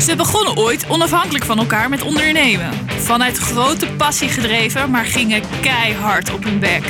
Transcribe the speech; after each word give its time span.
Ze 0.00 0.16
begonnen 0.16 0.56
ooit 0.56 0.86
onafhankelijk 0.88 1.44
van 1.44 1.58
elkaar 1.58 1.88
met 1.88 2.02
ondernemen. 2.02 2.70
Vanuit 2.86 3.38
grote 3.38 3.86
passie 3.92 4.28
gedreven, 4.28 4.90
maar 4.90 5.04
gingen 5.04 5.42
keihard 5.60 6.32
op 6.32 6.44
hun 6.44 6.58
bek. 6.58 6.82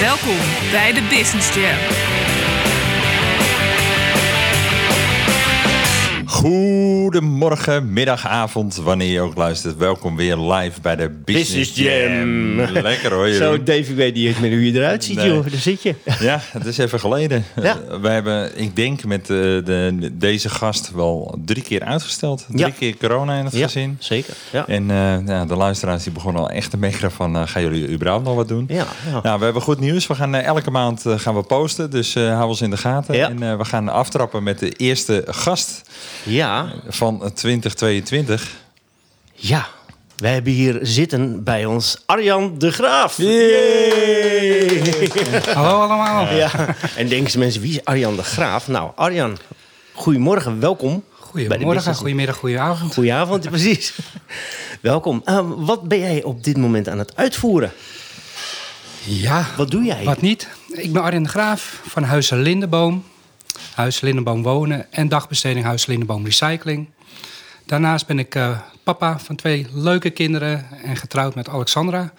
Welkom 0.00 0.38
bij 0.70 0.92
de 0.92 1.02
Business 1.10 1.54
Jam. 1.54 2.11
Goedemorgen, 6.42 7.92
middag, 7.92 8.26
avond, 8.26 8.76
wanneer 8.76 9.10
je 9.12 9.20
ook 9.20 9.36
luistert. 9.36 9.76
Welkom 9.76 10.16
weer 10.16 10.36
live 10.36 10.80
bij 10.80 10.96
de 10.96 11.08
Business, 11.24 11.72
Business 11.74 11.76
Jam. 11.76 12.82
Lekker 12.82 13.12
hoor, 13.12 13.26
Zo, 13.28 13.32
Jeroen. 13.32 13.66
Ik 13.66 13.86
weet 13.86 14.14
niet 14.14 14.40
meer 14.40 14.50
hoe 14.50 14.72
je 14.72 14.78
eruit 14.78 15.04
ziet, 15.04 15.16
Nee. 15.16 15.26
joh. 15.28 15.46
Daar 15.50 15.60
zit 15.60 15.82
je. 15.82 15.94
Ja, 16.20 16.40
het 16.52 16.66
is 16.66 16.78
even 16.78 17.00
geleden. 17.00 17.44
Ja. 17.62 17.62
Eh, 17.90 18.00
we 18.00 18.08
hebben, 18.08 18.58
ik 18.60 18.76
denk, 18.76 19.04
met 19.04 19.20
eh, 19.20 19.26
de, 19.36 20.10
deze 20.12 20.48
gast 20.48 20.90
wel 20.94 21.38
drie 21.44 21.62
keer 21.62 21.82
uitgesteld. 21.82 22.44
Drie 22.48 22.58
Ja. 22.58 22.70
keer 22.78 22.96
corona 22.96 23.38
in 23.38 23.44
het 23.44 23.54
Ja, 23.54 23.62
gezin. 23.64 23.96
zeker. 23.98 24.34
Ja. 24.52 24.66
En 24.68 24.90
eh, 24.90 25.46
de 25.48 25.56
luisteraars 25.56 26.02
die 26.02 26.12
begonnen 26.12 26.42
al 26.42 26.50
echt 26.50 26.70
te 26.70 26.76
mekkeren 26.76 27.10
van... 27.10 27.48
gaan 27.48 27.62
jullie 27.62 27.88
überhaupt 27.88 28.24
nog 28.24 28.34
wat 28.34 28.48
doen? 28.48 28.64
Ja, 28.68 28.86
ja. 29.10 29.20
Nou, 29.22 29.38
we 29.38 29.44
hebben 29.44 29.62
goed 29.62 29.80
nieuws. 29.80 30.06
We 30.06 30.14
gaan 30.14 30.34
elke 30.34 30.70
maand 30.70 31.04
gaan 31.06 31.34
we 31.34 31.42
posten. 31.42 31.90
Dus 31.90 32.14
hou 32.14 32.48
ons 32.48 32.60
in 32.60 32.70
de 32.70 32.76
gaten. 32.76 33.14
Ja. 33.16 33.28
En 33.28 33.58
we 33.58 33.64
gaan 33.64 33.88
aftrappen 33.88 34.42
met 34.42 34.58
de 34.58 34.70
eerste 34.70 35.24
gast 35.26 35.82
ja, 36.32 36.72
van 36.88 37.24
eh, 37.24 37.30
2022. 37.30 38.50
ja. 39.34 39.66
We 40.16 40.28
hebben 40.28 40.52
hier 40.52 40.78
zitten 40.82 41.44
bij 41.44 41.64
ons 41.64 42.02
Arjan 42.06 42.54
de 42.58 42.72
Graaf. 42.72 43.16
Hallo 45.54 45.80
allemaal. 45.80 46.34
Ja. 46.34 46.74
En 46.96 47.08
denken 47.08 47.30
ze 47.30 47.38
mensen, 47.38 47.60
wie 47.60 47.70
is 47.70 47.84
Arjan 47.84 48.16
de 48.16 48.22
Graaf? 48.22 48.68
Nou, 48.68 48.90
Arjan, 48.94 49.36
goedemorgen, 49.92 50.60
welkom. 50.60 51.04
Goedemorgen, 51.18 51.94
goedemiddag, 51.94 52.36
goedenavond. 52.36 52.94
Goedenavond, 52.94 53.48
precies. 53.48 53.92
welkom. 54.80 55.22
Eh, 55.24 55.40
wat 55.56 55.82
ben 55.88 55.98
jij 55.98 56.22
op 56.22 56.44
dit 56.44 56.56
moment 56.56 56.88
aan 56.88 56.98
het 56.98 57.16
uitvoeren? 57.16 57.72
Ja, 59.04 59.46
Wat 59.56 59.70
doe 59.70 59.82
jij? 59.84 60.04
wat 60.04 60.20
niet? 60.20 60.48
Ik 60.72 60.92
ben 60.92 61.02
Arjen 61.02 61.22
de 61.22 61.28
Graaf 61.28 61.80
van 61.88 62.02
Huizen 62.02 62.42
Lindenboom. 62.42 63.04
Huis 63.74 64.00
Lindenboom 64.00 64.42
Wonen 64.42 64.92
en 64.92 65.08
dagbesteding 65.08 65.64
Huis 65.64 65.86
Lindenboom 65.86 66.24
Recycling. 66.24 66.88
Daarnaast 67.66 68.06
ben 68.06 68.18
ik 68.18 68.34
eh, 68.34 68.58
papa 68.84 69.18
van 69.18 69.36
twee 69.36 69.66
leuke 69.72 70.10
kinderen 70.10 70.66
en 70.84 70.96
getrouwd 70.96 71.34
met 71.34 71.48
Alexandra. 71.48 72.12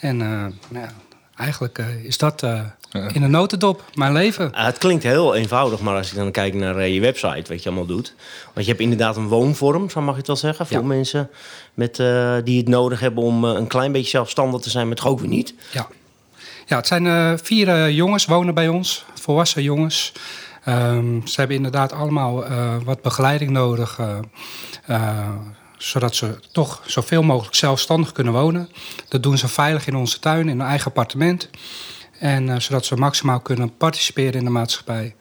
En 0.00 0.20
eh, 0.20 0.28
nou 0.68 0.84
ja, 0.84 0.92
eigenlijk 1.36 1.78
eh, 1.78 2.04
is 2.04 2.18
dat 2.18 2.42
eh, 2.42 2.60
in 3.12 3.22
een 3.22 3.30
notendop 3.30 3.84
mijn 3.94 4.12
leven. 4.12 4.52
Ah, 4.52 4.64
het 4.64 4.78
klinkt 4.78 5.02
heel 5.02 5.34
eenvoudig, 5.34 5.80
maar 5.80 5.96
als 5.96 6.10
ik 6.10 6.16
dan 6.16 6.30
kijk 6.30 6.54
naar 6.54 6.88
je 6.88 7.00
website, 7.00 7.52
wat 7.52 7.62
je 7.62 7.68
allemaal 7.68 7.86
doet. 7.86 8.14
Want 8.52 8.66
je 8.66 8.72
hebt 8.72 8.82
inderdaad 8.82 9.16
een 9.16 9.28
woonvorm, 9.28 9.90
zo 9.90 10.00
mag 10.00 10.10
je 10.12 10.18
het 10.18 10.26
wel 10.26 10.36
zeggen. 10.36 10.66
Voor 10.66 10.76
Ja. 10.76 10.82
mensen 10.82 11.30
met, 11.74 11.98
eh, 11.98 12.36
die 12.44 12.58
het 12.58 12.68
nodig 12.68 13.00
hebben 13.00 13.22
om 13.24 13.44
een 13.44 13.66
klein 13.66 13.92
beetje 13.92 14.08
zelfstandig 14.10 14.60
te 14.60 14.70
zijn, 14.70 14.86
maar 14.86 14.96
toch 14.96 15.06
ook 15.06 15.20
weer 15.20 15.28
niet. 15.28 15.54
Ja, 15.72 15.88
ja 16.66 16.76
het 16.76 16.86
zijn 16.86 17.06
eh, 17.06 17.32
vier 17.42 17.90
jongens 17.90 18.24
wonen 18.24 18.54
bij 18.54 18.68
ons, 18.68 19.04
volwassen 19.20 19.62
jongens. 19.62 20.12
Ehm, 20.64 21.26
ze 21.26 21.34
hebben 21.36 21.56
inderdaad 21.56 21.92
allemaal 21.92 22.44
eh, 22.46 22.76
wat 22.84 23.02
begeleiding 23.02 23.50
nodig, 23.50 23.98
eh, 23.98 24.18
eh, 24.86 25.28
zodat 25.78 26.14
ze 26.14 26.38
toch 26.52 26.82
zoveel 26.86 27.22
mogelijk 27.22 27.54
zelfstandig 27.54 28.12
kunnen 28.12 28.32
wonen. 28.32 28.68
Dat 29.08 29.22
doen 29.22 29.38
ze 29.38 29.48
veilig 29.48 29.86
in 29.86 29.96
onze 29.96 30.18
tuin, 30.18 30.48
in 30.48 30.60
een 30.60 30.66
eigen 30.66 30.86
appartement. 30.86 31.48
En 32.18 32.48
eh, 32.48 32.60
zodat 32.60 32.84
ze 32.84 32.96
maximaal 32.96 33.40
kunnen 33.40 33.76
participeren 33.76 34.32
in 34.32 34.44
de 34.44 34.50
maatschappij. 34.50 35.14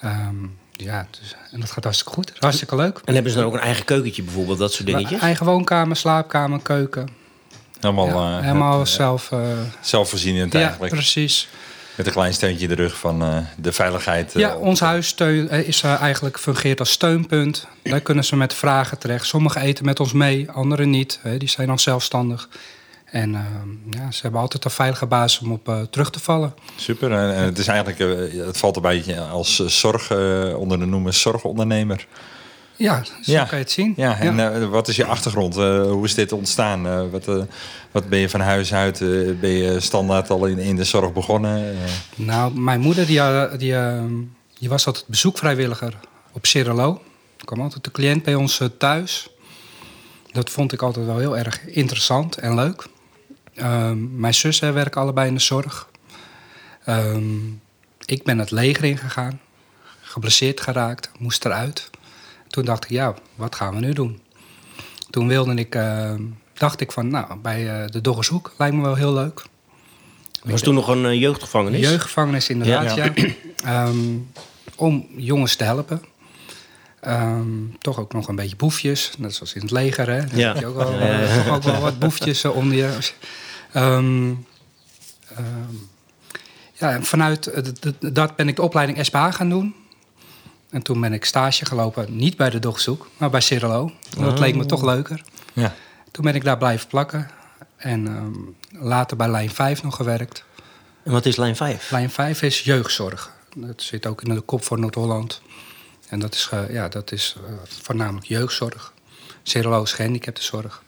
Ehm, 0.00 0.36
ja, 0.72 1.06
dus, 1.20 1.34
en 1.50 1.60
dat 1.60 1.70
gaat 1.70 1.84
hartstikke 1.84 2.12
goed. 2.14 2.32
Hartstikke 2.38 2.76
leuk. 2.76 3.00
En 3.04 3.14
hebben 3.14 3.32
ze 3.32 3.38
dan 3.38 3.46
ook 3.46 3.54
een 3.54 3.60
eigen 3.60 3.84
keukentje 3.84 4.22
bijvoorbeeld, 4.22 4.58
dat 4.58 4.72
soort 4.72 4.86
dingetjes? 4.86 5.20
Eigen 5.20 5.46
woonkamer, 5.46 5.96
slaapkamer, 5.96 6.60
keuken. 6.62 7.08
Helemaal, 7.80 8.06
Ja, 8.06 8.38
eh, 8.38 8.44
helemaal 8.44 8.86
zelf. 8.86 9.32
eh, 9.32 9.38
zelfvoorzienend 9.80 10.52
ja, 10.52 10.60
eigenlijk. 10.60 10.92
precies. 10.92 11.48
Met 11.96 12.06
een 12.06 12.12
klein 12.12 12.34
steuntje 12.34 12.62
in 12.62 12.68
de 12.76 12.82
rug 12.82 12.98
van 12.98 13.22
eh, 13.22 13.36
de 13.56 13.72
veiligheid. 13.72 14.34
eh, 14.34 14.40
Ja, 14.40 14.56
ons 14.56 14.80
huis 14.80 15.06
steun, 15.06 15.48
eh, 15.48 15.68
is 15.68 15.82
eigenlijk 15.82 16.38
fungeert 16.38 16.78
als 16.80 16.90
steunpunt. 16.90 17.66
Daar 17.82 18.00
kunnen 18.00 18.24
ze 18.24 18.36
met 18.36 18.54
vragen 18.54 18.98
terecht. 18.98 19.26
Sommigen 19.26 19.60
eten 19.60 19.84
met 19.84 20.00
ons 20.00 20.12
mee, 20.12 20.50
anderen 20.50 20.90
niet. 20.90 21.20
Die 21.38 21.48
zijn 21.48 21.66
dan 21.66 21.78
zelfstandig. 21.78 22.48
En 23.04 23.34
eh, 23.34 23.40
ja, 23.90 24.10
ze 24.10 24.22
hebben 24.22 24.40
altijd 24.40 24.64
een 24.64 24.70
veilige 24.70 25.06
basis 25.06 25.40
om 25.40 25.52
op 25.52 25.86
terug 25.90 26.10
te 26.10 26.20
vallen. 26.20 26.54
Super. 26.76 27.12
En, 27.12 27.34
en 27.34 27.44
het 27.44 27.58
is 27.58 27.66
eigenlijk, 27.66 27.98
het 28.46 28.56
valt 28.58 28.76
een 28.76 28.82
beetje 28.82 29.20
als 29.20 29.56
zorg 29.66 30.10
onder 30.56 30.78
de 30.78 30.86
noemer 30.86 31.12
zorgondernemer. 31.12 32.06
Ja, 32.76 33.04
zo 33.04 33.32
Ja. 33.32 33.44
kan 33.44 33.58
je 33.58 33.64
het 33.64 33.72
zien. 33.72 33.92
Ja, 33.96 34.18
en 34.18 34.62
eh, 34.62 34.68
wat 34.68 34.88
is 34.88 34.96
je 34.96 35.04
achtergrond? 35.04 35.56
Eh, 35.56 35.82
hoe 35.82 36.04
is 36.04 36.14
dit 36.14 36.32
ontstaan? 36.32 36.86
Eh, 36.86 37.02
wat, 37.10 37.46
wat 37.90 38.08
ben 38.08 38.18
je 38.18 38.28
van 38.28 38.40
huis 38.40 38.74
uit? 38.74 38.98
ben 39.40 39.50
je 39.50 39.80
standaard 39.80 40.30
al 40.30 40.46
in, 40.46 40.58
in 40.58 40.76
de 40.76 40.84
zorg 40.84 41.12
begonnen? 41.12 41.76
Nou, 42.16 42.58
mijn 42.60 42.80
moeder 42.80 43.06
die, 43.06 43.20
die, 43.56 43.76
eh, 43.76 44.02
die 44.58 44.68
was 44.68 44.86
altijd 44.86 45.06
bezoekvrijwilliger 45.06 45.94
op 46.32 46.46
Cirelo. 46.46 47.02
Er 47.38 47.44
kwam 47.44 47.60
altijd 47.60 47.84
de 47.84 47.90
cliënt 47.90 48.22
bij 48.22 48.34
ons 48.34 48.60
thuis. 48.78 49.28
Dat 50.32 50.50
vond 50.50 50.72
ik 50.72 50.82
altijd 50.82 51.06
wel 51.06 51.18
heel 51.18 51.38
erg 51.38 51.66
interessant 51.66 52.36
en 52.36 52.54
leuk. 52.54 52.86
Ehm, 53.54 54.20
mijn 54.20 54.34
zussen 54.34 54.74
werken 54.74 55.00
allebei 55.00 55.28
in 55.28 55.34
de 55.34 55.40
zorg. 55.40 55.88
Ehm, 56.84 57.46
ik 58.04 58.22
ben 58.24 58.38
het 58.38 58.50
leger 58.50 58.84
ingegaan. 58.84 59.40
Geblesseerd 60.00 60.60
geraakt, 60.60 61.10
moest 61.18 61.44
eruit. 61.44 61.90
Toen 62.52 62.64
dacht 62.64 62.84
ik, 62.84 62.90
ja, 62.90 63.14
wat 63.34 63.54
gaan 63.54 63.74
we 63.74 63.80
nu 63.80 63.92
doen? 63.92 64.20
Toen 65.10 65.28
wilde 65.28 65.54
ik, 65.54 65.74
eh, 65.74 66.14
dacht 66.54 66.80
ik 66.80 66.92
van, 66.92 67.08
nou, 67.08 67.36
bij 67.36 67.82
eh, 67.82 67.88
de 67.90 68.00
Doggershoek 68.00 68.52
lijkt 68.58 68.76
me 68.76 68.82
wel 68.82 68.94
heel 68.94 69.12
leuk. 69.12 69.44
Was 70.42 70.60
toen 70.62 70.74
nog 70.74 70.88
een 70.88 71.06
eh, 71.06 71.20
jeugdgevangenis. 71.20 71.80
Jeugdgevangenis 71.80 72.48
inderdaad, 72.48 72.94
Ja. 72.94 73.04
ja. 73.04 73.12
Ehm, 73.64 73.96
om 74.76 75.06
jongens 75.16 75.56
te 75.56 75.64
helpen. 75.64 76.02
Ehm, 77.00 77.48
toch 77.80 77.98
ook 77.98 78.12
nog 78.12 78.28
een 78.28 78.36
beetje 78.36 78.56
boefjes, 78.56 79.12
net 79.18 79.34
zoals 79.34 79.52
in 79.54 79.60
het 79.60 79.70
leger. 79.70 80.10
Hè? 80.10 80.26
Dan 80.26 80.38
Ja. 80.38 80.52
heb 80.52 80.58
je 80.58 80.66
ook 80.66 80.76
wel, 80.76 80.90
toch 81.44 81.54
ook 81.54 81.62
wel 81.62 81.80
wat 81.80 81.98
boefjes 81.98 82.44
onder 82.44 82.76
je. 82.76 82.98
Ehm, 83.72 84.30
ja, 86.72 87.02
vanuit 87.02 87.62
dat 88.12 88.36
ben 88.36 88.48
ik 88.48 88.56
de 88.56 88.62
opleiding 88.62 89.04
SBA 89.04 89.30
gaan 89.30 89.48
doen. 89.48 89.74
En 90.72 90.82
toen 90.82 91.00
ben 91.00 91.12
ik 91.12 91.24
stage 91.24 91.64
gelopen, 91.64 92.16
niet 92.16 92.36
bij 92.36 92.50
de 92.50 92.58
dogzoek, 92.58 93.08
maar 93.16 93.30
bij 93.30 93.40
Cirelo. 93.40 93.92
Dat 94.18 94.38
leek 94.38 94.56
me 94.56 94.66
toch 94.66 94.82
leuker. 94.82 95.22
ja. 95.52 95.74
Toen 96.10 96.24
ben 96.24 96.34
ik 96.34 96.44
daar 96.44 96.58
blijven 96.58 96.88
plakken. 96.88 97.30
En 97.76 98.06
ehm, 98.06 98.84
later 98.84 99.16
bij 99.16 99.28
lijn 99.28 99.50
5 99.50 99.82
nog 99.82 99.96
gewerkt. 99.96 100.44
En 101.02 101.12
wat 101.12 101.26
is 101.26 101.36
lijn 101.36 101.56
5? 101.56 101.90
Lijn 101.90 102.10
5 102.10 102.42
is 102.42 102.60
jeugdzorg. 102.60 103.30
Dat 103.56 103.82
zit 103.82 104.06
ook 104.06 104.22
in 104.22 104.34
de 104.34 104.40
kop 104.40 104.64
van 104.64 104.80
Noord-Holland. 104.80 105.42
En 106.08 106.18
dat 106.18 106.34
is, 106.34 106.48
eh, 106.50 106.70
ja, 106.70 106.88
dat 106.88 107.12
is 107.12 107.36
eh, 107.46 107.52
voornamelijk 107.64 108.26
jeugdzorg. 108.26 108.92
Serolo's 109.42 109.92
gehandicaptenzorg. 109.92 110.82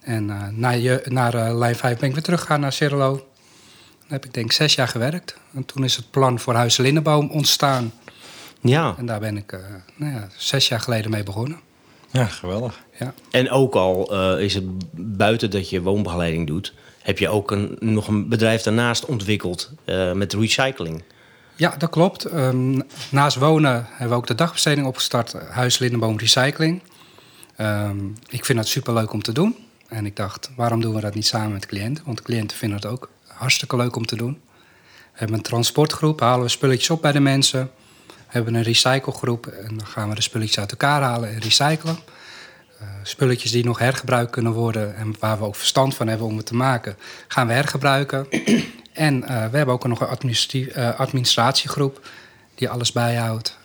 En 0.00 0.30
eh 0.30 0.46
naar, 0.48 0.78
je, 0.78 1.02
naar 1.04 1.54
lijn 1.54 1.76
5 1.76 1.98
ben 1.98 2.08
ik 2.08 2.14
weer 2.14 2.24
teruggegaan 2.24 2.60
naar 2.60 2.72
Cerelo. 2.72 3.14
Daar 3.16 4.18
heb 4.18 4.24
ik 4.24 4.34
denk 4.34 4.46
ik 4.46 4.52
zes 4.52 4.74
jaar 4.74 4.88
gewerkt. 4.88 5.36
En 5.54 5.64
toen 5.64 5.84
is 5.84 5.96
het 5.96 6.10
plan 6.10 6.40
voor 6.40 6.54
Huis 6.54 6.76
Linnenboom 6.76 7.30
ontstaan. 7.30 7.92
Ja, 8.60 8.94
En 8.98 9.06
daar 9.06 9.20
ben 9.20 9.36
ik 9.36 9.52
eh, 9.52 9.60
nou 9.96 10.12
ja, 10.12 10.28
zes 10.36 10.68
jaar 10.68 10.80
geleden 10.80 11.10
mee 11.10 11.22
begonnen. 11.22 11.58
ja, 12.10 12.24
geweldig. 12.24 12.80
Ja. 12.98 13.14
en 13.30 13.50
ook 13.50 13.74
al 13.74 14.12
eh, 14.12 14.44
is 14.44 14.54
het 14.54 14.64
buiten 15.16 15.50
dat 15.50 15.70
je 15.70 15.82
woonbegeleiding 15.82 16.46
doet, 16.46 16.74
heb 17.02 17.18
je 17.18 17.28
ook 17.28 17.50
een, 17.50 17.76
nog 17.80 18.08
een 18.08 18.28
bedrijf 18.28 18.62
daarnaast 18.62 19.04
ontwikkeld 19.04 19.70
eh, 19.84 20.12
met 20.12 20.32
recycling. 20.32 21.02
Ja, 21.56 21.74
dat 21.78 21.90
klopt. 21.90 22.24
Ehm, 22.24 22.80
naast 23.10 23.36
wonen 23.36 23.86
hebben 23.88 24.08
we 24.08 24.14
ook 24.14 24.26
de 24.26 24.34
dagbesteding 24.34 24.86
opgestart, 24.86 25.32
Huis 25.32 25.78
Lindenboom 25.78 26.18
Recycling. 26.18 26.82
Ehm, 27.56 27.98
ik 28.28 28.44
vind 28.44 28.58
dat 28.58 28.68
superleuk 28.68 29.12
om 29.12 29.22
te 29.22 29.32
doen. 29.32 29.56
En 29.88 30.06
ik 30.06 30.16
dacht, 30.16 30.50
waarom 30.56 30.80
doen 30.80 30.94
we 30.94 31.00
dat 31.00 31.14
niet 31.14 31.26
samen 31.26 31.52
met 31.52 31.66
cliënten? 31.66 32.04
Want 32.04 32.16
de 32.16 32.22
cliënten 32.22 32.56
vinden 32.56 32.78
het 32.78 32.86
ook 32.86 33.10
hartstikke 33.26 33.76
leuk 33.76 33.96
om 33.96 34.06
te 34.06 34.16
doen. 34.16 34.40
We 35.12 35.18
hebben 35.18 35.36
een 35.36 35.42
transportgroep, 35.42 36.20
halen 36.20 36.44
we 36.44 36.48
spulletjes 36.50 36.90
op 36.90 37.02
bij 37.02 37.12
de 37.12 37.20
mensen. 37.20 37.70
Hebben 38.30 38.54
een 38.54 38.62
recyclegroep 38.62 39.46
en 39.46 39.76
dan 39.76 39.86
gaan 39.86 40.08
we 40.08 40.14
de 40.14 40.20
spulletjes 40.20 40.58
uit 40.58 40.70
elkaar 40.70 41.02
halen 41.02 41.28
en 41.28 41.38
recyclen. 41.38 41.98
Eh, 42.80 42.86
spulletjes 43.02 43.50
die 43.50 43.64
nog 43.64 43.78
hergebruikt 43.78 44.30
kunnen 44.30 44.52
worden 44.52 44.96
en 44.96 45.14
waar 45.18 45.38
we 45.38 45.44
ook 45.44 45.56
verstand 45.56 45.94
van 45.94 46.08
hebben 46.08 46.26
om 46.26 46.36
het 46.36 46.46
te 46.46 46.54
maken, 46.54 46.96
gaan 47.28 47.46
we 47.46 47.52
hergebruiken. 47.52 48.26
En 48.92 49.24
eh, 49.24 49.50
we 49.50 49.56
hebben 49.56 49.74
ook 49.74 49.86
nog 49.86 50.00
een 50.00 50.34
eh, 50.72 50.98
administratiegroep 50.98 52.06
die 52.54 52.68
alles 52.68 52.92
bijhoudt, 52.92 53.58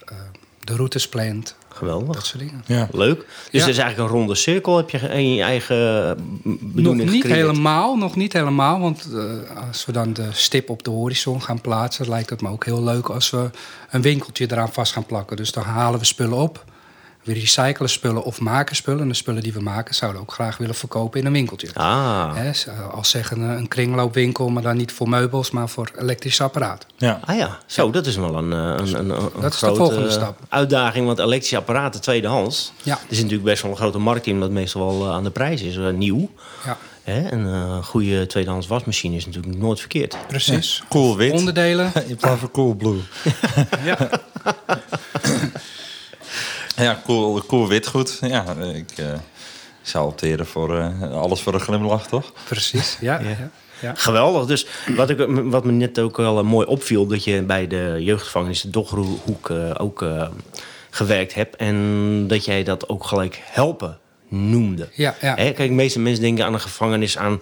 de 0.63 0.75
routes 0.75 1.09
plant, 1.09 1.56
Geweldig. 1.75 2.16
dat 2.16 2.25
soort 2.25 2.39
dingen. 2.44 2.63
Ja. 2.66 2.88
Leuk. 2.92 3.18
Dus 3.18 3.25
Ja. 3.51 3.60
het 3.60 3.68
is 3.69 3.77
eigenlijk 3.77 3.98
een 4.10 4.18
ronde 4.18 4.36
cirkel. 4.36 4.77
Heb 4.77 4.89
je 4.89 4.98
in 4.98 5.33
je 5.33 5.42
eigen 5.44 6.10
eh, 6.10 6.24
Nog 6.44 6.57
bedoeling 6.62 7.10
niet 7.10 7.22
gecreëerd. 7.22 7.48
helemaal, 7.48 7.95
nog 7.95 8.16
niet 8.16 8.33
helemaal. 8.33 8.80
Want 8.80 9.07
eh, 9.13 9.68
als 9.68 9.86
we 9.86 9.92
dan 9.92 10.13
de 10.13 10.27
stip 10.31 10.69
op 10.69 10.83
de 10.83 10.89
horizon 10.89 11.42
gaan 11.42 11.62
plaatsen, 11.62 12.10
lijkt 12.10 12.30
het 12.30 12.42
me 12.42 12.50
ook 12.50 12.66
heel 12.66 12.83
leuk 12.83 13.10
als 13.10 13.30
we 13.30 13.50
een 13.89 14.01
winkeltje 14.01 14.51
eraan 14.51 14.74
vast 14.74 14.94
gaan 14.94 15.06
plakken. 15.06 15.38
Dus 15.38 15.51
dan 15.51 15.63
halen 15.63 16.00
we 16.00 16.06
spullen 16.06 16.38
op. 16.38 16.63
We 17.25 17.33
recyclen 17.33 17.89
spullen 17.89 18.24
of 18.24 18.39
maken 18.39 18.75
spullen. 18.75 19.01
En 19.01 19.07
de 19.07 19.13
spullen 19.13 19.44
die 19.44 19.54
we 19.54 19.62
maken 19.62 19.95
zouden 19.95 20.22
we 20.22 20.27
ook 20.27 20.33
graag 20.33 20.57
willen 20.57 20.75
verkopen 20.75 21.19
in 21.19 21.25
een 21.25 21.31
winkeltje. 21.31 21.68
Ah, 21.74 22.36
als 22.92 23.10
zeggen 23.10 23.39
een 23.42 23.68
kringloopwinkel, 23.68 24.50
maar 24.50 24.63
dan 24.63 24.77
niet 24.77 24.92
voor 24.92 25.10
meubels, 25.10 25.51
maar 25.51 25.69
voor 25.69 25.92
elektrische 26.00 26.44
apparaten. 26.44 26.89
Ja. 26.98 27.19
ah 27.25 27.36
ja, 27.38 27.57
zo, 27.66 27.89
dat 27.92 28.06
is 28.06 28.16
wel 28.16 28.36
een, 28.36 28.54
eh, 28.54 28.60
een, 28.60 29.00
een, 29.00 29.10
een 29.10 29.30
Dat 29.42 29.54
is 29.54 29.60
de 29.60 29.66
grote 29.66 29.75
volgende 29.80 30.10
stap. 30.12 30.39
uitdaging. 30.50 31.06
Want 31.06 31.19
elektrische 31.19 31.57
apparaten 31.57 32.01
tweedehands, 32.01 32.72
Ja. 32.83 32.94
er 32.94 33.00
is 33.10 33.18
natuurlijk 33.18 33.44
best 33.44 33.62
wel 33.62 33.72
een 33.72 33.77
grote 33.77 33.98
markt 33.98 34.25
in, 34.25 34.33
omdat 34.33 34.50
het 34.50 34.57
meestal 34.57 34.98
wel 34.98 35.07
eh, 35.07 35.13
aan 35.13 35.24
de 35.24 35.31
prijs 35.31 35.62
is, 35.62 35.77
eh, 35.77 35.89
nieuw. 35.89 36.30
Ja, 36.66 36.77
Hè? 37.04 37.31
Een 37.31 37.83
goede 37.83 38.27
tweedehands 38.27 38.68
wasmachine 38.68 39.16
is 39.16 39.25
natuurlijk 39.25 39.57
nooit 39.57 39.80
verkeerd. 39.80 40.18
precies. 40.27 40.83
Cool 40.89 41.16
wit. 41.18 41.31
Onderdelen. 41.31 41.92
In 42.07 42.16
plaats 42.16 42.39
van 42.39 42.51
cool 42.51 42.74
blue. 42.74 43.00
ja. 43.83 43.98
Ja, 46.75 47.01
cool, 47.06 47.42
cool 47.45 47.68
wit 47.68 47.88
goed. 47.88 48.18
Ja, 48.22 48.56
ik 48.74 48.92
eh, 48.98 49.06
zou 49.81 50.07
opteren 50.07 50.45
voor 50.45 50.77
eh, 50.77 51.12
alles 51.12 51.42
voor 51.42 51.54
een 51.54 51.60
glimlach, 51.60 52.07
toch? 52.07 52.31
Precies, 52.48 52.98
ja. 53.01 53.19
ja. 53.19 53.50
ja. 53.81 53.94
Geweldig. 53.95 54.45
Dus 54.45 54.68
wat, 54.95 55.10
ik, 55.10 55.25
wat 55.27 55.66
me 55.66 55.72
net 55.72 56.00
ook 56.00 56.18
wel 56.18 56.38
eh, 56.38 56.44
mooi 56.44 56.68
opviel, 56.68 57.07
dat 57.07 57.24
je 57.24 57.42
bij 57.42 57.68
de 57.68 57.95
jeugdgevangenis 58.00 58.62
de 58.62 58.69
Doggerhoek 58.69 59.50
eh, 59.50 59.72
ook 59.77 60.01
eh, 60.01 60.27
gewerkt 60.89 61.33
hebt. 61.33 61.56
En 61.56 62.27
dat 62.27 62.45
jij 62.45 62.63
dat 62.63 62.89
ook 62.89 63.06
gelijk 63.06 63.42
helpen 63.44 64.00
noemde. 64.27 64.89
Ja, 64.94 65.16
ja. 65.22 65.36
Hè, 65.36 65.51
kijk, 65.51 65.69
de 65.69 65.75
meeste 65.75 66.00
mensen 66.00 66.24
denken 66.24 66.45
aan 66.45 66.54
een 66.54 66.60
gevangenis 66.62 67.18
aan... 67.18 67.39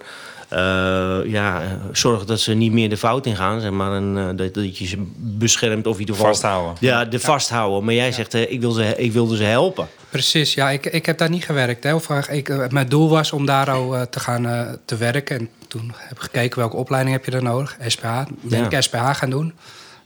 eh, 0.48 1.18
ja, 1.24 1.62
zorg 1.92 2.24
dat 2.24 2.40
ze 2.40 2.54
niet 2.54 2.72
meer 2.72 2.88
de 2.88 2.96
fout 2.96 3.26
ingaan. 3.26 3.60
Zeg 3.60 3.70
maar, 3.70 3.92
en, 3.92 4.14
eh, 4.18 4.26
dat, 4.36 4.54
dat 4.54 4.78
je 4.78 4.86
ze 4.86 4.96
beschermt 5.18 5.86
of 5.86 5.94
in 5.94 6.00
ieder 6.00 6.14
geval... 6.14 6.30
Vasthouden. 6.30 6.76
Ja, 6.80 7.04
de 7.04 7.20
vasthouden. 7.20 7.84
Maar 7.84 7.94
jij 7.94 8.12
zegt, 8.12 8.34
eh, 8.34 8.50
ik, 8.52 8.60
wil 8.60 8.70
ze, 8.72 8.94
ik 8.96 9.12
wilde 9.12 9.36
ze 9.36 9.42
helpen. 9.44 9.88
Precies, 10.10 10.54
ja, 10.54 10.70
ik, 10.70 10.86
ik 10.86 11.06
heb 11.06 11.18
daar 11.18 11.30
niet 11.30 11.44
gewerkt. 11.44 11.84
Hè. 11.84 11.94
Of, 11.94 12.08
ik, 12.28 12.70
mijn 12.70 12.88
doel 12.88 13.08
was 13.08 13.32
om 13.32 13.46
daar 13.46 13.70
al 13.70 13.96
eh, 13.96 14.02
te 14.02 14.20
gaan 14.20 14.48
eh, 14.48 14.72
te 14.84 14.96
werken. 14.96 15.38
En 15.38 15.48
toen 15.68 15.92
heb 15.96 16.16
ik 16.16 16.22
gekeken 16.22 16.58
welke 16.58 16.76
opleiding 16.76 17.14
heb 17.16 17.24
je 17.24 17.30
daar 17.30 17.42
nodig. 17.42 17.76
SPH, 17.86 18.02
ben 18.40 18.58
Ja. 18.60 18.70
ik 18.70 18.82
SPH 18.82 19.10
gaan 19.12 19.30
doen. 19.30 19.52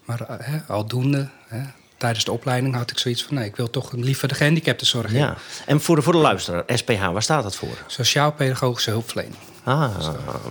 Maar 0.05 0.21
hè, 0.29 0.59
aldoende, 0.69 1.29
hè, 1.49 1.61
tijdens 1.99 2.25
de 2.25 2.33
opleiding 2.33 2.75
had 2.75 2.91
ik 2.91 2.99
zoiets 2.99 3.25
van... 3.25 3.35
nee, 3.35 3.45
ik 3.45 3.56
wil 3.56 3.71
toch 3.71 3.93
liever 3.93 4.29
de 4.29 4.35
gehandicaptenzorg 4.35 5.12
in. 5.12 5.19
Ja. 5.19 5.37
En 5.67 5.81
voor 5.81 5.97
de, 5.97 6.03
voor 6.03 6.12
de 6.12 6.19
luisteraar, 6.19 6.62
SPH, 6.67 7.11
waar 7.12 7.23
staat 7.23 7.43
dat 7.43 7.56
voor? 7.56 7.79
Sociaal-pedagogische 7.87 8.91
hulpverlening. 8.91 9.37
Ah, 9.65 9.95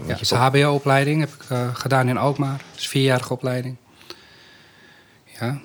Ja, 0.07 0.15
je 0.15 0.21
is 0.21 0.31
een 0.31 0.37
HBO-opleiding, 0.37 1.19
heb 1.19 1.29
ik 1.29 1.49
eh, 1.49 1.75
gedaan 1.75 2.09
in 2.09 2.17
Alkmaar. 2.17 2.57
Dat 2.57 2.77
is 2.77 2.83
een 2.83 2.89
vierjarige 2.89 3.33
opleiding. 3.33 3.75
Ja, 5.39 5.59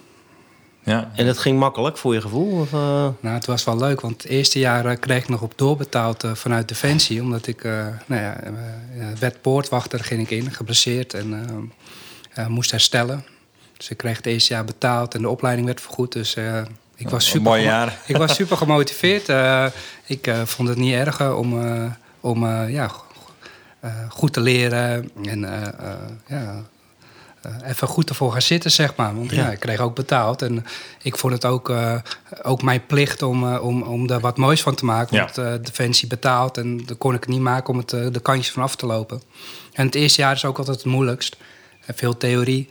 Ja. 0.85 1.11
En 1.15 1.27
dat 1.27 1.39
ging 1.39 1.59
makkelijk 1.59 1.99
voor 1.99 2.15
je 2.15 2.21
gevoel? 2.21 2.61
Of, 2.61 2.73
eh? 2.73 3.09
Nou, 3.21 3.35
het 3.35 3.47
was 3.47 3.65
wel 3.65 3.77
leuk, 3.77 4.01
want 4.01 4.23
het 4.23 4.31
eerste 4.31 4.59
jaar 4.59 4.87
eh, 4.87 4.97
kreeg 5.01 5.23
ik 5.23 5.29
nog 5.29 5.43
op 5.43 5.53
doorbetaald 5.57 6.25
vanuit 6.33 6.69
Defensie. 6.69 7.23
Omdat 7.23 7.47
ik, 7.47 7.65
eh, 7.65 7.87
nou 8.07 8.23
ja, 8.23 8.37
werd 9.19 9.41
poortwachter, 9.41 10.05
ging 10.05 10.21
ik 10.21 10.31
in, 10.31 10.51
geblesseerd 10.51 11.15
en 11.15 11.73
moest 12.49 12.71
herstellen. 12.71 13.25
Ik 13.91 13.97
kreeg 13.97 14.17
het 14.17 14.27
eerste 14.27 14.53
jaar 14.53 14.65
betaald 14.65 15.15
en 15.15 15.23
de 15.23 15.29
opleiding 15.29 15.67
werd 15.67 15.81
vergoed. 15.81 16.13
Dus 16.13 16.35
eh, 16.35 16.63
ik 16.97 17.09
was 17.09 17.27
super, 17.29 17.59
jaar. 17.61 17.99
ik 18.07 18.17
was 18.17 18.35
super 18.35 18.57
gemotiveerd. 18.57 19.29
Eh, 19.29 19.67
ik 20.07 20.27
eh, 20.27 20.43
vond 20.45 20.69
het 20.69 20.79
niet 20.79 20.95
erg 20.95 21.31
om, 21.35 21.55
om 22.21 22.67
ja, 22.69 22.89
go- 22.89 23.05
goed 24.09 24.33
te 24.33 24.41
leren 24.41 25.11
en 25.25 25.41
ja, 26.27 26.63
even 27.65 27.89
goed 27.89 28.09
ervoor 28.09 28.33
gaan 28.33 28.43
zitten, 28.43 28.71
zeg 28.71 28.97
maar. 28.97 29.15
Want 29.15 29.31
ja. 29.31 29.45
Ja. 29.45 29.51
ik 29.51 29.61
kreeg 29.61 29.81
ook 29.81 29.95
betaald. 29.95 30.43
En 30.43 30.65
ik 31.03 31.17
vond 31.17 31.33
het 31.33 31.45
ook, 31.45 31.73
ook 32.43 32.63
mijn 32.63 32.87
plicht 32.87 33.23
om, 33.23 33.55
om, 33.57 33.83
om 33.83 34.07
daar 34.07 34.21
wat 34.21 34.37
moois 34.37 34.63
van 34.63 34.75
te 34.75 34.85
maken. 34.85 35.17
Ja. 35.17 35.23
Want 35.23 35.39
eh 35.39 35.53
Defensie 35.65 36.09
betaalt 36.09 36.57
en 36.59 36.87
dan 36.87 36.99
kon 36.99 37.15
ik 37.15 37.21
het 37.21 37.29
niet 37.29 37.41
maken 37.41 37.73
om 37.73 37.79
het, 37.79 37.91
de 37.91 38.21
kantjes 38.23 38.53
van 38.53 38.63
af 38.63 38.77
te 38.77 38.87
lopen. 38.87 39.23
En 39.73 39.87
het 39.87 39.95
eerste 39.95 40.21
jaar 40.21 40.35
is 40.35 40.45
ook 40.45 40.59
altijd 40.59 40.77
het 40.77 40.87
moeilijkst. 40.87 41.37
Veel 41.95 42.17
theorie. 42.17 42.69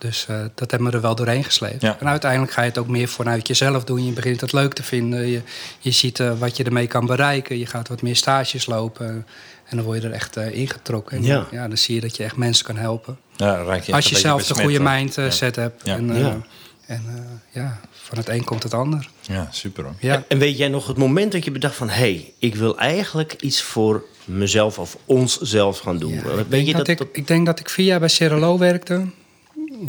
Dus 0.00 0.26
eh, 0.28 0.40
dat 0.54 0.70
hebben 0.70 0.90
we 0.90 0.96
er 0.96 1.02
wel 1.02 1.14
doorheen 1.14 1.44
gesleept. 1.44 1.82
Ja. 1.82 1.96
En 2.00 2.08
uiteindelijk 2.08 2.52
ga 2.52 2.62
je 2.62 2.68
het 2.68 2.78
ook 2.78 2.88
meer 2.88 3.08
vanuit 3.08 3.46
jezelf 3.46 3.84
doen. 3.84 4.06
Je 4.06 4.12
begint 4.12 4.40
het 4.40 4.52
leuk 4.52 4.72
te 4.72 4.82
vinden. 4.82 5.26
Je, 5.26 5.42
je 5.78 5.90
ziet 5.90 6.20
eh, 6.20 6.38
wat 6.38 6.56
je 6.56 6.64
ermee 6.64 6.86
kan 6.86 7.06
bereiken. 7.06 7.58
Je 7.58 7.66
gaat 7.66 7.88
wat 7.88 8.02
meer 8.02 8.16
stages 8.16 8.66
lopen. 8.66 9.26
En 9.70 9.76
dan 9.76 9.84
word 9.84 10.02
je 10.02 10.08
er 10.08 10.14
echt 10.14 10.36
eh, 10.36 10.54
ingetrokken. 10.54 11.16
En 11.16 11.22
Ja. 11.22 11.46
ja, 11.50 11.68
dan 11.68 11.78
zie 11.78 11.94
je 11.94 12.00
dat 12.00 12.16
je 12.16 12.24
echt 12.24 12.36
mensen 12.36 12.64
kan 12.64 12.76
helpen. 12.76 13.18
Ja, 13.36 13.74
je 13.84 13.92
Als 13.92 14.08
je 14.08 14.16
zelf 14.16 14.46
de 14.46 14.54
goede 14.54 14.80
mindset 14.80 15.56
hebt. 15.56 15.82
Ja. 15.84 15.96
En, 15.96 16.10
eh, 16.10 16.20
Ja. 16.20 16.40
en 16.86 17.02
eh, 17.06 17.62
ja, 17.62 17.80
van 17.90 18.18
het 18.18 18.28
een 18.28 18.44
komt 18.44 18.62
het 18.62 18.74
ander. 18.74 19.08
Ja, 19.20 19.48
super 19.50 19.84
hoor. 19.84 19.94
Ja. 20.00 20.24
En 20.28 20.38
weet 20.38 20.58
jij 20.58 20.68
nog 20.68 20.86
het 20.86 20.96
moment 20.96 21.32
dat 21.32 21.44
je 21.44 21.50
bedacht 21.50 21.74
van... 21.74 21.88
hé, 21.88 21.94
hey, 21.94 22.32
ik 22.38 22.54
wil 22.54 22.78
eigenlijk 22.78 23.36
iets 23.40 23.62
voor 23.62 24.04
mezelf 24.24 24.78
of 24.78 24.96
onszelf 25.04 25.78
gaan 25.78 25.98
doen? 25.98 26.12
Ja, 26.12 26.22
weet 26.22 26.38
ik, 26.38 26.50
denk 26.50 26.66
je 26.66 26.72
dat 26.72 26.88
ik, 26.88 27.00
ik 27.12 27.26
denk 27.26 27.46
dat 27.46 27.60
ik 27.60 27.68
vier 27.68 27.86
jaar 27.86 28.00
bij 28.00 28.08
Cerelo 28.08 28.58
werkte. 28.58 29.06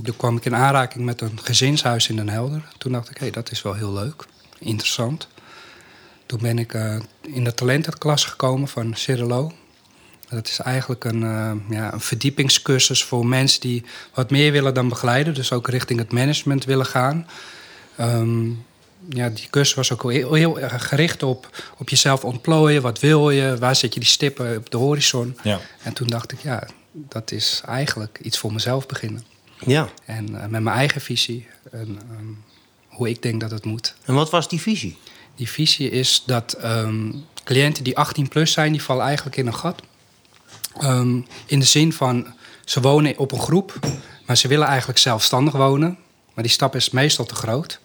Toen 0.04 0.18
kwam 0.18 0.38
ik 0.38 0.46
in 0.46 0.56
aanraking 0.56 1.06
met 1.06 1.22
een 1.22 1.40
gezinshuis 1.44 2.10
in 2.10 2.16
Den 2.16 2.30
Helder. 2.30 2.64
Toen 2.78 2.92
dacht 2.92 3.10
ik, 3.10 3.18
hé, 3.18 3.30
dat 3.30 3.52
is 3.52 3.62
wel 3.62 3.74
heel 3.74 3.94
leuk. 3.94 4.26
Interessant. 4.60 5.28
Toen 6.26 6.40
ben 6.42 6.60
ik 6.60 6.74
eh, 6.74 6.96
in 7.22 7.44
de 7.44 7.54
talentenklas 7.54 8.26
gekomen 8.26 8.68
van 8.68 8.96
Cerelo. 8.96 9.52
Dat 10.30 10.48
is 10.48 10.60
eigenlijk 10.60 11.04
een, 11.04 11.24
eh, 11.24 11.52
ja, 11.70 11.94
een 11.94 12.02
verdiepingscursus 12.02 13.04
voor 13.04 13.26
mensen 13.26 13.62
die 13.62 13.84
wat 14.14 14.30
meer 14.30 14.52
willen 14.52 14.74
dan 14.74 14.90
begeleiden. 14.90 15.34
Dus 15.34 15.52
ook 15.52 15.68
richting 15.68 16.00
het 16.00 16.12
management 16.12 16.66
willen 16.66 16.86
gaan. 16.86 17.28
Ehm, 17.96 18.50
ja, 19.10 19.30
die 19.30 19.48
cursus 19.50 19.76
was 19.76 19.92
ook 19.92 20.12
heel, 20.12 20.34
heel 20.34 20.60
erg 20.60 20.88
gericht 20.88 21.24
op, 21.24 21.62
op 21.78 21.90
jezelf 21.90 22.24
ontplooien. 22.24 22.82
Wat 22.82 23.00
wil 23.00 23.30
je? 23.30 23.58
Waar 23.60 23.76
zet 23.76 23.94
je 23.94 24.00
die 24.00 24.10
stippen 24.10 24.58
op 24.58 24.72
de 24.72 24.78
horizon? 24.78 25.38
Ja. 25.44 25.60
En 25.84 25.94
toen 25.94 26.08
dacht 26.08 26.32
ik, 26.32 26.40
ja, 26.40 26.68
dat 26.92 27.32
is 27.32 27.62
eigenlijk 27.66 28.20
iets 28.22 28.38
voor 28.38 28.54
mezelf 28.54 28.86
beginnen. 28.86 29.24
Ja. 29.66 29.90
En 30.06 30.42
eh, 30.42 30.48
met 30.48 30.62
mijn 30.62 30.76
eigen 30.76 31.02
visie. 31.02 31.48
En 31.72 32.00
ehm, 32.10 32.28
hoe 32.88 33.10
ik 33.10 33.22
denk 33.22 33.42
dat 33.42 33.52
het 33.52 33.66
moet. 33.66 33.96
En 34.06 34.14
wat 34.14 34.30
was 34.30 34.50
die 34.50 34.62
visie? 34.62 34.98
Die 35.36 35.50
visie 35.50 35.90
is 35.90 36.24
dat 36.26 36.54
ehm, 36.54 37.12
cliënten 37.44 37.84
die 37.84 37.98
18 37.98 38.28
plus 38.28 38.52
zijn, 38.52 38.72
die 38.72 38.84
vallen 38.84 39.06
eigenlijk 39.06 39.38
in 39.38 39.48
een 39.48 39.56
gat. 39.56 39.82
Ehm, 40.80 41.22
in 41.46 41.60
de 41.60 41.66
zin 41.66 41.94
van, 41.94 42.34
ze 42.66 42.82
wonen 42.82 43.18
op 43.18 43.32
een 43.32 43.40
groep, 43.40 43.80
maar 44.26 44.38
ze 44.38 44.48
willen 44.48 44.68
eigenlijk 44.68 45.00
zelfstandig 45.00 45.54
wonen. 45.54 45.98
Maar 46.34 46.44
die 46.44 46.54
stap 46.54 46.76
is 46.76 46.90
meestal 46.90 47.26
te 47.26 47.36
groot. 47.36 47.80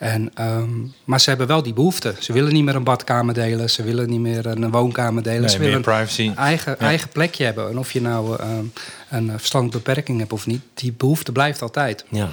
En, 0.00 0.30
ehm, 0.34 0.70
maar 1.04 1.20
ze 1.20 1.28
hebben 1.28 1.46
wel 1.46 1.62
die 1.62 1.72
behoefte. 1.72 2.14
Ze 2.18 2.32
willen 2.32 2.52
niet 2.52 2.64
meer 2.64 2.74
een 2.74 2.84
badkamer 2.84 3.34
delen, 3.34 3.70
ze 3.70 3.82
willen 3.82 4.08
niet 4.08 4.20
meer 4.20 4.46
een 4.46 4.70
woonkamer 4.70 5.22
delen. 5.22 5.40
Nee, 5.40 5.50
ze 5.50 5.58
willen 5.58 5.80
privacy. 5.82 6.26
een 6.26 6.36
eigen, 6.36 6.76
Ja. 6.78 6.86
eigen 6.86 7.08
plekje 7.08 7.44
hebben. 7.44 7.68
En 7.68 7.78
of 7.78 7.92
je 7.92 8.00
nou 8.00 8.36
ehm, 8.38 8.64
een 9.10 9.38
verstandelijke 9.38 9.82
beperking 9.90 10.18
hebt 10.18 10.32
of 10.32 10.46
niet, 10.46 10.62
die 10.74 10.92
behoefte 10.92 11.32
blijft 11.32 11.62
altijd. 11.62 12.04
Ja. 12.08 12.28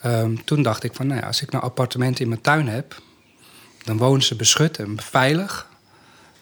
Ehm, 0.00 0.36
toen 0.44 0.62
dacht 0.62 0.82
ik 0.82 0.94
van, 0.94 1.06
nou 1.06 1.20
ja, 1.20 1.26
als 1.26 1.42
ik 1.42 1.50
nou 1.50 1.64
appartementen 1.64 2.22
in 2.22 2.28
mijn 2.28 2.40
tuin 2.40 2.68
heb, 2.68 3.00
dan 3.84 3.96
wonen 3.96 4.22
ze 4.22 4.34
beschut 4.36 4.78
en 4.78 4.96
veilig. 5.02 5.66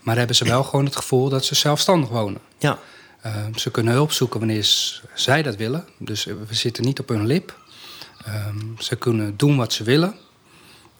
Maar 0.00 0.16
hebben 0.16 0.36
ze 0.36 0.44
wel 0.44 0.62
gewoon 0.68 0.84
het 0.84 0.96
gevoel 0.96 1.28
dat 1.28 1.44
ze 1.44 1.54
zelfstandig 1.54 2.08
wonen. 2.08 2.40
Ja. 2.58 2.78
Ze 3.54 3.70
kunnen 3.70 3.92
hulp 3.92 4.12
zoeken 4.12 4.38
wanneer 4.38 4.66
zij 5.14 5.42
dat 5.42 5.56
willen. 5.56 5.84
Dus 5.98 6.24
we 6.24 6.54
zitten 6.54 6.84
niet 6.84 7.00
op 7.00 7.08
hun 7.08 7.26
lip. 7.26 7.58
Ze 8.78 8.96
kunnen 8.96 9.36
doen 9.36 9.56
wat 9.56 9.72
ze 9.72 9.84
willen. 9.84 10.14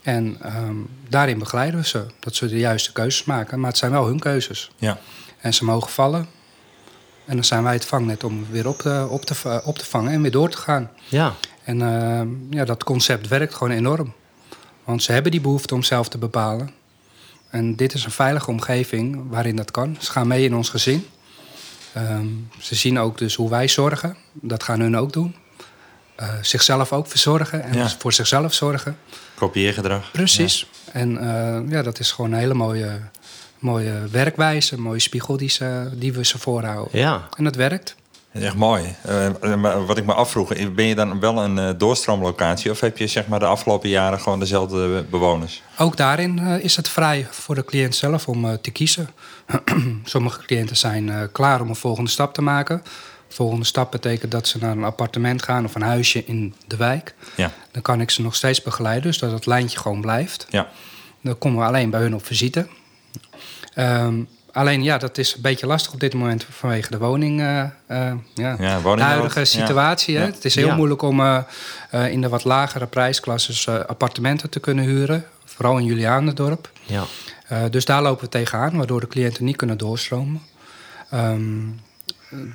En 0.05 0.37
ehm, 0.43 0.75
daarin 1.09 1.39
begeleiden 1.39 1.81
we 1.81 1.87
ze. 1.87 2.07
Dat 2.21 2.35
ze 2.35 2.47
de 2.49 2.59
juiste 2.59 2.93
keuzes 2.93 3.25
maken. 3.25 3.61
Maar 3.61 3.69
het 3.71 3.79
zijn 3.79 3.91
wel 3.91 4.07
hun 4.07 4.19
keuzes. 4.19 4.71
Ja. 4.77 4.99
En 5.41 5.55
ze 5.55 5.65
mogen 5.65 5.91
vallen. 5.91 6.27
En 7.25 7.35
dan 7.35 7.45
zijn 7.45 7.63
wij 7.63 7.73
het 7.73 7.85
vangnet 7.85 8.25
om 8.25 8.47
weer 8.51 8.69
op 8.69 8.79
te, 8.79 9.07
op 9.11 9.25
te, 9.25 9.61
op 9.65 9.79
te 9.79 9.85
vangen 9.85 10.13
en 10.13 10.23
weer 10.23 10.31
door 10.31 10.49
te 10.51 10.57
gaan. 10.57 10.91
Ja. 11.09 11.35
En 11.65 11.83
ehm, 11.83 12.29
ja, 12.51 12.65
dat 12.65 12.85
concept 12.85 13.29
werkt 13.29 13.55
gewoon 13.55 13.73
enorm. 13.73 14.13
Want 14.85 15.03
ze 15.03 15.13
hebben 15.13 15.31
die 15.31 15.41
behoefte 15.41 15.75
om 15.75 15.83
zelf 15.83 16.09
te 16.09 16.19
bepalen. 16.19 16.71
En 17.51 17.77
dit 17.77 17.95
is 17.95 18.05
een 18.05 18.11
veilige 18.11 18.51
omgeving 18.51 19.23
waarin 19.31 19.57
dat 19.57 19.71
kan. 19.71 19.97
Ze 20.01 20.11
gaan 20.11 20.27
mee 20.27 20.45
in 20.45 20.55
ons 20.55 20.69
gezin. 20.69 21.07
Ehm, 21.93 22.27
ze 22.59 22.75
zien 22.75 22.99
ook 22.99 23.19
dus 23.19 23.35
hoe 23.35 23.51
wij 23.51 23.69
zorgen. 23.69 24.17
Dat 24.33 24.63
gaan 24.63 24.81
hun 24.81 24.97
ook 24.97 25.13
doen. 25.13 25.35
Eh, 26.17 26.29
zichzelf 26.43 26.93
ook 26.93 27.07
verzorgen 27.07 27.63
en 27.63 27.75
Ja. 27.77 27.89
voor 27.99 28.13
zichzelf 28.13 28.55
zorgen. 28.55 28.97
Kopieergedrag. 29.35 30.11
Precies. 30.11 30.67
En 30.93 31.19
eh, 31.19 31.71
ja, 31.71 31.83
dat 31.83 31.99
is 31.99 32.13
gewoon 32.13 32.33
een 32.33 32.39
hele 32.39 32.55
mooie, 32.55 33.01
mooie 33.59 34.09
werkwijze, 34.11 34.75
een 34.75 34.83
mooie 34.83 34.99
spiegel 34.99 35.37
die, 35.37 35.51
ze, 35.51 35.91
die 35.95 36.13
we 36.13 36.25
ze 36.25 36.39
voorhouden. 36.39 36.99
Ja. 36.99 37.29
En 37.37 37.45
dat 37.45 37.55
werkt. 37.55 37.95
Echt 38.33 38.55
mooi. 38.55 38.95
Eh, 39.03 39.55
maar 39.55 39.87
wat 39.87 39.99
ik 39.99 40.07
me 40.07 40.15
afvroeg, 40.15 40.73
ben 40.75 40.85
je 40.85 40.95
dan 40.95 41.21
wel 41.21 41.39
een 41.39 41.59
eh, 41.59 41.71
doorstroomlocatie... 41.77 42.71
of 42.71 42.81
heb 42.81 42.99
je 42.99 43.07
zeg 43.07 43.27
maar, 43.27 43.39
de 43.39 43.47
afgelopen 43.47 43.89
jaren 43.89 44.21
gewoon 44.21 44.39
dezelfde 44.39 45.05
bewoners? 45.11 45.63
Ook 45.79 45.97
daarin 45.97 46.39
eh, 46.39 46.65
is 46.65 46.77
het 46.77 46.89
vrij 46.89 47.27
voor 47.31 47.55
de 47.55 47.65
cliënt 47.65 47.95
zelf 47.95 48.29
om 48.29 48.45
eh, 48.45 48.53
te 48.53 48.71
kiezen. 48.71 49.09
Sommige 50.05 50.43
cliënten 50.47 50.77
zijn 50.77 51.11
eh, 51.11 51.23
klaar 51.33 51.61
om 51.61 51.69
een 51.69 51.77
volgende 51.77 52.11
stap 52.11 52.35
te 52.35 52.43
maken. 52.43 52.83
Volgende 53.29 53.65
stap 53.65 53.91
betekent 53.91 54.31
dat 54.33 54.49
ze 54.49 54.59
naar 54.59 54.71
een 54.77 54.85
appartement 54.85 55.43
gaan 55.43 55.65
of 55.65 55.75
een 55.75 55.83
huisje 55.83 56.25
in 56.25 56.55
de 56.67 56.77
wijk. 56.77 57.15
Ja. 57.37 57.53
Dan 57.71 57.83
kan 57.83 58.01
ik 58.01 58.11
ze 58.11 58.23
nog 58.23 58.35
steeds 58.35 58.63
begeleiden, 58.63 59.03
dus 59.03 59.19
dat 59.19 59.33
het 59.33 59.47
lijntje 59.47 59.79
gewoon 59.79 60.01
blijft. 60.01 60.47
Ja. 60.51 60.69
Dan 61.23 61.39
komen 61.39 61.59
we 61.61 61.67
alleen 61.67 61.91
bij 61.91 62.01
hun 62.01 62.15
op 62.15 62.27
visite. 62.27 62.67
Ehm, 63.75 64.15
alleen 64.53 64.83
ja, 64.83 64.99
dat 64.99 65.19
is 65.19 65.35
een 65.35 65.41
beetje 65.43 65.67
lastig 65.67 65.93
op 65.93 66.01
dit 66.01 66.15
moment 66.15 66.47
vanwege 66.51 66.91
de 66.91 66.99
woning, 66.99 67.41
eh, 67.41 67.61
eh, 67.61 67.69
ja, 68.35 68.57
Ja, 68.59 68.81
de 68.95 69.03
huidige 69.03 69.39
Ja. 69.39 69.45
situatie. 69.45 70.17
Hè? 70.17 70.25
Ja. 70.25 70.31
Het 70.31 70.45
is 70.45 70.55
heel 70.55 70.67
Ja. 70.67 70.75
moeilijk 70.75 71.03
om 71.03 71.21
eh, 71.21 71.43
in 72.11 72.21
de 72.21 72.29
wat 72.29 72.45
lagere 72.45 72.87
prijsklasses 72.87 73.67
eh, 73.67 73.75
appartementen 73.81 74.51
te 74.51 74.61
kunnen 74.61 74.85
huren. 74.85 75.25
Vooral 75.45 75.79
in 75.79 75.85
Julianendorp. 75.85 76.71
Ja. 76.83 77.05
Eh, 77.49 77.63
dus 77.71 77.85
daar 77.85 78.03
lopen 78.03 78.25
we 78.25 78.31
tegenaan, 78.31 78.77
waardoor 78.77 79.01
de 79.01 79.07
cliënten 79.09 79.45
niet 79.45 79.57
kunnen 79.57 79.79
doorstromen. 79.79 80.43
Ehm, 81.11 81.61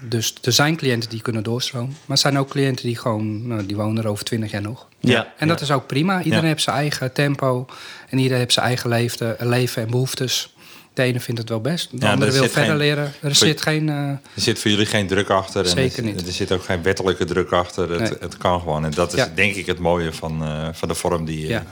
dus 0.02 0.34
er 0.42 0.52
zijn 0.52 0.76
cliënten 0.76 1.10
die 1.10 1.22
kunnen 1.22 1.44
doorstromen. 1.44 1.90
Maar 1.90 2.16
er 2.18 2.18
zijn 2.18 2.38
ook 2.40 2.50
cliënten 2.50 2.86
die 2.86 2.96
gewoon, 2.98 3.48
nou, 3.48 3.66
die 3.66 3.76
wonen 3.76 4.04
er 4.04 4.10
over 4.10 4.24
twintig 4.26 4.52
jaar 4.52 4.62
nog. 4.62 4.88
Ja. 5.00 5.34
En 5.38 5.48
dat 5.48 5.62
is 5.62 5.72
ook 5.72 5.88
prima. 5.88 6.18
Iedereen 6.18 6.42
Ja. 6.44 6.48
heeft 6.50 6.62
zijn 6.64 6.76
eigen 6.76 7.14
tempo. 7.14 7.66
En 8.10 8.18
iedereen 8.18 8.38
heeft 8.40 8.54
zijn 8.54 8.66
eigen 8.66 8.90
leefde, 8.90 9.36
leven 9.40 9.82
en 9.84 9.90
behoeftes. 9.90 10.54
De 10.94 11.04
ene 11.04 11.20
vindt 11.20 11.40
het 11.40 11.50
wel 11.50 11.62
best. 11.62 11.92
De 11.92 11.98
Ja, 12.06 12.12
andere 12.12 12.32
er 12.32 12.40
wil 12.40 12.48
verder 12.50 12.70
geen- 12.70 12.78
leren. 12.78 13.12
Er 13.22 13.36
zit 13.36 13.62
geen... 13.62 13.90
eh, 13.90 13.96
Er 14.10 14.20
zit 14.36 14.60
voor 14.60 14.72
jullie 14.72 14.86
geen 14.86 15.08
druk 15.08 15.30
achter. 15.30 15.64
En 15.64 15.70
Zeker 15.70 15.98
er, 15.98 16.04
niet. 16.04 16.28
Er 16.28 16.34
zit 16.34 16.52
ook 16.52 16.64
geen 16.64 16.82
wettelijke 16.84 17.26
druk 17.26 17.52
achter. 17.52 17.90
Het, 17.92 18.00
Nee. 18.00 18.12
het 18.20 18.38
kan 18.38 18.60
gewoon. 18.60 18.86
En 18.86 18.92
dat 18.92 19.14
is 19.14 19.20
Ja. 19.20 19.32
denk 19.36 19.56
ik 19.56 19.66
het 19.66 19.80
mooie 19.80 20.14
van, 20.14 20.44
eh, 20.44 20.68
van 20.72 20.88
de 20.88 20.96
vorm 20.96 21.26
die, 21.26 21.44
eh, 21.44 21.50
ja. 21.50 21.60
De 21.60 21.66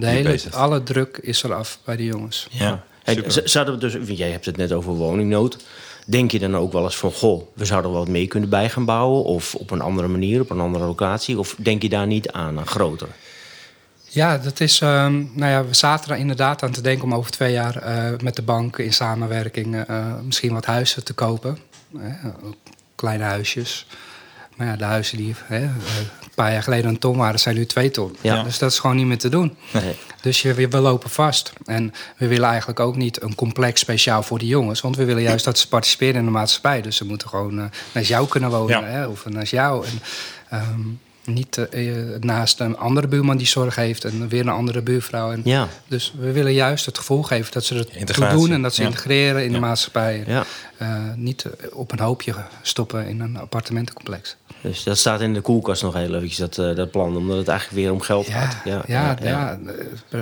die 0.00 0.08
hele, 0.08 0.28
bezig. 0.28 0.52
alle 0.54 0.82
druk 0.82 1.18
is 1.22 1.42
eraf 1.42 1.78
bij 1.84 1.96
de 1.96 2.04
jongens. 2.04 2.46
Ja, 2.50 2.84
Hey, 3.02 3.24
z- 3.26 3.42
zouden 3.42 3.74
we 3.74 3.80
dus, 3.80 4.16
jij 4.18 4.30
hebt 4.30 4.44
het 4.46 4.56
net 4.56 4.72
over 4.72 4.92
woningnood. 4.92 5.56
Denk 6.04 6.30
je 6.30 6.38
dan 6.38 6.56
ook 6.56 6.72
wel 6.72 6.84
eens 6.84 6.96
van, 6.96 7.12
goh, 7.12 7.42
we 7.54 7.64
zouden 7.64 7.90
er 7.90 7.96
wat 7.96 8.08
mee 8.08 8.26
kunnen 8.26 8.48
bij 8.48 8.70
gaan 8.70 8.84
bouwen? 8.84 9.24
Of 9.24 9.54
op 9.54 9.70
een 9.70 9.80
andere 9.80 10.08
manier, 10.08 10.40
op 10.40 10.50
een 10.50 10.60
andere 10.60 10.84
locatie? 10.84 11.38
Of 11.38 11.54
denk 11.58 11.82
je 11.82 11.88
daar 11.88 12.06
niet 12.06 12.30
aan, 12.30 12.58
aan 12.58 12.66
groter? 12.66 13.08
Ja, 14.08 14.38
dat 14.38 14.60
is. 14.60 14.80
ehm, 14.80 15.24
nou 15.32 15.50
ja, 15.50 15.64
we 15.64 15.74
zaten 15.74 16.12
er 16.12 16.18
inderdaad 16.18 16.62
aan 16.62 16.70
te 16.70 16.80
denken 16.80 17.04
om 17.04 17.14
over 17.14 17.30
twee 17.30 17.52
jaar 17.52 17.76
eh, 17.76 18.18
met 18.22 18.36
de 18.36 18.42
bank 18.42 18.78
in 18.78 18.92
samenwerking 18.92 19.84
eh, 19.84 20.14
misschien 20.22 20.52
wat 20.52 20.64
huizen 20.66 21.04
te 21.04 21.12
kopen. 21.12 21.58
Ook 22.42 22.54
kleine 22.94 23.24
huisjes. 23.24 23.86
Maar 24.56 24.66
ja, 24.66 24.76
de 24.76 24.84
huizen 24.84 25.16
die 25.16 25.34
hè, 25.44 25.56
eh, 25.56 25.62
een 25.62 26.34
paar 26.34 26.52
jaar 26.52 26.62
geleden 26.62 26.90
een 26.90 26.98
ton 26.98 27.16
waren, 27.16 27.40
zijn 27.40 27.54
nu 27.54 27.66
twee 27.66 27.90
ton. 27.90 28.16
Ja. 28.20 28.42
Dus 28.42 28.58
dat 28.58 28.70
is 28.70 28.78
gewoon 28.78 28.96
niet 28.96 29.06
meer 29.06 29.18
te 29.18 29.28
doen. 29.28 29.56
Nee. 29.70 29.96
Dus 30.20 30.42
je, 30.42 30.54
we, 30.54 30.68
we 30.68 30.78
lopen 30.78 31.10
vast. 31.10 31.52
En 31.64 31.92
we 32.16 32.28
willen 32.28 32.48
eigenlijk 32.48 32.80
ook 32.80 32.96
niet 32.96 33.22
een 33.22 33.34
complex 33.34 33.80
speciaal 33.80 34.22
voor 34.22 34.38
die 34.38 34.48
jongens. 34.48 34.80
Want 34.80 34.96
we 34.96 35.04
willen 35.04 35.22
juist 35.22 35.44
dat 35.44 35.58
ze 35.58 35.68
participeren 35.68 36.14
in 36.14 36.24
de 36.24 36.30
maatschappij. 36.30 36.82
Dus 36.82 36.96
ze 36.96 37.04
moeten 37.04 37.28
gewoon 37.28 37.58
eh, 37.58 37.64
naast 37.92 38.08
jou 38.08 38.28
kunnen 38.28 38.50
wonen. 38.50 38.80
Ja. 38.80 38.86
Hè, 38.86 39.06
of 39.06 39.28
naast 39.28 39.50
jou. 39.50 39.86
En, 39.86 40.00
ehm, 40.48 40.80
niet 41.24 41.56
eh, 41.58 41.98
eh, 42.14 42.20
naast 42.20 42.60
een 42.60 42.76
andere 42.78 43.06
buurman 43.08 43.36
die 43.36 43.46
zorg 43.46 43.74
heeft. 43.74 44.04
En 44.04 44.28
weer 44.28 44.40
een 44.40 44.48
andere 44.48 44.82
buurvrouw. 44.82 45.32
En, 45.32 45.40
Ja, 45.44 45.68
Dus 45.88 46.14
we 46.18 46.32
willen 46.32 46.52
juist 46.52 46.86
het 46.86 46.98
gevoel 46.98 47.22
geven 47.22 47.52
dat 47.52 47.64
ze 47.64 47.74
het 47.74 48.30
doen. 48.30 48.52
En 48.52 48.62
dat 48.62 48.74
ze 48.74 48.82
Ja. 48.82 48.88
integreren 48.88 49.42
in 49.44 49.48
de 49.48 49.54
Ja. 49.54 49.60
maatschappij. 49.60 50.24
ja. 50.26 50.44
Eh, 50.76 50.96
niet 51.16 51.46
op 51.72 51.92
een 51.92 51.98
hoopje 52.00 52.34
stoppen 52.62 53.06
in 53.08 53.20
een 53.20 53.36
appartementencomplex. 53.36 54.36
Dus 54.60 54.82
dat 54.82 54.98
staat 54.98 55.20
in 55.20 55.34
de 55.34 55.40
koelkast 55.40 55.82
nog 55.82 55.94
heel 55.94 56.14
eventjes, 56.14 56.36
dat, 56.38 56.58
eh, 56.58 56.76
dat 56.76 56.90
plan. 56.90 57.16
Omdat 57.16 57.36
het 57.36 57.48
eigenlijk 57.48 57.80
weer 57.80 57.92
om 57.92 58.00
geld 58.00 58.26
Ja, 58.26 58.32
gaat. 58.46 58.62
ja, 58.64 58.82
ja, 59.20 59.58
eh, 60.10 60.20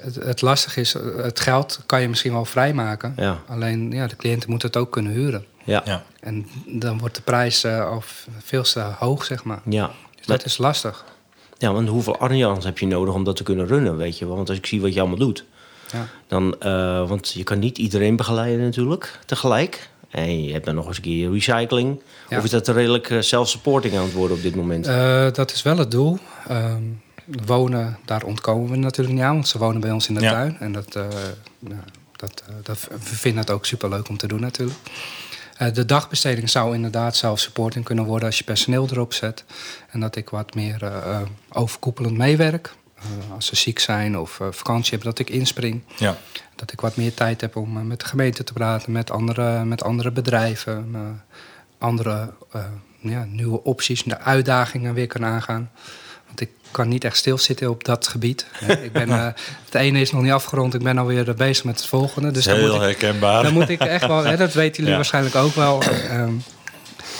het, 0.00 0.14
het 0.14 0.40
lastige 0.42 0.80
is, 0.80 0.94
het 1.16 1.40
geld 1.40 1.80
kan 1.86 2.00
je 2.00 2.08
misschien 2.08 2.32
wel 2.32 2.44
vrijmaken. 2.44 3.12
Ja. 3.16 3.38
Alleen 3.48 3.90
ja, 3.90 4.06
de 4.06 4.16
cliënten 4.16 4.50
moeten 4.50 4.68
het 4.68 4.76
ook 4.76 4.90
kunnen 4.92 5.12
huren. 5.12 5.44
Ja. 5.64 6.02
En 6.24 6.46
dan 6.66 6.98
wordt 6.98 7.14
de 7.14 7.22
prijs 7.22 7.64
eh, 7.64 7.86
al 7.90 8.02
veel 8.42 8.62
te 8.62 8.80
hoog, 8.98 9.24
zeg 9.24 9.44
maar. 9.44 9.60
Ja. 9.68 9.90
Dus 10.16 10.26
dat 10.26 10.44
is 10.44 10.58
lastig. 10.58 11.04
Ja, 11.58 11.72
want 11.72 11.88
hoeveel 11.88 12.18
Arjans 12.18 12.64
heb 12.64 12.78
je 12.78 12.86
nodig 12.86 13.14
om 13.14 13.24
dat 13.24 13.36
te 13.36 13.42
kunnen 13.42 13.66
runnen, 13.66 13.96
weet 13.96 14.18
je 14.18 14.26
wel? 14.26 14.36
Want 14.36 14.48
als 14.48 14.58
ik 14.58 14.66
zie 14.66 14.80
wat 14.80 14.94
je 14.94 15.00
allemaal 15.00 15.18
doet, 15.18 15.44
Ja. 15.92 16.06
dan... 16.26 16.56
eh, 16.60 17.08
want 17.08 17.30
je 17.32 17.42
kan 17.44 17.58
niet 17.58 17.78
iedereen 17.78 18.16
begeleiden 18.16 18.64
natuurlijk, 18.64 19.18
tegelijk. 19.26 19.88
En 20.10 20.44
je 20.44 20.52
hebt 20.52 20.64
dan 20.64 20.74
nog 20.74 20.86
eens 20.86 20.96
een 20.96 21.02
keer 21.02 21.32
recycling. 21.32 22.00
Ja. 22.28 22.38
Of 22.38 22.44
is 22.44 22.50
dat 22.50 22.68
redelijk 22.68 23.10
eh, 23.10 23.20
self-supporting 23.20 23.96
aan 23.96 24.02
het 24.04 24.12
worden 24.12 24.36
op 24.36 24.42
dit 24.42 24.54
moment? 24.54 24.86
Eh, 24.86 25.26
dat 25.32 25.52
is 25.52 25.62
wel 25.62 25.78
het 25.78 25.90
doel. 25.90 26.18
Ehm, 26.48 26.82
wonen, 27.46 27.98
daar 28.04 28.22
ontkomen 28.24 28.70
we 28.70 28.76
natuurlijk 28.76 29.16
niet 29.16 29.24
aan, 29.24 29.34
want 29.34 29.48
ze 29.48 29.58
wonen 29.58 29.80
bij 29.80 29.90
ons 29.90 30.08
in 30.08 30.14
de 30.14 30.20
Ja. 30.20 30.30
tuin. 30.30 30.56
En 30.60 30.72
dat, 30.72 30.94
eh, 30.94 31.02
nou, 31.58 31.80
dat, 32.16 32.42
eh, 32.48 32.54
dat, 32.62 32.88
we 32.90 32.98
vinden 33.16 33.40
het 33.40 33.50
ook 33.50 33.66
superleuk 33.66 34.08
om 34.08 34.16
te 34.16 34.26
doen 34.26 34.40
natuurlijk. 34.40 34.78
Eh, 35.56 35.72
de 35.72 35.84
dagbesteding 35.84 36.50
zou 36.50 36.74
inderdaad 36.74 37.16
zelf 37.16 37.40
supporting 37.40 37.84
kunnen 37.84 38.04
worden 38.04 38.28
als 38.28 38.38
je 38.38 38.44
personeel 38.44 38.88
erop 38.90 39.12
zet. 39.12 39.44
En 39.90 40.00
dat 40.00 40.16
ik 40.16 40.30
wat 40.30 40.54
meer 40.54 40.82
eh, 40.82 40.96
eh, 40.96 41.20
overkoepelend 41.52 42.16
meewerk. 42.16 42.74
Als 43.34 43.46
ze 43.46 43.56
ziek 43.56 43.78
zijn 43.78 44.18
of 44.18 44.40
vakantie 44.50 44.90
hebben, 44.90 45.08
dat 45.08 45.18
ik 45.18 45.30
inspring. 45.30 45.82
Ja. 45.96 46.16
Dat 46.54 46.72
ik 46.72 46.80
wat 46.80 46.96
meer 46.96 47.14
tijd 47.14 47.40
heb 47.40 47.56
om 47.56 47.86
met 47.86 48.00
de 48.00 48.06
gemeente 48.06 48.44
te 48.44 48.52
praten, 48.52 48.92
met 48.92 49.10
andere, 49.10 49.64
met 49.64 49.82
andere 49.82 50.10
bedrijven, 50.10 51.22
andere 51.78 52.32
ja, 53.00 53.24
nieuwe 53.24 53.62
opties, 53.62 54.02
de 54.02 54.18
uitdagingen 54.18 54.94
weer 54.94 55.06
kan 55.06 55.24
aangaan. 55.24 55.70
Want 56.26 56.40
ik 56.40 56.50
kan 56.74 56.88
niet 56.88 57.04
echt 57.04 57.16
stilzitten 57.16 57.70
op 57.70 57.84
dat 57.84 58.08
gebied. 58.08 58.46
Eh, 58.68 58.84
ik 58.84 58.92
ben, 58.92 59.08
eh, 59.10 59.26
het 59.64 59.74
ene 59.74 60.00
is 60.00 60.12
nog 60.12 60.22
niet 60.22 60.32
afgerond, 60.32 60.74
ik 60.74 60.82
ben 60.82 60.98
alweer 60.98 61.34
bezig 61.34 61.64
met 61.64 61.76
het 61.76 61.86
volgende. 61.86 62.30
Dus 62.30 62.44
dan 62.44 62.54
heel 62.54 62.66
moet, 62.66 62.74
ik, 62.74 62.80
herkenbaar. 62.80 63.42
dan 63.42 63.52
moet 63.52 63.68
ik 63.68 63.80
echt 63.96 64.06
wel, 64.06 64.24
hè, 64.24 64.36
dat 64.36 64.52
weten 64.52 64.74
jullie 64.76 64.90
Ja. 64.90 64.96
waarschijnlijk 64.96 65.34
ook 65.34 65.54
wel. 65.54 65.82
Ehm, 65.82 66.32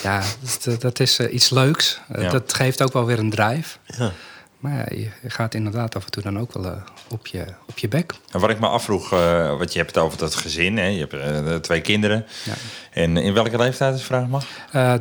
ja, 0.02 0.22
dat, 0.64 0.80
dat 0.80 1.00
is 1.00 1.18
eh, 1.18 1.34
iets 1.34 1.50
leuks. 1.50 2.00
Ja. 2.18 2.30
Dat 2.30 2.54
geeft 2.54 2.82
ook 2.82 2.92
wel 2.92 3.04
weer 3.04 3.18
een 3.18 3.30
drive. 3.30 3.76
Ja. 3.84 4.12
Maar 4.58 4.72
ja, 4.72 4.84
je 5.22 5.30
gaat 5.30 5.54
inderdaad 5.54 5.96
af 5.96 6.04
en 6.04 6.10
toe 6.10 6.22
dan 6.22 6.38
ook 6.38 6.52
wel 6.52 6.82
op, 7.08 7.26
je, 7.26 7.44
op 7.66 7.78
je 7.78 7.88
bek. 7.88 8.12
En 8.32 8.40
wat 8.40 8.50
ik 8.50 8.60
me 8.60 8.66
afvroeg, 8.66 9.12
eh 9.12 9.48
want 9.48 9.72
je 9.72 9.78
hebt 9.78 9.94
het 9.94 10.04
over 10.04 10.18
dat 10.18 10.34
gezin, 10.34 10.78
hè? 10.78 10.86
je 10.86 11.06
hebt 11.08 11.62
twee 11.62 11.80
kinderen. 11.80 12.26
Ja. 12.44 12.52
En 12.90 13.16
in 13.16 13.34
welke 13.34 13.56
leeftijd 13.56 13.94
is 13.94 14.02
vraag 14.02 14.26
mag? 14.26 14.44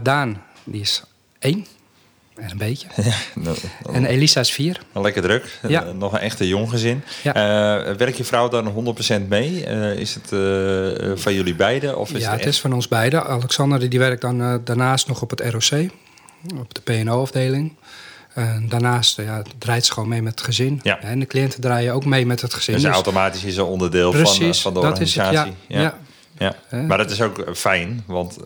Daan, 0.01 0.41
die 0.63 0.81
is 0.81 1.03
één. 1.39 1.65
En 2.35 2.51
een 2.51 2.57
beetje. 2.57 2.87
Nou, 3.35 3.57
En 3.93 4.05
Elisa 4.05 4.39
is 4.39 4.51
vier. 4.51 4.79
Lekker 4.93 5.21
druk. 5.21 5.59
Ja. 5.67 5.83
Eh, 5.85 5.91
nog 5.93 6.13
een 6.13 6.19
echte 6.19 6.47
jong 6.47 6.69
gezin. 6.69 7.03
Ja. 7.23 7.33
Eh, 7.33 7.95
werkt 7.95 8.17
je 8.17 8.23
vrouw 8.23 8.47
dan 8.49 8.67
100% 8.67 9.27
mee? 9.27 9.65
Eh, 9.65 9.93
is 9.95 10.15
het 10.15 10.27
van 11.21 11.33
jullie 11.33 11.55
beiden? 11.55 11.97
Of 11.97 12.11
is 12.13 12.21
ja, 12.21 12.31
het 12.31 12.39
het 12.39 12.49
is 12.49 12.59
van 12.59 12.73
ons 12.73 12.87
beiden. 12.87 13.25
Alexander 13.25 13.89
die 13.89 13.99
werkt 13.99 14.21
dan 14.21 14.61
daarnaast 14.63 15.07
nog 15.07 15.21
op 15.21 15.29
het 15.29 15.39
ROC. 15.39 15.89
Op 16.59 16.73
de 16.73 16.81
PNO-afdeling. 16.81 17.73
En 18.33 18.65
daarnaast 18.69 19.17
ja, 19.17 19.41
draait 19.57 19.85
ze 19.85 19.93
gewoon 19.93 20.09
mee 20.09 20.21
met 20.21 20.31
het 20.31 20.41
gezin. 20.41 20.79
Ja. 20.83 20.99
En 21.01 21.19
de 21.19 21.25
cliënten 21.25 21.61
draaien 21.61 21.93
ook 21.93 22.05
mee 22.05 22.25
met 22.25 22.41
het 22.41 22.53
gezin. 22.53 22.73
Dus 22.73 22.83
Dus- 22.83 22.93
automatisch 22.93 23.43
is 23.43 23.57
een 23.57 23.63
onderdeel 23.63 24.11
van, 24.11 24.21
Precies, 24.21 24.61
van 24.61 24.73
de 24.73 24.79
dat 24.81 24.99
is 24.99 25.15
het, 25.15 25.25
organisatie. 25.25 25.55
ja. 25.67 25.97
Ja. 26.37 26.55
Maar 26.87 26.97
dat 26.97 27.11
is 27.11 27.21
ook 27.21 27.43
fijn, 27.53 28.03
want 28.05 28.37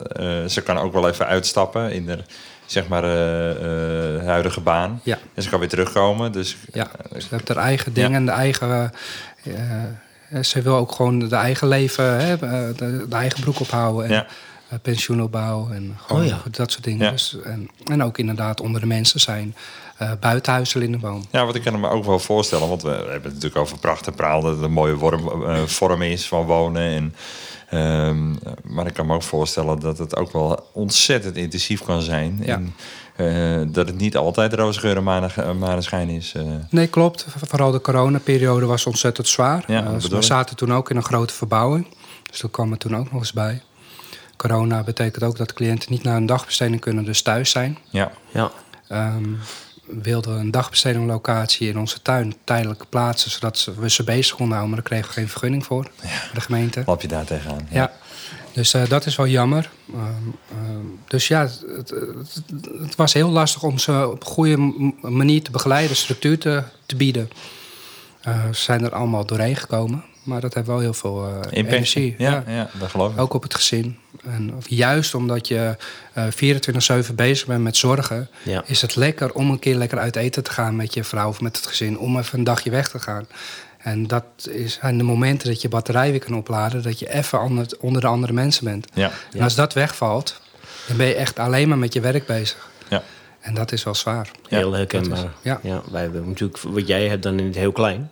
ze 0.48 0.62
kan 0.63 0.77
ook 0.77 0.94
wel 0.94 1.10
even 1.10 1.25
uitstappen 1.27 1.91
in 1.91 2.06
de 2.06 2.17
zeg 2.67 2.88
maar, 2.88 3.03
eh, 3.03 4.15
eh, 4.15 4.25
huidige 4.25 4.62
baan. 4.62 5.00
Ja. 5.03 5.17
En 5.33 5.43
ze 5.43 5.50
kan 5.50 5.59
weer 5.59 5.69
terugkomen. 5.69 6.31
Dus 6.31 6.57
Ja, 6.74 6.88
ze 7.17 7.27
heeft 7.29 7.47
haar 7.47 7.57
eigen 7.57 7.93
dingen, 7.93 8.25
de 8.25 8.31
eigen... 8.31 8.91
eh, 9.43 9.53
eh, 10.31 10.43
ze 10.43 10.62
wil 10.62 10.75
ook 10.75 10.91
gewoon 10.91 11.19
de 11.19 11.36
eigen 11.36 11.67
leven, 11.67 12.05
hè, 12.25 12.33
eh, 12.33 12.77
de, 12.77 13.05
de 13.09 13.15
eigen 13.15 13.41
broek 13.41 13.59
ophouden. 13.59 14.05
En, 14.05 14.12
Ja. 14.13 14.25
eh, 14.69 14.79
pensioen 14.81 15.21
opbouwen 15.21 15.74
en 15.75 15.97
gewoon 16.05 16.21
Oh 16.21 16.27
ja. 16.27 16.41
dat 16.51 16.71
soort 16.71 16.83
dingen. 16.83 17.05
Ja. 17.05 17.12
Dus, 17.12 17.38
en, 17.43 17.69
en 17.86 18.03
ook 18.03 18.17
inderdaad 18.17 18.62
onder 18.62 18.81
de 18.81 18.88
mensen 18.88 19.19
zijn. 19.19 19.55
eh 19.97 20.12
buitenhuizen 20.19 20.81
in 20.81 20.91
de 20.91 20.97
boom. 20.97 21.24
Ja, 21.31 21.45
wat 21.45 21.55
ik 21.55 21.62
kan 21.63 21.79
me 21.79 21.89
ook 21.89 22.05
wel 22.05 22.19
voorstellen, 22.19 22.67
want 22.69 22.81
we 22.81 22.89
hebben 22.89 23.12
het 23.24 23.24
natuurlijk 23.24 23.55
over 23.57 23.77
pracht 23.79 24.07
en 24.07 24.13
praal, 24.13 24.41
dat 24.41 24.55
het 24.55 24.63
een 24.63 24.71
mooie 24.71 24.97
vorm, 24.97 25.43
eh, 25.43 25.62
vorm 25.63 26.01
is 26.01 26.27
van 26.27 26.45
wonen. 26.45 26.81
En, 26.81 27.15
ehm, 27.69 28.31
maar 28.63 28.86
ik 28.88 28.93
kan 28.93 29.05
me 29.05 29.13
ook 29.13 29.24
voorstellen 29.24 29.79
dat 29.79 29.97
het 29.97 30.15
ook 30.15 30.31
wel 30.31 30.67
ontzettend 30.74 31.36
intensief 31.36 31.83
kan 31.83 32.01
zijn. 32.01 32.39
Ja. 32.41 32.55
En, 32.55 32.74
eh, 33.15 33.74
dat 33.74 33.88
het 33.88 33.97
niet 33.97 34.17
altijd 34.17 34.53
roze 34.53 34.79
geur 34.79 34.97
en 34.97 35.03
mane- 35.03 35.27
eh, 35.36 35.51
maneschijn 35.53 36.09
is. 36.09 36.33
eh. 36.36 36.43
Nee, 36.69 36.88
klopt. 36.88 37.25
Vooral 37.45 37.71
de 37.71 37.81
coronaperiode 37.81 38.65
was 38.65 38.86
ontzettend 38.86 39.27
zwaar. 39.27 39.63
Ja, 39.67 39.97
we 40.09 40.21
zaten 40.21 40.55
toen 40.55 40.74
ook 40.74 40.89
in 40.89 40.95
een 40.95 41.03
grote 41.03 41.33
verbouwing. 41.33 41.88
Dus 42.29 42.39
dat 42.39 42.51
kwam 42.51 42.71
er 42.71 42.77
toen 42.77 42.95
ook 42.95 43.12
nog 43.12 43.21
eens 43.21 43.33
bij. 43.33 43.62
Corona 44.36 44.83
betekent 44.83 45.24
ook 45.24 45.38
dat 45.38 45.53
cliënten 45.53 45.91
niet 45.91 46.03
naar 46.03 46.15
een 46.15 46.25
dagbesteding 46.25 46.81
kunnen, 46.81 47.05
dus 47.05 47.21
thuis 47.21 47.50
zijn. 47.50 47.77
ja. 47.89 48.12
Ja. 48.31 48.51
Ehm, 48.88 49.24
wilden 49.88 50.39
een 50.39 50.51
dagbestedinglocatie 50.51 51.67
in 51.70 51.79
onze 51.79 52.01
tuin 52.01 52.34
tijdelijk 52.44 52.84
plaatsen, 52.89 53.32
zodat 53.32 53.58
ze- 53.58 53.79
we 53.79 53.89
ze 53.89 54.03
bezig 54.03 54.36
konden 54.36 54.56
houden. 54.58 54.70
Maar 54.75 54.79
daar 54.84 54.89
kregen 54.91 55.08
we 55.08 55.20
geen 55.20 55.29
vergunning 55.29 55.65
voor, 55.65 55.88
de 56.34 56.41
gemeente. 56.41 56.84
Lap 56.86 57.01
je 57.01 57.08
daar 57.08 57.25
tegenaan. 57.25 57.67
Ja, 57.72 57.91
dus 58.53 58.74
eh, 58.74 58.88
dat 58.89 59.06
is 59.06 59.15
wel 59.15 59.27
jammer. 59.27 59.70
Ehm, 59.94 60.00
ehm, 60.51 60.86
dus 61.08 61.27
ja, 61.27 61.41
het, 61.41 61.89
het, 61.89 62.41
het 62.82 62.96
was 62.96 63.13
heel 63.13 63.29
lastig 63.29 63.63
om 63.63 63.77
ze 63.77 64.08
op 64.12 64.20
een 64.22 64.27
goede 64.27 64.58
manier 65.01 65.44
te 65.44 65.51
begeleiden, 65.51 65.96
structuur 65.96 66.38
te, 66.39 66.63
te 66.86 66.96
bieden. 66.96 67.29
Eh, 68.22 68.46
ze 68.46 68.62
zijn 68.62 68.84
er 68.84 68.94
allemaal 68.94 69.25
doorheen 69.25 69.56
gekomen. 69.56 70.03
Maar 70.27 70.41
dat 70.41 70.53
heeft 70.53 70.67
wel 70.67 70.79
heel 70.79 70.93
veel 70.93 71.27
eh, 71.51 71.57
energie. 71.63 72.15
Ja, 72.17 72.43
ja. 72.48 72.69
dat 72.79 72.89
geloof 72.89 73.13
ik. 73.13 73.19
Ook 73.19 73.34
op 73.34 73.43
het 73.43 73.55
gezin. 73.55 73.98
En 74.25 74.53
juist 74.67 75.15
omdat 75.15 75.48
je 75.48 75.75
eh 76.13 76.25
24-7 77.10 77.13
bezig 77.15 77.48
bent 77.48 77.63
met 77.63 77.77
zorgen, 77.77 78.29
Ja. 78.43 78.63
is 78.65 78.81
het 78.81 78.96
lekker 78.96 79.34
om 79.34 79.50
een 79.51 79.60
keer 79.60 79.75
lekker 79.75 79.98
uit 80.00 80.15
eten 80.15 80.43
te 80.43 80.51
gaan 80.51 80.75
met 80.75 80.93
je 80.93 81.03
vrouw 81.03 81.27
of 81.29 81.41
met 81.41 81.55
het 81.57 81.65
gezin. 81.67 82.00
Om 82.00 82.17
even 82.17 82.38
een 82.38 82.43
dagje 82.43 82.69
weg 82.69 82.89
te 82.89 83.00
gaan. 83.00 83.27
En 83.77 84.07
dat 84.07 84.24
is, 84.50 84.74
zijn 84.81 84.98
de 84.98 85.03
momenten 85.03 85.48
dat 85.48 85.62
je 85.62 85.69
batterij 85.69 86.12
weer 86.12 86.19
kan 86.25 86.36
opladen, 86.36 86.84
dat 86.84 87.00
je 87.00 87.13
even 87.13 87.41
onder, 87.41 87.67
onder 87.79 88.01
de 88.01 88.07
andere 88.07 88.34
mensen 88.34 88.63
bent. 88.65 88.88
Ja, 88.93 89.12
En 89.34 89.41
als 89.41 89.55
dat 89.55 89.74
wegvalt, 89.74 90.41
dan 90.88 90.98
ben 90.98 91.07
je 91.07 91.15
echt 91.15 91.39
alleen 91.39 91.67
maar 91.69 91.77
met 91.77 91.93
je 91.93 92.00
werk 92.01 92.25
bezig. 92.25 92.69
ja. 92.88 93.03
En 93.39 93.53
dat 93.53 93.72
is 93.72 93.84
wel 93.84 93.96
zwaar. 93.96 94.31
Ja, 94.50 94.57
Heel 94.57 94.74
herkenbaar. 94.74 95.17
is- 95.17 95.51
ja. 95.63 95.81
wij 95.91 96.01
hebben 96.01 96.27
natuurlijk, 96.27 96.60
wat 96.60 96.88
jij 96.88 97.07
hebt 97.07 97.24
dan 97.24 97.39
in 97.39 97.46
het 97.46 97.55
heel 97.55 97.72
klein. 97.72 98.12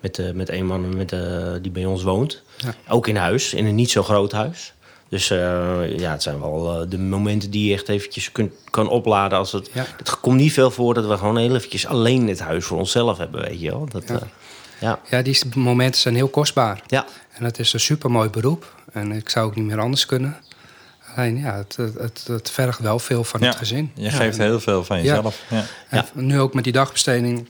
Met, 0.00 0.18
eh 0.18 0.30
met 0.32 0.48
een 0.48 0.66
man 0.66 0.96
met, 0.96 1.12
eh, 1.12 1.52
die 1.62 1.70
bij 1.70 1.84
ons 1.84 2.02
woont. 2.02 2.42
Ja. 2.56 2.74
Ook 2.88 3.06
in 3.06 3.16
huis, 3.16 3.54
in 3.54 3.66
een 3.66 3.74
niet 3.74 3.90
zo 3.90 4.02
groot 4.02 4.32
huis. 4.32 4.72
Dus 5.08 5.30
eh, 5.30 5.98
ja, 5.98 6.10
het 6.12 6.22
zijn 6.22 6.40
wel 6.40 6.86
de 6.88 6.98
momenten 6.98 7.50
die 7.50 7.68
je 7.68 7.74
echt 7.74 7.88
eventjes 7.88 8.32
kunt, 8.32 8.52
kan 8.70 8.88
opladen. 8.88 9.38
Als 9.38 9.52
het, 9.52 9.70
Ja. 9.72 9.86
het 9.96 10.20
komt 10.20 10.36
niet 10.36 10.52
veel 10.52 10.70
voor 10.70 10.94
dat 10.94 11.06
we 11.06 11.16
gewoon 11.16 11.36
heel 11.36 11.54
eventjes 11.54 11.86
alleen 11.86 12.28
het 12.28 12.40
huis 12.40 12.64
voor 12.64 12.78
onszelf 12.78 13.18
hebben, 13.18 13.40
weet 13.42 13.60
je 13.60 13.70
wel. 13.70 13.86
Dat, 13.90 14.02
Ja. 14.08 14.14
ja. 14.14 14.26
ja. 14.80 14.98
Ja, 15.10 15.22
die 15.22 15.38
momenten 15.54 16.00
zijn 16.00 16.14
heel 16.14 16.28
kostbaar. 16.28 16.82
ja. 16.86 17.04
En 17.32 17.44
het 17.44 17.58
is 17.58 17.72
een 17.72 17.80
supermooi 17.80 18.28
beroep. 18.28 18.74
En 18.92 19.12
ik 19.12 19.28
zou 19.28 19.46
ook 19.46 19.54
niet 19.56 19.64
meer 19.64 19.80
anders 19.80 20.06
kunnen. 20.06 20.36
Alleen 21.16 21.38
ja, 21.38 21.56
het, 21.56 21.76
het, 21.76 21.94
het, 21.98 22.24
het 22.26 22.50
vergt 22.50 22.78
wel 22.78 22.98
veel 22.98 23.24
van 23.24 23.40
Ja. 23.40 23.46
het 23.46 23.56
gezin. 23.56 23.90
Je 23.94 24.10
geeft 24.10 24.38
heel 24.38 24.60
veel 24.60 24.84
van 24.84 24.96
jezelf. 25.02 25.42
Ja. 25.50 25.64
En 25.88 26.04
nu 26.14 26.40
ook 26.40 26.54
met 26.54 26.64
die 26.64 26.72
dagbesteding. 26.72 27.48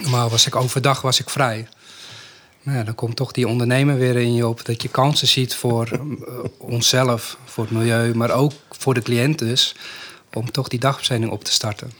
Normaal 0.00 0.28
was 0.30 0.46
ik 0.46 0.56
overdag 0.56 1.00
was 1.02 1.20
ik 1.20 1.30
vrij. 1.30 1.68
Nou 2.62 2.78
ja, 2.78 2.84
dan 2.84 2.94
komt 2.94 3.16
toch 3.16 3.32
die 3.32 3.48
ondernemer 3.48 3.98
weer 3.98 4.16
in 4.16 4.34
je 4.34 4.46
op. 4.46 4.64
Dat 4.64 4.82
je 4.82 4.88
kansen 4.88 5.28
ziet 5.28 5.54
voor 5.54 5.88
eh, 5.92 6.00
onszelf, 6.58 7.36
voor 7.44 7.64
het 7.64 7.72
milieu, 7.72 8.14
maar 8.14 8.30
ook 8.30 8.52
voor 8.70 8.94
de 8.94 9.02
cliënt 9.02 9.38
dus. 9.38 9.74
Om 10.34 10.50
toch 10.50 10.68
die 10.68 10.78
dagbesteding 10.78 11.30
op 11.30 11.44
te 11.44 11.52
starten. 11.52 11.92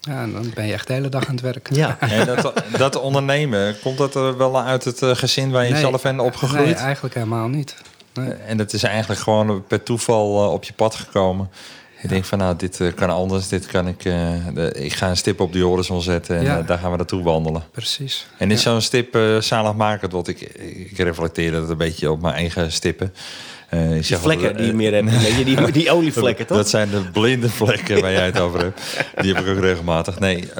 Ja, 0.00 0.22
en 0.22 0.32
dan 0.32 0.50
ben 0.54 0.66
je 0.66 0.72
echt 0.72 0.86
de 0.86 0.92
hele 0.92 1.08
dag 1.08 1.26
aan 1.26 1.34
het 1.34 1.40
werk. 1.40 1.68
ja. 1.72 1.96
En 2.00 2.26
dat, 2.26 2.52
dat 2.78 3.00
ondernemen, 3.00 3.76
komt 3.80 3.98
dat 3.98 4.14
er 4.14 4.36
wel 4.36 4.60
uit 4.60 4.84
het 4.84 5.02
eh, 5.02 5.10
gezin 5.14 5.50
waar 5.50 5.64
je 5.64 5.72
Nee. 5.72 5.80
zelf 5.80 6.02
bent 6.02 6.20
opgegroeid? 6.20 6.64
Nee, 6.64 6.74
eigenlijk 6.74 7.14
helemaal 7.14 7.48
niet. 7.48 7.74
Nee. 8.14 8.30
En 8.30 8.56
dat 8.56 8.72
is 8.72 8.82
eigenlijk 8.82 9.20
gewoon 9.20 9.64
per 9.66 9.82
toeval 9.82 10.44
eh, 10.44 10.52
op 10.52 10.64
je 10.64 10.72
pad 10.72 10.94
gekomen. 10.94 11.50
Je 12.02 12.08
denkt 12.08 12.26
van 12.26 12.38
nou, 12.38 12.56
dit 12.56 12.80
eh, 12.80 12.88
kan 12.94 13.10
anders, 13.10 13.48
dit 13.48 13.66
kan 13.66 13.88
ik... 13.88 14.04
eh, 14.04 14.30
de- 14.54 14.72
ik 14.72 14.92
ga 14.92 15.08
een 15.08 15.16
stip 15.16 15.40
op 15.40 15.52
die 15.52 15.62
horizon 15.62 16.02
zetten 16.02 16.36
en 16.38 16.58
eh, 16.58 16.66
daar 16.66 16.78
gaan 16.78 16.90
we 16.90 16.96
naartoe 16.96 17.22
wandelen. 17.22 17.62
Precies. 17.70 18.26
En 18.38 18.50
is 18.50 18.62
zo'n 18.62 18.80
stip 18.80 19.18
zaligmakend? 19.40 20.12
Want 20.12 20.28
ik, 20.28 20.40
ik 20.90 20.98
reflecteer 20.98 21.52
dat 21.52 21.68
een 21.70 21.76
beetje 21.76 22.10
op 22.10 22.20
mijn 22.22 22.34
eigen 22.34 22.72
stippen. 22.72 23.14
Ik 23.70 24.06
Die 24.06 24.16
vlekken 24.16 24.56
die 24.56 24.66
je 24.66 24.72
meer 24.72 24.92
hebt. 24.94 25.44
Die, 25.44 25.70
die 25.82 25.90
olievlekken, 25.90 26.46
toch? 26.46 26.56
Dat 26.56 26.68
zijn 26.68 26.90
de 26.90 27.00
blinde 27.12 27.48
vlekken 27.48 28.00
waar 28.00 28.12
jij 28.12 28.24
het 28.26 28.40
over 28.40 28.60
hebt. 28.60 28.80
Die 29.20 29.34
heb 29.34 29.44
ik 29.46 29.56
ook 29.56 29.60
regelmatig. 29.62 30.18
Nee, 30.18 30.52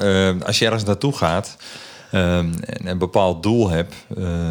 als 0.45 0.59
je 0.59 0.65
ergens 0.65 0.83
naartoe 0.83 1.13
gaat 1.17 1.55
eh, 2.11 2.37
en 2.37 2.87
een 2.87 2.97
bepaald 2.97 3.43
doel 3.43 3.69
hebt, 3.69 3.95
eh, 4.17 4.49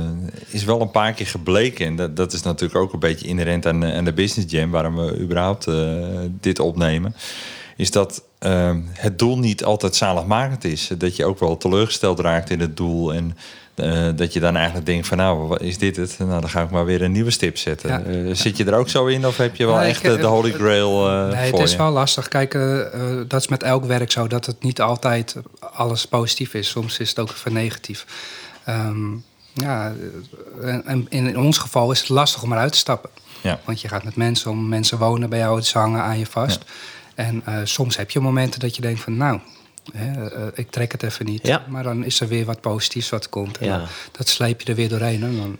is 0.48 0.64
wel 0.64 0.80
een 0.80 0.90
paar 0.90 1.12
keer 1.12 1.26
gebleken. 1.26 1.86
En 1.86 1.96
dat, 1.96 2.16
dat 2.16 2.32
is 2.32 2.42
natuurlijk 2.42 2.80
ook 2.80 2.92
een 2.92 2.98
beetje 2.98 3.26
inherent 3.28 3.66
aan, 3.66 3.84
aan 3.84 4.04
de 4.04 4.12
Business 4.12 4.52
Jam, 4.52 4.70
waarom 4.70 4.96
we 4.96 5.18
überhaupt 5.18 5.66
eh, 5.66 5.74
dit 6.40 6.58
opnemen. 6.58 7.14
Is 7.76 7.90
dat 7.90 8.22
eh, 8.38 8.76
het 8.92 9.18
doel 9.18 9.38
niet 9.38 9.64
altijd 9.64 9.96
zaligmakend 9.96 10.64
is. 10.64 10.90
Dat 10.98 11.16
je 11.16 11.24
ook 11.24 11.38
wel 11.38 11.56
teleurgesteld 11.56 12.20
raakt 12.20 12.50
in 12.50 12.60
het 12.60 12.76
doel. 12.76 13.14
En 13.14 13.36
eh, 13.74 14.06
dat 14.16 14.32
je 14.32 14.40
dan 14.40 14.56
eigenlijk 14.56 14.86
denkt 14.86 15.06
van 15.06 15.16
nou, 15.16 15.48
wat 15.48 15.60
is 15.62 15.78
dit 15.78 15.96
het? 15.96 16.16
Nou, 16.18 16.40
dan 16.40 16.48
ga 16.50 16.62
ik 16.62 16.70
maar 16.70 16.84
weer 16.84 17.02
een 17.02 17.12
nieuwe 17.12 17.30
stip 17.30 17.56
zetten. 17.56 17.88
Ja. 17.90 18.02
Eh, 18.02 18.34
zit 18.34 18.56
je 18.56 18.64
er 18.64 18.74
ook 18.74 18.88
zo 18.88 19.06
in 19.06 19.26
of 19.26 19.36
heb 19.36 19.56
je 19.56 19.66
wel 19.66 19.76
Nee, 19.76 19.88
echt 19.88 20.04
ik- 20.04 20.12
eh, 20.14 20.20
de 20.20 20.26
holy 20.26 20.52
grail 20.52 21.08
eh 21.08 21.28
Nee, 21.28 21.50
voor 21.50 21.58
het 21.58 21.66
is 21.68 21.72
je? 21.74 21.78
wel 21.78 21.90
lastig. 21.90 22.28
Kijk, 22.28 22.54
eh, 22.54 22.80
eh, 22.80 22.90
dat 23.28 23.40
is 23.40 23.48
met 23.48 23.62
elk 23.62 23.84
werk 23.84 24.12
zo. 24.12 24.26
Dat 24.26 24.46
het 24.46 24.62
niet 24.62 24.80
altijd 24.80 25.36
alles 25.78 26.06
positief 26.06 26.54
is. 26.54 26.68
Soms 26.68 26.98
is 26.98 27.08
het 27.08 27.18
ook 27.18 27.30
even 27.30 27.52
negatief. 27.52 28.06
Ehm, 28.64 29.12
ja, 29.52 29.94
en, 30.84 31.06
in 31.08 31.38
ons 31.38 31.58
geval 31.58 31.90
is 31.90 32.00
het 32.00 32.08
lastig 32.08 32.42
om 32.42 32.52
eruit 32.52 32.72
te 32.72 32.78
stappen. 32.78 33.10
Ja. 33.40 33.60
Want 33.64 33.80
je 33.80 33.88
gaat 33.88 34.04
met 34.04 34.16
mensen 34.16 34.50
om. 34.50 34.68
Mensen 34.68 34.98
wonen 34.98 35.28
bij 35.30 35.38
jou, 35.38 35.60
ze 35.62 35.78
hangen 35.78 36.02
aan 36.02 36.18
je 36.18 36.26
vast. 36.26 36.64
En 37.14 37.42
eh, 37.44 37.60
soms 37.64 37.96
heb 37.96 38.10
je 38.10 38.20
momenten 38.20 38.60
dat 38.60 38.76
je 38.76 38.82
denkt 38.82 39.00
van... 39.00 39.16
nou, 39.16 39.40
hè, 39.92 40.30
eh, 40.30 40.46
ik 40.54 40.70
trek 40.70 40.92
het 40.92 41.02
even 41.02 41.26
niet. 41.26 41.46
Ja. 41.46 41.64
Maar 41.68 41.82
dan 41.82 42.04
is 42.04 42.20
er 42.20 42.28
weer 42.28 42.44
wat 42.44 42.60
positiefs 42.60 43.08
wat 43.08 43.28
komt. 43.28 43.58
En 43.58 43.68
dan- 43.68 43.86
dat 44.12 44.28
sleep 44.28 44.60
je 44.60 44.68
er 44.68 44.74
weer 44.74 44.88
doorheen. 44.88 45.22
En 45.22 45.36
dan, 45.36 45.58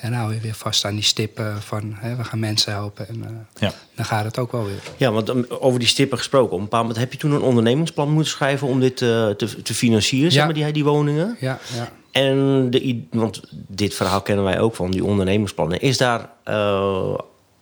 en 0.00 0.10
nou 0.10 0.40
weer 0.42 0.54
vast 0.54 0.84
aan 0.84 0.94
die 0.94 1.04
stippen 1.04 1.62
van... 1.62 1.94
Hè, 1.96 2.16
we 2.16 2.24
gaan 2.24 2.38
mensen 2.38 2.72
helpen. 2.72 3.08
En 3.08 3.24
eh, 3.24 3.30
Ja. 3.60 3.72
dan 3.94 4.04
gaat 4.04 4.24
het 4.24 4.38
ook 4.38 4.52
wel 4.52 4.64
weer. 4.64 4.82
Ja, 4.96 5.12
want 5.12 5.28
um, 5.28 5.46
over 5.48 5.78
die 5.78 5.88
stippen 5.88 6.18
gesproken. 6.18 6.52
Op 6.52 6.58
een 6.58 6.64
bepaald 6.64 6.82
moment 6.82 7.00
heb 7.00 7.12
je 7.12 7.18
toen 7.18 7.32
een 7.32 7.42
ondernemingsplan 7.42 8.10
moeten 8.10 8.32
schrijven 8.32 8.68
om 8.68 8.80
dit 8.80 9.02
eh, 9.02 9.28
te, 9.28 9.62
te 9.62 9.74
financieren, 9.74 10.32
zeg 10.32 10.44
maar, 10.44 10.54
die, 10.54 10.72
die 10.72 10.84
woningen. 10.84 11.36
Ja, 11.40 11.58
ja. 11.74 11.92
En 12.10 12.70
de, 12.70 13.02
want 13.10 13.40
dit 13.52 13.94
verhaal 13.94 14.22
kennen 14.22 14.44
wij 14.44 14.60
ook 14.60 14.74
van 14.74 14.90
die 14.90 15.04
ondernemingsplannen. 15.04 15.80
Is 15.80 15.96
daar, 15.98 16.28
eh, 16.44 17.14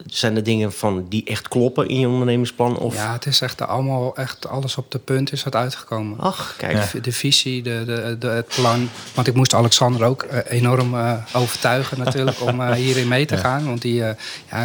zijn 0.06 0.37
er 0.37 0.42
dingen 0.42 0.72
van 0.72 1.06
die 1.08 1.24
echt 1.24 1.48
kloppen 1.48 1.88
in 1.88 2.00
je 2.00 2.08
ondernemingsplan? 2.08 2.78
Of, 2.78 2.94
Ja, 2.94 3.12
het 3.12 3.26
is 3.26 3.40
echt 3.40 3.61
allemaal, 3.61 4.16
echt 4.16 4.48
alles 4.48 4.76
op 4.76 4.90
de 4.90 4.98
punt 4.98 5.32
is 5.32 5.44
wat 5.44 5.54
uitgekomen. 5.54 6.18
Ach, 6.18 6.54
kijk. 6.56 6.90
De, 6.92 7.00
de 7.00 7.12
visie, 7.12 7.62
de, 7.62 7.82
de, 7.87 8.16
de, 8.18 8.28
het 8.28 8.46
plan. 8.46 8.88
Want 9.14 9.26
ik 9.26 9.34
moest 9.34 9.54
Alexander 9.54 10.04
ook 10.04 10.22
eh, 10.22 10.38
enorm 10.58 10.94
eh, 10.94 11.12
overtuigen 11.32 11.98
natuurlijk 12.04 12.40
om 12.40 12.61
eh, 12.61 12.72
hierin 12.72 13.08
mee 13.08 13.26
te 13.26 13.37
gaan. 13.37 13.64
Want 13.64 13.82
die 13.82 13.94
ja, 13.94 14.16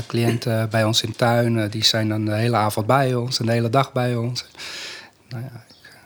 cliënten 0.07 0.69
bij 0.69 0.83
ons 0.83 1.01
in 1.01 1.15
tuin, 1.15 1.69
die 1.69 1.83
zijn 1.83 2.09
dan 2.09 2.25
de 2.25 2.35
hele 2.35 2.55
avond 2.55 2.85
bij 2.85 3.15
ons 3.15 3.39
en 3.39 3.45
de 3.45 3.51
hele 3.51 3.69
dag 3.69 3.91
bij 3.91 4.15
ons. 4.15 4.45
Nou 5.29 5.43
ja, 5.43 5.62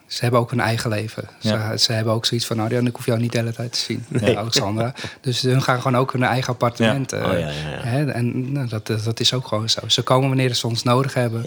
ze 0.08 0.22
hebben 0.22 0.40
ook 0.40 0.50
hun 0.50 0.60
eigen 0.60 0.90
leven. 0.90 1.30
Ja. 1.40 1.72
Ze, 1.78 1.84
ze 1.84 1.92
hebben 1.94 2.14
ook 2.14 2.26
zoiets 2.26 2.46
van, 2.48 2.58
nou, 2.58 2.86
ik 2.86 2.96
hoef 2.96 3.06
jou 3.06 3.20
niet 3.20 3.32
de 3.32 3.38
hele 3.38 3.54
tijd 3.54 3.72
te 3.72 3.80
zien, 3.80 4.06
eh, 4.22 4.38
Alexandra. 4.38 4.94
Dus 5.22 5.42
hun 5.42 5.62
gaan 5.62 5.82
gewoon 5.82 5.98
ook 6.02 6.12
hun 6.14 6.24
eigen 6.24 6.54
appartement. 6.54 7.12
Ja. 7.12 7.18
eh, 7.18 7.30
Oh, 7.32 7.40
ja. 7.40 7.48
Hè, 7.88 8.12
en 8.12 8.52
nou, 8.52 8.68
dat, 8.68 8.88
dat 8.88 9.20
is 9.20 9.34
ook 9.34 9.48
gewoon 9.48 9.70
zo. 9.70 9.80
Ze 9.88 10.02
komen 10.02 10.28
wanneer 10.28 10.54
ze 10.54 10.68
ons 10.68 10.84
nodig 10.84 11.14
hebben. 11.14 11.46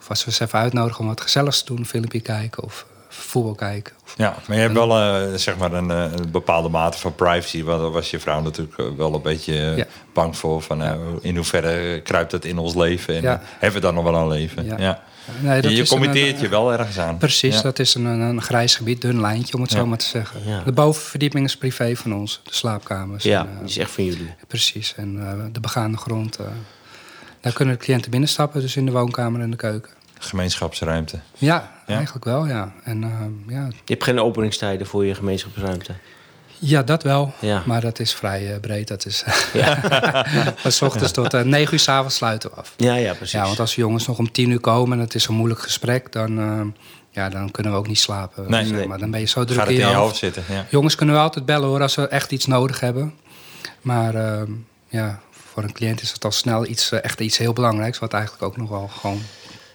Of 0.00 0.08
als 0.08 0.24
we 0.24 0.30
ze 0.32 0.44
even 0.44 0.58
uitnodigen 0.58 1.00
om 1.00 1.06
wat 1.06 1.20
gezelligs 1.20 1.58
te 1.58 1.64
doen, 1.66 1.78
een 1.78 1.86
filmpje 1.86 2.20
kijken 2.20 2.62
of 2.62 2.86
eh, 2.88 3.16
voetbal 3.18 3.54
kijken. 3.54 3.94
Of- 4.04 4.14
Ja, 4.16 4.34
maar 4.46 4.56
je 4.56 4.62
hebt 4.62 4.74
wel 4.74 4.98
eh, 4.98 5.34
zeg 5.34 5.56
maar 5.56 5.72
een, 5.72 5.90
eh, 5.90 6.04
een 6.16 6.30
bepaalde 6.30 6.68
mate 6.68 6.98
van 6.98 7.14
privacy. 7.14 7.62
Want 7.64 7.80
daar 7.80 7.90
was 7.90 8.10
je 8.10 8.20
vrouw 8.20 8.40
natuurlijk 8.42 8.78
eh, 8.78 8.86
wel 8.96 9.14
een 9.14 9.22
beetje 9.22 9.74
eh, 9.76 9.84
bang 10.14 10.36
voor. 10.36 10.62
Van, 10.62 10.82
eh, 10.82 10.94
In 11.20 11.36
hoeverre 11.36 12.00
kruipt 12.00 12.32
het 12.32 12.44
in 12.44 12.58
ons 12.58 12.74
leven? 12.74 13.14
En 13.16 13.24
eh, 13.24 13.38
hebben 13.58 13.80
we 13.80 13.86
dan 13.86 13.94
nog 13.94 14.04
wel 14.04 14.14
een 14.14 14.28
leven? 14.28 14.64
Ja. 14.78 15.02
Nee, 15.40 15.60
dat 15.62 15.76
je 15.76 15.86
committeert 15.88 16.36
een- 16.36 16.42
je 16.42 16.48
wel 16.48 16.72
ergens 16.72 16.98
aan. 16.98 17.18
Precies, 17.18 17.54
Ja. 17.56 17.62
dat 17.62 17.78
is 17.78 17.94
een, 17.94 18.04
een, 18.04 18.42
grijs 18.42 18.76
gebied, 18.76 19.00
dun 19.00 19.20
lijntje 19.20 19.54
om 19.54 19.60
het 19.62 19.70
Ja. 19.70 19.76
zo 19.78 19.86
maar 19.86 19.98
te 19.98 20.04
zeggen. 20.06 20.40
Ja. 20.46 20.62
De 20.62 20.72
bovenverdieping 20.72 21.44
is 21.44 21.56
privé 21.56 21.96
van 21.96 22.14
ons, 22.14 22.40
de 22.44 22.54
slaapkamers. 22.54 23.24
ja, 23.24 23.40
En, 23.40 23.48
eh, 23.52 23.58
die 23.58 23.68
is 23.68 23.78
echt 23.78 23.90
van 23.90 24.04
jullie. 24.04 24.34
precies, 24.46 24.94
en 24.96 25.20
eh, 25.20 25.32
de 25.52 25.60
begaande 25.60 25.96
grond. 25.98 26.36
eh, 26.36 26.46
daar 27.40 27.52
kunnen 27.52 27.74
de 27.78 27.84
cliënten 27.84 28.10
binnenstappen, 28.10 28.60
dus 28.60 28.76
in 28.76 28.86
de 28.86 28.92
woonkamer 28.92 29.40
en 29.40 29.50
de 29.50 29.56
keuken. 29.56 29.90
Gemeenschapsruimte. 30.18 31.18
Ja, 31.38 31.70
Ja? 31.86 31.94
eigenlijk 31.94 32.24
wel, 32.24 32.46
ja. 32.46 32.72
En, 32.84 33.02
eh, 33.02 33.10
ja. 33.54 33.66
Je 33.66 33.72
hebt 33.92 34.04
geen 34.04 34.20
openingstijden 34.20 34.86
voor 34.86 35.04
je 35.06 35.14
gemeenschapsruimte. 35.14 35.92
Ja, 36.64 36.82
dat 36.82 37.02
wel. 37.02 37.32
Ja. 37.38 37.62
Maar 37.66 37.80
dat 37.80 37.98
is 37.98 38.14
vrij 38.14 38.52
eh, 38.52 38.60
breed. 38.60 38.88
Dat 38.88 39.06
is 39.06 39.24
Ja, 39.52 39.80
van 40.56 40.88
ochtends 40.88 41.12
tot 41.12 41.34
uh, 41.34 41.40
9 41.42 41.72
uur 41.72 41.78
s 41.80 41.88
avonds 41.88 42.14
sluiten 42.16 42.50
we 42.50 42.56
af. 42.56 42.74
ja, 42.76 42.94
ja 42.94 43.14
precies. 43.14 43.32
Ja, 43.32 43.44
want 43.44 43.60
als 43.60 43.74
jongens 43.74 44.06
nog 44.06 44.18
om 44.18 44.32
tien 44.32 44.50
uur 44.50 44.60
komen 44.60 44.98
en 44.98 45.04
het 45.04 45.14
is 45.14 45.26
een 45.26 45.34
moeilijk 45.34 45.60
gesprek, 45.60 46.12
dan, 46.12 46.38
eh, 46.38 46.60
ja, 47.10 47.28
dan 47.28 47.50
kunnen 47.50 47.72
we 47.72 47.78
ook 47.78 47.88
niet 47.88 47.98
slapen. 48.00 48.50
Nee, 48.50 48.64
nee. 48.64 48.86
maar. 48.86 48.98
Dan 48.98 49.10
ben 49.10 49.20
je 49.20 49.26
zo 49.26 49.44
druk 49.44 49.58
Gaat 49.58 49.66
het 49.66 49.76
in 49.76 49.82
in 49.82 49.88
je 49.88 49.94
hoofd. 49.94 50.06
hoofd 50.08 50.18
zitten? 50.18 50.44
Ja. 50.48 50.66
Jongens 50.70 50.94
kunnen 50.94 51.14
we 51.14 51.20
altijd 51.20 51.44
bellen 51.44 51.68
hoor, 51.68 51.82
als 51.82 51.94
we 51.94 52.08
echt 52.08 52.32
iets 52.32 52.46
nodig 52.46 52.80
hebben. 52.80 53.14
Maar 53.80 54.14
eh, 54.14 54.42
ja, 54.88 55.20
voor 55.52 55.62
een 55.62 55.72
cliënt 55.72 56.02
is 56.02 56.12
het 56.12 56.24
al 56.24 56.30
snel 56.32 56.66
iets, 56.66 56.90
eh, 56.92 57.04
echt 57.04 57.20
iets 57.20 57.38
heel 57.38 57.52
belangrijks, 57.52 57.98
wat 57.98 58.12
eigenlijk 58.12 58.42
ook 58.44 58.56
nog 58.56 58.68
wel 58.68 58.88
gewoon 59.00 59.22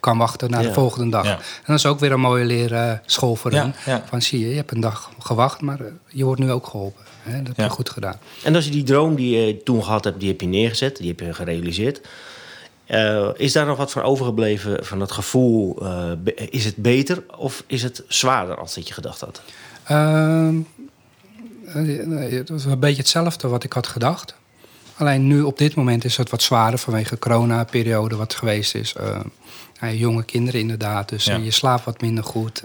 kan 0.08 0.18
wachten 0.18 0.50
naar 0.50 0.62
Ja. 0.62 0.68
de 0.68 0.74
volgende 0.74 1.10
dag. 1.12 1.26
Ja. 1.26 1.32
En 1.36 1.64
dat 1.66 1.76
is 1.78 1.86
ook 1.86 2.00
weer 2.00 2.12
een 2.12 2.20
mooie 2.20 2.46
leerschool 2.46 3.36
voor 3.36 3.52
Ja, 3.54 3.62
hen. 3.62 3.76
ja. 3.86 4.04
Van 4.10 4.22
zie 4.22 4.40
je, 4.40 4.50
je 4.50 4.56
hebt 4.56 4.72
een 4.72 4.80
dag 4.80 5.12
gewacht, 5.20 5.62
maar 5.62 5.80
eh, 5.80 5.86
je 6.08 6.24
wordt 6.24 6.42
nu 6.42 6.52
ook 6.52 6.68
geholpen. 6.68 7.04
Hè? 7.22 7.38
Dat 7.38 7.48
heb 7.48 7.58
Ja. 7.58 7.64
je 7.64 7.70
goed 7.70 7.90
gedaan. 7.90 8.16
En 8.44 8.56
als 8.56 8.66
je 8.66 8.72
die 8.72 8.84
droom 8.84 9.16
die 9.16 9.38
je 9.46 9.64
toen 9.64 9.84
gehad 9.84 10.04
hebt, 10.04 10.20
die 10.20 10.30
heb 10.30 10.42
je 10.42 10.48
neergezet, 10.48 10.98
die 10.98 11.08
heb 11.08 11.20
je 11.20 11.34
gerealiseerd. 11.34 12.02
Eh, 12.86 13.28
is 13.36 13.52
daar 13.54 13.66
nog 13.66 13.78
wat 13.78 13.92
van 13.92 14.02
overgebleven 14.02 14.86
van 14.86 15.00
het 15.02 15.12
gevoel? 15.12 15.78
eh, 15.82 16.12
is 16.50 16.66
het 16.66 16.76
beter 16.76 17.24
of 17.38 17.64
is 17.68 17.84
het 17.84 18.04
zwaarder 18.08 18.58
als 18.58 18.76
dat 18.76 18.88
je 18.88 18.94
gedacht 18.94 19.20
had? 19.20 19.42
Ehm, 19.84 20.56
eh, 21.74 22.32
het 22.32 22.50
was 22.50 22.66
een 22.66 22.80
beetje 22.80 23.02
hetzelfde 23.02 23.48
wat 23.48 23.64
ik 23.64 23.74
had 23.74 23.88
gedacht. 23.88 24.36
Alleen 24.98 25.28
nu 25.28 25.42
op 25.42 25.58
dit 25.58 25.76
moment 25.76 26.06
is 26.06 26.18
het 26.18 26.30
wat 26.30 26.42
zwaarder 26.42 26.80
vanwege 26.80 27.10
de 27.10 27.20
corona-periode 27.20 28.16
wat 28.16 28.34
geweest 28.34 28.76
is. 28.76 28.94
Eh, 29.80 29.90
ja, 29.92 29.96
jonge 29.98 30.24
kinderen 30.24 30.60
inderdaad, 30.60 31.10
dus 31.10 31.26
Ja. 31.26 31.36
je 31.36 31.52
slaapt 31.52 31.86
wat 31.86 32.02
minder 32.02 32.24
goed. 32.24 32.64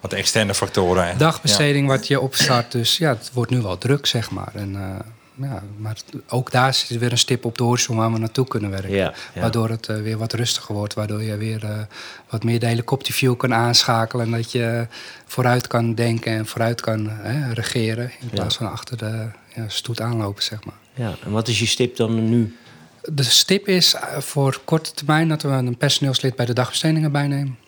Wat 0.00 0.12
externe 0.12 0.54
factoren 0.54 1.02
eigenlijk. 1.02 1.32
Dagbesteding 1.32 1.88
wat 1.88 2.06
je 2.06 2.20
opstart, 2.20 2.72
dus 2.72 2.98
ja, 2.98 3.08
het 3.08 3.30
wordt 3.32 3.50
nu 3.50 3.62
wel 3.62 3.78
druk, 3.78 4.06
zeg 4.06 4.30
maar. 4.30 4.50
En 4.54 4.76
eh, 4.76 5.48
ja, 5.48 5.62
maar 5.76 5.96
ook 6.28 6.50
daar 6.50 6.74
zit 6.74 6.98
weer 6.98 7.12
een 7.12 7.18
stip 7.18 7.44
op 7.44 7.58
de 7.58 7.64
horizon 7.64 7.96
waar 7.96 8.12
we 8.12 8.18
naartoe 8.18 8.46
kunnen 8.46 8.70
werken. 8.70 8.90
Ja, 8.90 9.12
ja. 9.34 9.40
Waardoor 9.40 9.68
het 9.68 9.86
eh, 9.88 9.96
weer 9.96 10.18
wat 10.18 10.32
rustiger 10.32 10.74
wordt. 10.74 10.94
Waardoor 10.94 11.22
je 11.22 11.36
weer 11.36 11.64
eh, 11.64 11.78
wat 12.28 12.44
meer 12.44 12.60
de 12.60 12.66
helikopterview 12.66 13.36
kan 13.36 13.54
aanschakelen. 13.54 14.24
En 14.24 14.32
dat 14.32 14.52
je 14.52 14.86
vooruit 15.26 15.66
kan 15.66 15.94
denken 15.94 16.32
en 16.32 16.46
vooruit 16.46 16.80
kan 16.80 17.08
hè, 17.10 17.52
regeren. 17.52 18.10
In 18.20 18.28
plaats 18.28 18.56
van 18.56 18.70
achter 18.72 18.96
de 18.96 19.26
ja, 19.54 19.64
stoet 19.68 20.00
aanlopen, 20.00 20.42
zeg 20.42 20.64
maar. 20.64 20.74
Ja, 20.94 21.14
en 21.24 21.30
wat 21.30 21.48
is 21.48 21.58
je 21.58 21.66
stip 21.66 21.96
dan 21.96 22.28
nu? 22.28 22.56
De 23.12 23.22
stip 23.22 23.68
is 23.68 23.94
eh, 23.94 24.18
voor 24.18 24.60
korte 24.64 24.92
termijn 24.92 25.28
dat 25.28 25.42
we 25.42 25.48
een 25.48 25.76
personeelslid 25.76 26.36
bij 26.36 26.46
de 26.46 26.52
dagbestedingen 26.52 27.12
bijnemen. 27.12 27.58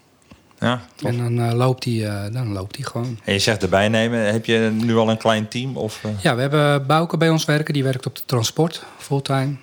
Ja, 0.58 0.82
tof. 0.94 1.10
En 1.10 1.18
dan, 1.18 1.48
eh, 1.48 1.54
loopt 1.54 1.82
die, 1.82 2.06
eh, 2.06 2.32
dan 2.32 2.52
loopt 2.52 2.74
die 2.74 2.84
gewoon. 2.84 3.18
En 3.24 3.32
je 3.32 3.38
zegt 3.38 3.62
erbij 3.62 3.88
nemen. 3.88 4.32
Heb 4.32 4.44
je 4.44 4.70
nu 4.72 4.96
al 4.96 5.10
een 5.10 5.18
klein 5.18 5.48
team? 5.48 5.76
Of? 5.76 6.02
Ja, 6.20 6.34
we 6.34 6.40
hebben 6.40 6.86
Bouke 6.86 7.16
bij 7.16 7.30
ons 7.30 7.44
werken. 7.44 7.74
Die 7.74 7.84
werkt 7.84 8.06
op 8.06 8.16
de 8.16 8.22
transport, 8.26 8.84
fulltime. 8.98 9.56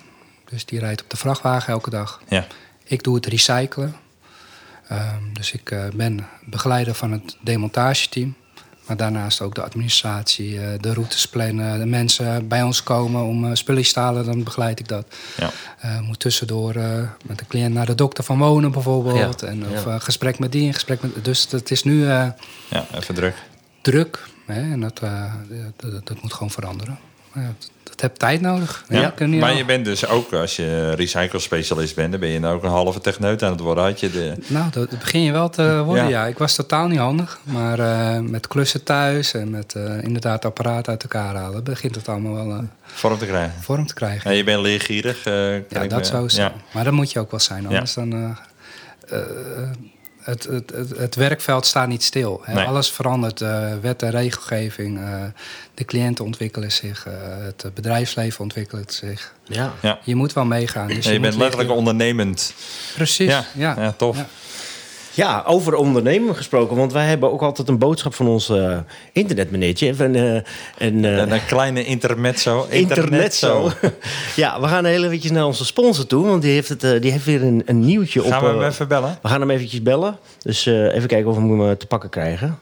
Dus 0.44 0.64
die 0.64 0.78
rijdt 0.78 1.02
op 1.02 1.10
de 1.10 1.16
vrachtwagen 1.16 1.72
elke 1.72 1.90
dag. 1.90 2.20
Ja. 2.28 2.46
Ik 2.84 3.02
doe 3.02 3.14
het 3.14 3.26
recyclen. 3.26 3.96
Ehm, 4.88 5.32
dus 5.32 5.52
ik 5.52 5.74
ben 5.94 6.26
begeleider 6.44 6.94
van 6.94 7.12
het 7.12 7.36
demontageteam. 7.42 8.34
Maar 8.86 8.96
daarnaast 8.96 9.40
ook 9.40 9.54
de 9.54 9.62
administratie, 9.62 10.60
eh, 10.60 10.68
de 10.80 10.92
routes 10.94 11.28
plannen, 11.28 11.78
de 11.78 11.86
mensen 11.86 12.48
bij 12.48 12.62
ons 12.62 12.82
komen 12.82 13.22
om 13.22 13.44
uh, 13.44 13.50
spulletjes 13.54 13.92
te 13.92 14.00
halen, 14.00 14.24
dan 14.24 14.44
begeleid 14.44 14.80
ik 14.80 14.88
dat. 14.88 15.06
Ja. 15.36 15.50
Eh, 15.78 16.00
moet 16.00 16.20
tussendoor 16.20 16.74
eh, 16.74 17.02
met 17.24 17.38
de 17.38 17.46
cliënt 17.46 17.74
naar 17.74 17.86
de 17.86 17.94
dokter 17.94 18.24
van 18.24 18.38
wonen 18.38 18.72
bijvoorbeeld. 18.72 19.40
Ja, 19.40 19.46
En, 19.46 19.62
of 19.68 19.84
ja. 19.84 19.90
eh, 19.94 20.00
gesprek 20.00 20.38
met 20.38 20.52
die, 20.52 20.66
en 20.66 20.74
gesprek 20.74 21.02
met... 21.02 21.24
Dus 21.24 21.46
het 21.50 21.70
is 21.70 21.82
nu 21.82 22.02
eh, 22.08 22.26
ja, 22.70 22.86
even 22.94 23.14
druk. 23.14 23.34
druk. 23.82 24.28
Hè, 24.46 24.72
en 24.72 24.80
dat, 24.80 25.00
eh, 25.02 25.32
dat, 25.76 25.92
dat- 25.92 26.06
dat 26.06 26.22
moet 26.22 26.32
gewoon 26.32 26.50
veranderen. 26.50 26.98
Ja, 27.36 27.54
dat, 27.82 28.00
heeft 28.00 28.18
tijd 28.18 28.40
nodig. 28.40 28.84
Ja. 28.88 29.14
maar 29.18 29.50
al- 29.50 29.56
je 29.56 29.64
bent 29.64 29.84
dus 29.84 30.06
ook, 30.06 30.32
als 30.32 30.56
je 30.56 30.92
recyclespecialist 30.94 31.94
bent, 31.94 32.10
dan 32.10 32.20
ben 32.20 32.28
je 32.28 32.38
nou 32.38 32.56
ook 32.56 32.62
een 32.62 32.70
halve 32.70 33.00
techneut 33.00 33.42
aan 33.42 33.50
het 33.50 33.60
worden. 33.60 33.84
Had 33.84 34.00
je 34.00 34.10
de... 34.10 34.34
Nou, 34.46 34.70
dat 34.70 34.90
begin 34.90 35.22
je 35.22 35.32
wel 35.32 35.48
te 35.48 35.82
worden, 35.84 36.04
Ja. 36.04 36.10
ja. 36.10 36.26
Ik 36.26 36.38
was 36.38 36.54
totaal 36.54 36.88
niet 36.88 36.98
handig. 36.98 37.40
Maar 37.42 37.78
eh, 37.78 38.20
met 38.20 38.46
klussen 38.46 38.82
thuis 38.82 39.34
en 39.34 39.50
met 39.50 39.74
eh, 39.74 40.02
inderdaad 40.02 40.44
apparaat 40.44 40.88
uit 40.88 41.02
elkaar 41.02 41.34
halen... 41.34 41.64
begint 41.64 41.94
het 41.94 42.08
allemaal 42.08 42.34
wel 42.34 42.50
eh, 42.56 42.62
vorm 42.82 43.18
te 43.18 43.26
krijgen. 43.26 43.62
vorm 43.62 43.86
te 43.86 43.94
krijgen. 43.94 44.30
En 44.30 44.36
je 44.36 44.44
bent 44.44 44.62
leergierig. 44.62 45.24
ja, 45.68 45.86
dat 45.88 46.06
zou 46.06 46.30
zijn. 46.30 46.52
Maar 46.72 46.84
dat 46.84 46.92
moet 46.92 47.12
je 47.12 47.18
ook 47.18 47.30
wel 47.30 47.40
zijn, 47.40 47.66
anders 47.66 47.94
dan... 47.94 48.36
het, 50.26 50.44
het, 50.44 50.70
het, 50.74 50.98
het 50.98 51.14
werkveld 51.14 51.66
staat 51.66 51.88
niet 51.88 52.02
stil. 52.02 52.40
Hè. 52.44 52.54
Nee. 52.54 52.64
Alles 52.66 52.90
verandert. 52.90 53.40
eh, 53.40 53.68
wet 53.80 54.02
en 54.02 54.10
regelgeving. 54.10 54.98
eh, 54.98 55.22
de 55.74 55.84
cliënten 55.84 56.24
ontwikkelen 56.24 56.72
zich. 56.72 57.06
eh, 57.06 57.12
het 57.44 57.64
bedrijfsleven 57.74 58.40
ontwikkelt 58.40 58.92
zich. 58.92 59.32
Ja. 59.44 59.72
Ja. 59.82 59.98
Je 60.04 60.14
moet 60.14 60.32
wel 60.32 60.44
meegaan. 60.44 60.86
Dus 60.88 61.06
En 61.06 61.12
je 61.12 61.18
moet 61.18 61.28
bent 61.28 61.40
letterlijk 61.40 61.56
liggen- 61.56 61.76
ondernemend. 61.76 62.54
Precies, 62.94 63.28
Ja, 63.30 63.44
ja. 63.54 63.74
ja, 63.78 63.92
tof. 63.92 64.16
Ja. 65.16 65.42
Over 65.46 65.74
ondernemen 65.74 66.36
gesproken. 66.36 66.76
Want 66.76 66.92
wij 66.92 67.06
hebben 67.06 67.32
ook 67.32 67.42
altijd 67.42 67.68
een 67.68 67.78
boodschap 67.78 68.14
van 68.14 68.26
ons 68.26 68.48
eh 68.48 68.78
internetmeneertje. 69.12 69.94
En, 69.98 70.14
eh, 70.14 70.34
en, 70.78 71.04
eh, 71.04 71.20
En 71.20 71.32
een 71.32 71.46
kleine 71.46 71.84
intermezzo. 71.84 72.66
Internetzo. 72.70 73.70
ja, 74.36 74.60
we 74.60 74.66
gaan 74.66 74.84
heel 74.84 75.04
eventjes 75.04 75.30
naar 75.30 75.46
onze 75.46 75.64
sponsor 75.64 76.06
toe. 76.06 76.26
Want 76.26 76.42
die 76.42 76.52
heeft, 76.52 76.68
het, 76.68 77.02
die 77.02 77.10
heeft 77.10 77.24
weer 77.24 77.42
een, 77.42 77.62
een 77.66 77.80
nieuwtje 77.80 78.24
op. 78.24 78.30
Gaan 78.30 78.44
we 78.44 78.48
hem 78.48 78.62
even 78.62 78.88
bellen? 78.88 79.18
we 79.22 79.28
gaan 79.28 79.40
hem 79.40 79.50
eventjes 79.50 79.82
bellen. 79.82 80.18
Dus 80.42 80.66
eh, 80.66 80.94
even 80.94 81.08
kijken 81.08 81.30
of 81.30 81.36
we 81.36 81.62
hem 81.62 81.76
te 81.76 81.86
pakken 81.86 82.10
krijgen. 82.10 82.58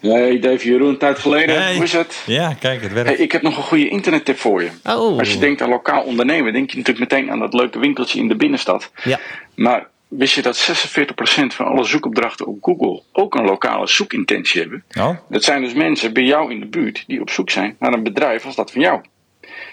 Hey 0.00 0.38
Dave 0.40 0.68
Jeroen, 0.68 0.88
een 0.88 0.98
tijd 0.98 1.18
geleden. 1.18 1.62
Hey. 1.62 1.74
Hoe 1.74 1.84
is 1.84 1.92
het? 1.92 2.22
Ja, 2.26 2.54
kijk, 2.60 2.82
het 2.82 2.92
Hey, 2.92 3.04
werkt. 3.04 3.20
ik 3.20 3.32
heb 3.32 3.42
nog 3.42 3.56
een 3.56 3.62
goede 3.62 3.88
internettip 3.88 4.38
voor 4.38 4.62
je. 4.62 4.68
Oh. 4.84 5.18
Als 5.18 5.32
je 5.32 5.38
denkt 5.38 5.62
aan 5.62 5.68
lokaal 5.68 6.02
ondernemen, 6.02 6.52
denk 6.52 6.70
je 6.70 6.76
natuurlijk 6.76 7.12
meteen 7.12 7.30
aan 7.30 7.38
dat 7.38 7.54
leuke 7.54 7.78
winkeltje 7.78 8.18
in 8.18 8.28
de 8.28 8.36
binnenstad. 8.36 8.90
Ja. 9.04 9.18
Maar 9.54 9.88
wist 10.08 10.34
je 10.34 10.42
dat 10.42 10.86
46% 10.86 11.46
van 11.46 11.66
alle 11.66 11.84
zoekopdrachten 11.84 12.46
op 12.46 12.58
Google 12.60 13.02
ook 13.12 13.34
een 13.34 13.44
lokale 13.44 13.86
zoekintentie 13.86 14.60
hebben? 14.60 14.84
Dat 15.28 15.44
zijn 15.44 15.62
dus 15.62 15.74
mensen 15.74 16.12
bij 16.12 16.22
jou 16.22 16.52
in 16.52 16.60
de 16.60 16.66
buurt 16.66 17.04
die 17.06 17.20
op 17.20 17.30
zoek 17.30 17.50
zijn 17.50 17.76
naar 17.78 17.92
een 17.92 18.02
bedrijf 18.02 18.44
als 18.44 18.54
dat 18.54 18.70
van 18.70 18.80
jou. 18.80 19.00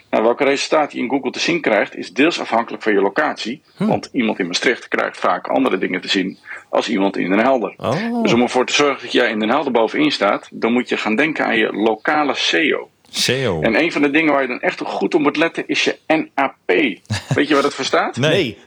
Nou, 0.09 0.25
welke 0.25 0.43
resultaten 0.43 0.97
je 0.97 1.03
in 1.03 1.09
Google 1.09 1.31
te 1.31 1.39
zien 1.39 1.61
krijgt, 1.61 1.95
is 1.95 2.13
deels 2.13 2.39
afhankelijk 2.39 2.83
van 2.83 2.93
je 2.93 3.01
locatie. 3.01 3.61
Want 3.77 4.09
iemand 4.11 4.39
in 4.39 4.47
Maastricht 4.47 4.87
krijgt 4.87 5.17
vaak 5.17 5.47
andere 5.47 5.77
dingen 5.77 6.01
te 6.01 6.07
zien 6.07 6.37
als 6.69 6.89
iemand 6.89 7.17
in 7.17 7.29
Den 7.29 7.39
Helder. 7.39 7.73
Oh. 7.77 8.21
Dus 8.21 8.33
om 8.33 8.41
ervoor 8.41 8.65
te 8.65 8.73
zorgen 8.73 9.01
dat 9.01 9.11
jij 9.11 9.29
in 9.29 9.39
Den 9.39 9.49
Helder 9.49 9.71
bovenin 9.71 10.11
staat, 10.11 10.47
dan 10.51 10.73
moet 10.73 10.89
je 10.89 10.97
gaan 10.97 11.15
denken 11.15 11.45
aan 11.45 11.57
je 11.57 11.73
lokale 11.73 12.35
SEO. 12.35 12.89
SEO. 13.09 13.61
En 13.61 13.79
een 13.79 13.91
van 13.91 14.01
de 14.01 14.09
dingen 14.09 14.33
waar 14.33 14.41
je 14.41 14.47
dan 14.47 14.61
echt 14.61 14.81
goed 14.81 15.13
op 15.13 15.21
moet 15.21 15.37
letten 15.37 15.63
is 15.67 15.83
je 15.83 15.97
NAP. 16.07 16.55
Weet 17.35 17.47
je 17.47 17.53
wat 17.53 17.63
dat 17.63 17.73
voor 17.73 17.85
staat? 17.85 18.17
Nee. 18.17 18.57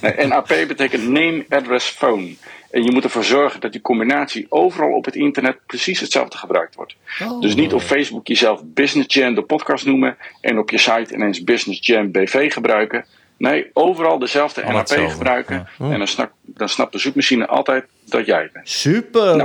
Nee, 0.00 0.26
NAP 0.26 0.48
betekent 0.48 1.02
Name, 1.02 1.44
Address, 1.48 1.88
Phone. 1.88 2.34
En 2.70 2.82
je 2.82 2.92
moet 2.92 3.04
ervoor 3.04 3.24
zorgen 3.24 3.60
dat 3.60 3.72
die 3.72 3.80
combinatie 3.80 4.46
overal 4.48 4.90
op 4.90 5.04
het 5.04 5.14
internet 5.14 5.56
precies 5.66 6.00
hetzelfde 6.00 6.36
gebruikt 6.36 6.74
wordt. 6.74 6.96
Dus 7.40 7.54
niet 7.54 7.72
op 7.72 7.80
Facebook 7.80 8.26
jezelf 8.26 8.62
Business 8.64 9.14
Jam 9.14 9.34
de 9.34 9.42
podcast 9.42 9.86
noemen 9.86 10.16
en 10.40 10.58
op 10.58 10.70
je 10.70 10.78
site 10.78 11.14
ineens 11.14 11.44
Business 11.44 11.86
Jam 11.86 12.10
BV 12.10 12.52
gebruiken. 12.52 13.04
Nee, 13.36 13.70
overal 13.72 14.18
dezelfde 14.18 14.64
NAP 14.64 14.88
gebruiken. 14.88 15.68
En 15.78 15.98
dan, 15.98 16.06
snap, 16.06 16.32
dan 16.42 16.68
snapt 16.68 16.92
de 16.92 16.98
zoekmachine 16.98 17.46
altijd 17.46 17.84
dat 18.10 18.26
jij 18.26 18.42
het 18.42 18.52
bent. 18.52 18.68
Super. 18.68 19.38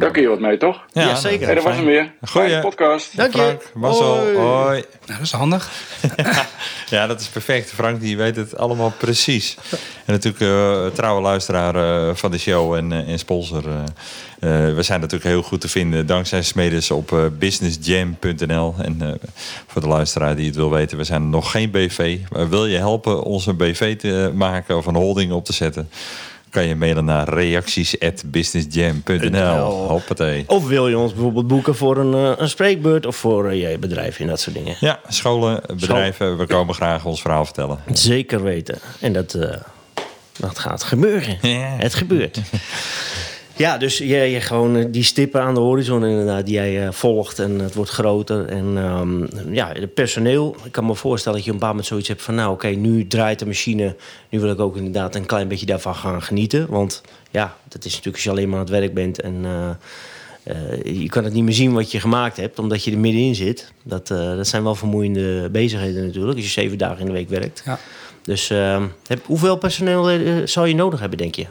Daar 0.00 0.10
kun 0.10 0.22
je 0.22 0.28
wat 0.28 0.40
mee, 0.40 0.56
toch? 0.56 0.84
Ja, 0.92 1.14
zeker. 1.14 1.46
Hey, 1.46 1.54
dat 1.54 1.64
was 1.64 1.76
hem 1.76 1.84
weer. 1.84 2.12
Goeie. 2.28 2.48
Fijne 2.48 2.62
podcast. 2.62 3.16
Dank 3.16 3.32
je. 3.32 3.38
Frank, 3.38 3.62
Marcel, 3.74 4.16
Hoi. 4.18 4.36
hoi. 4.36 4.72
Nou, 4.80 4.84
dat 5.06 5.20
is 5.20 5.32
handig. 5.32 5.68
Ja, 6.90 7.06
dat 7.06 7.20
is 7.20 7.26
perfect. 7.26 7.70
Frank 7.70 8.00
die 8.00 8.16
weet 8.16 8.36
het 8.36 8.56
allemaal 8.56 8.92
precies. 8.98 9.56
En 10.04 10.12
natuurlijk 10.12 10.40
eh, 10.42 10.86
trouwe 10.94 11.20
luisteraar 11.20 11.74
eh, 12.08 12.14
van 12.14 12.30
de 12.30 12.38
show 12.38 12.74
en, 12.74 12.92
eh, 12.92 13.08
en 13.08 13.18
sponsor. 13.18 13.62
eh, 13.68 13.74
eh, 14.68 14.74
we 14.74 14.82
zijn 14.82 15.00
natuurlijk 15.00 15.30
heel 15.30 15.42
goed 15.42 15.60
te 15.60 15.68
vinden 15.68 16.06
dankzij 16.06 16.42
Smedes 16.42 16.90
op 16.90 17.30
businessjam.nl. 17.38 18.74
En 18.82 18.96
eh, 19.00 19.08
voor 19.66 19.80
de 19.80 19.88
luisteraar 19.88 20.36
die 20.36 20.46
het 20.46 20.56
wil 20.56 20.70
weten, 20.70 20.96
we 20.98 21.04
zijn 21.04 21.30
nog 21.30 21.50
geen 21.50 21.70
BV. 21.70 22.18
Maar 22.32 22.48
wil 22.48 22.66
je 22.66 22.78
helpen 22.78 23.22
ons 23.22 23.46
een 23.46 23.56
BV 23.56 23.96
te 23.96 24.30
maken 24.34 24.76
of 24.76 24.86
een 24.86 24.94
holding 24.94 25.32
op 25.32 25.44
te 25.44 25.52
zetten? 25.52 25.90
Kan 26.50 26.66
je 26.66 26.74
mailen 26.74 27.04
naar 27.04 27.28
reacties@businessjam.nl. 27.28 29.88
Hoppatee. 29.88 30.44
Of 30.46 30.66
wil 30.66 30.88
je 30.88 30.98
ons 30.98 31.12
bijvoorbeeld 31.12 31.46
boeken 31.46 31.74
voor 31.74 31.96
een, 31.96 32.14
eh, 32.14 32.32
een 32.36 32.48
spreekbeurt 32.48 33.06
of 33.06 33.16
voor 33.16 33.48
eh, 33.48 33.70
je 33.70 33.78
bedrijf 33.78 34.20
en 34.20 34.26
dat 34.26 34.40
soort 34.40 34.56
dingen? 34.56 34.76
Ja, 34.80 35.00
scholen, 35.08 35.60
bedrijven, 35.66 36.38
we 36.38 36.46
komen 36.46 36.74
graag 36.74 37.04
ons 37.04 37.20
verhaal 37.20 37.44
vertellen. 37.44 37.78
Zeker 37.92 38.42
weten. 38.42 38.78
En 39.00 39.12
dat, 39.12 39.34
eh, 39.34 39.56
dat 40.38 40.58
gaat 40.58 40.82
gebeuren. 40.82 41.38
Ja. 41.42 41.76
Het 41.78 41.94
gebeurt. 41.94 42.40
Ja, 43.60 43.78
dus 43.78 43.98
je, 43.98 44.16
je 44.16 44.40
gewoon 44.40 44.76
eh, 44.76 44.84
die 44.88 45.02
stippen 45.02 45.42
aan 45.42 45.54
de 45.54 45.60
horizon 45.60 46.04
inderdaad, 46.04 46.46
die 46.46 46.54
jij 46.54 46.86
eh, 46.86 46.92
volgt 46.92 47.38
en 47.38 47.58
het 47.58 47.74
wordt 47.74 47.90
groter. 47.90 48.46
En 48.46 48.72
ehm, 48.76 49.54
ja, 49.54 49.72
het 49.72 49.94
personeel. 49.94 50.56
Ik 50.64 50.72
kan 50.72 50.86
me 50.86 50.94
voorstellen 50.94 51.36
dat 51.36 51.46
je 51.46 51.52
een 51.52 51.58
bepaald 51.58 51.76
moment 51.76 51.92
zoiets 51.92 52.08
hebt 52.08 52.22
van... 52.22 52.34
nou 52.34 52.52
oké, 52.52 52.68
nu 52.68 53.06
draait 53.06 53.38
de 53.38 53.46
machine. 53.46 53.96
Nu 54.28 54.40
wil 54.40 54.50
ik 54.50 54.60
ook 54.60 54.76
inderdaad 54.76 55.14
een 55.14 55.26
klein 55.26 55.48
beetje 55.48 55.66
daarvan 55.66 55.94
gaan 55.94 56.22
genieten. 56.22 56.66
Want 56.68 57.02
ja, 57.30 57.56
dat 57.68 57.84
is 57.84 57.90
natuurlijk 57.90 58.14
als 58.14 58.24
je 58.24 58.30
alleen 58.30 58.48
maar 58.48 58.58
aan 58.58 58.64
het 58.64 58.74
werk 58.74 58.94
bent... 58.94 59.20
en 59.20 59.44
eh, 60.42 60.82
je 60.82 61.08
kan 61.08 61.24
het 61.24 61.32
niet 61.32 61.44
meer 61.44 61.54
zien 61.54 61.72
wat 61.72 61.92
je 61.92 62.00
gemaakt 62.00 62.36
hebt, 62.36 62.58
omdat 62.58 62.84
je 62.84 62.90
er 62.90 62.98
middenin 62.98 63.34
zit. 63.34 63.72
Dat, 63.82 64.06
dat 64.08 64.46
zijn 64.46 64.62
wel 64.62 64.74
vermoeiende 64.74 65.48
bezigheden 65.50 66.06
natuurlijk, 66.06 66.36
als 66.36 66.44
je 66.44 66.60
zeven 66.60 66.78
dagen 66.78 67.00
in 67.00 67.06
de 67.06 67.12
week 67.12 67.28
werkt. 67.28 67.62
Ja. 67.64 67.78
Dus 68.22 68.50
ehm, 68.50 68.86
heb, 69.06 69.26
hoeveel 69.26 69.56
personeel 69.56 70.18
zou 70.44 70.68
je 70.68 70.74
nodig 70.74 71.00
hebben, 71.00 71.18
denk 71.18 71.34
je? 71.34 71.46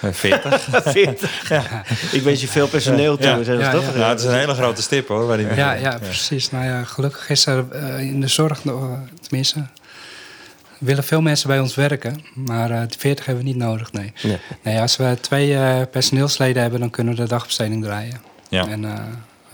Eh, 0.00 0.12
40. 0.12 0.68
40. 0.84 1.48
Ja. 1.48 1.82
Ik 2.12 2.22
wens 2.22 2.40
je 2.40 2.48
veel 2.48 2.68
personeel 2.68 3.16
toe. 3.16 3.44
Ja. 3.44 3.52
Ja, 3.52 3.70
toch? 3.70 3.96
ja. 3.96 4.08
Het 4.08 4.18
is 4.20 4.24
een 4.24 4.38
hele 4.38 4.54
grote 4.54 4.82
stip 4.82 5.08
hoor. 5.08 5.26
Waar 5.26 5.36
die 5.36 5.54
Ja, 5.54 5.72
ja, 5.72 5.98
precies. 5.98 6.50
Nou 6.50 6.64
ja, 6.64 6.84
gelukkig 6.84 7.30
is 7.30 7.46
er 7.46 7.64
eh, 7.70 8.00
in 8.00 8.20
de 8.20 8.28
zorg, 8.28 8.64
nog, 8.64 8.82
eh, 8.82 8.98
tenminste, 9.28 9.66
willen 10.78 11.04
veel 11.04 11.20
mensen 11.20 11.48
bij 11.48 11.60
ons 11.60 11.74
werken. 11.74 12.24
Maar 12.34 12.70
eh 12.70 12.82
40 12.98 13.24
hebben 13.24 13.44
we 13.44 13.50
niet 13.50 13.58
nodig, 13.58 13.92
nee. 13.92 14.12
Nee. 14.22 14.38
Nee, 14.62 14.80
als 14.80 14.96
we 14.96 15.16
twee 15.20 15.54
eh, 15.54 15.80
personeelsleden 15.90 16.62
hebben, 16.62 16.80
dan 16.80 16.90
kunnen 16.90 17.14
we 17.14 17.20
de 17.20 17.28
dagbesteding 17.28 17.84
draaien. 17.84 18.20
Ja. 18.48 18.68
En 18.68 18.84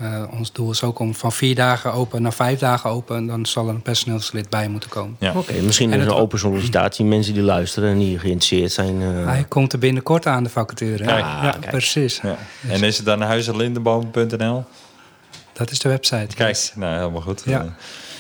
eh, 0.02 0.14
eh, 0.22 0.32
ons 0.38 0.52
doel 0.52 0.70
is 0.70 0.82
ook 0.82 0.98
om 0.98 1.14
van 1.14 1.32
vier 1.32 1.54
dagen 1.54 1.92
open 1.92 2.22
naar 2.22 2.32
vijf 2.32 2.58
dagen 2.58 2.90
open. 2.90 3.16
En 3.16 3.26
dan 3.26 3.46
zal 3.46 3.68
er 3.68 3.74
een 3.74 3.82
personeelslid 3.82 4.48
bij 4.50 4.68
moeten 4.68 4.90
komen. 4.90 5.16
Ja. 5.18 5.32
Oké, 5.36 5.52
misschien 5.52 5.92
En 5.92 5.98
is 5.98 6.04
een 6.04 6.10
het- 6.10 6.20
open 6.20 6.38
sollicitatie. 6.38 7.04
Mensen 7.04 7.34
die 7.34 7.42
luisteren 7.42 7.90
en 7.90 7.98
die 7.98 8.18
geïnteresseerd 8.18 8.72
zijn. 8.72 9.02
eh, 9.02 9.24
Hij 9.26 9.44
komt 9.48 9.72
er 9.72 9.78
binnenkort 9.78 10.26
aan, 10.26 10.42
de 10.44 10.50
vacature. 10.50 11.04
Kijk. 11.04 11.18
ja, 11.24 11.50
kijk. 11.50 11.70
precies. 11.70 12.20
Ja. 12.22 12.36
En 12.68 12.82
is 12.82 12.96
het 12.96 13.06
dan 13.06 13.20
huizenlindenboom.nl? 13.20 14.64
Dat 15.52 15.70
is 15.70 15.78
de 15.78 15.88
website. 15.88 16.34
Kijk, 16.36 16.72
nou 16.74 16.98
helemaal 16.98 17.20
goed. 17.20 17.42
Ja. 17.44 17.66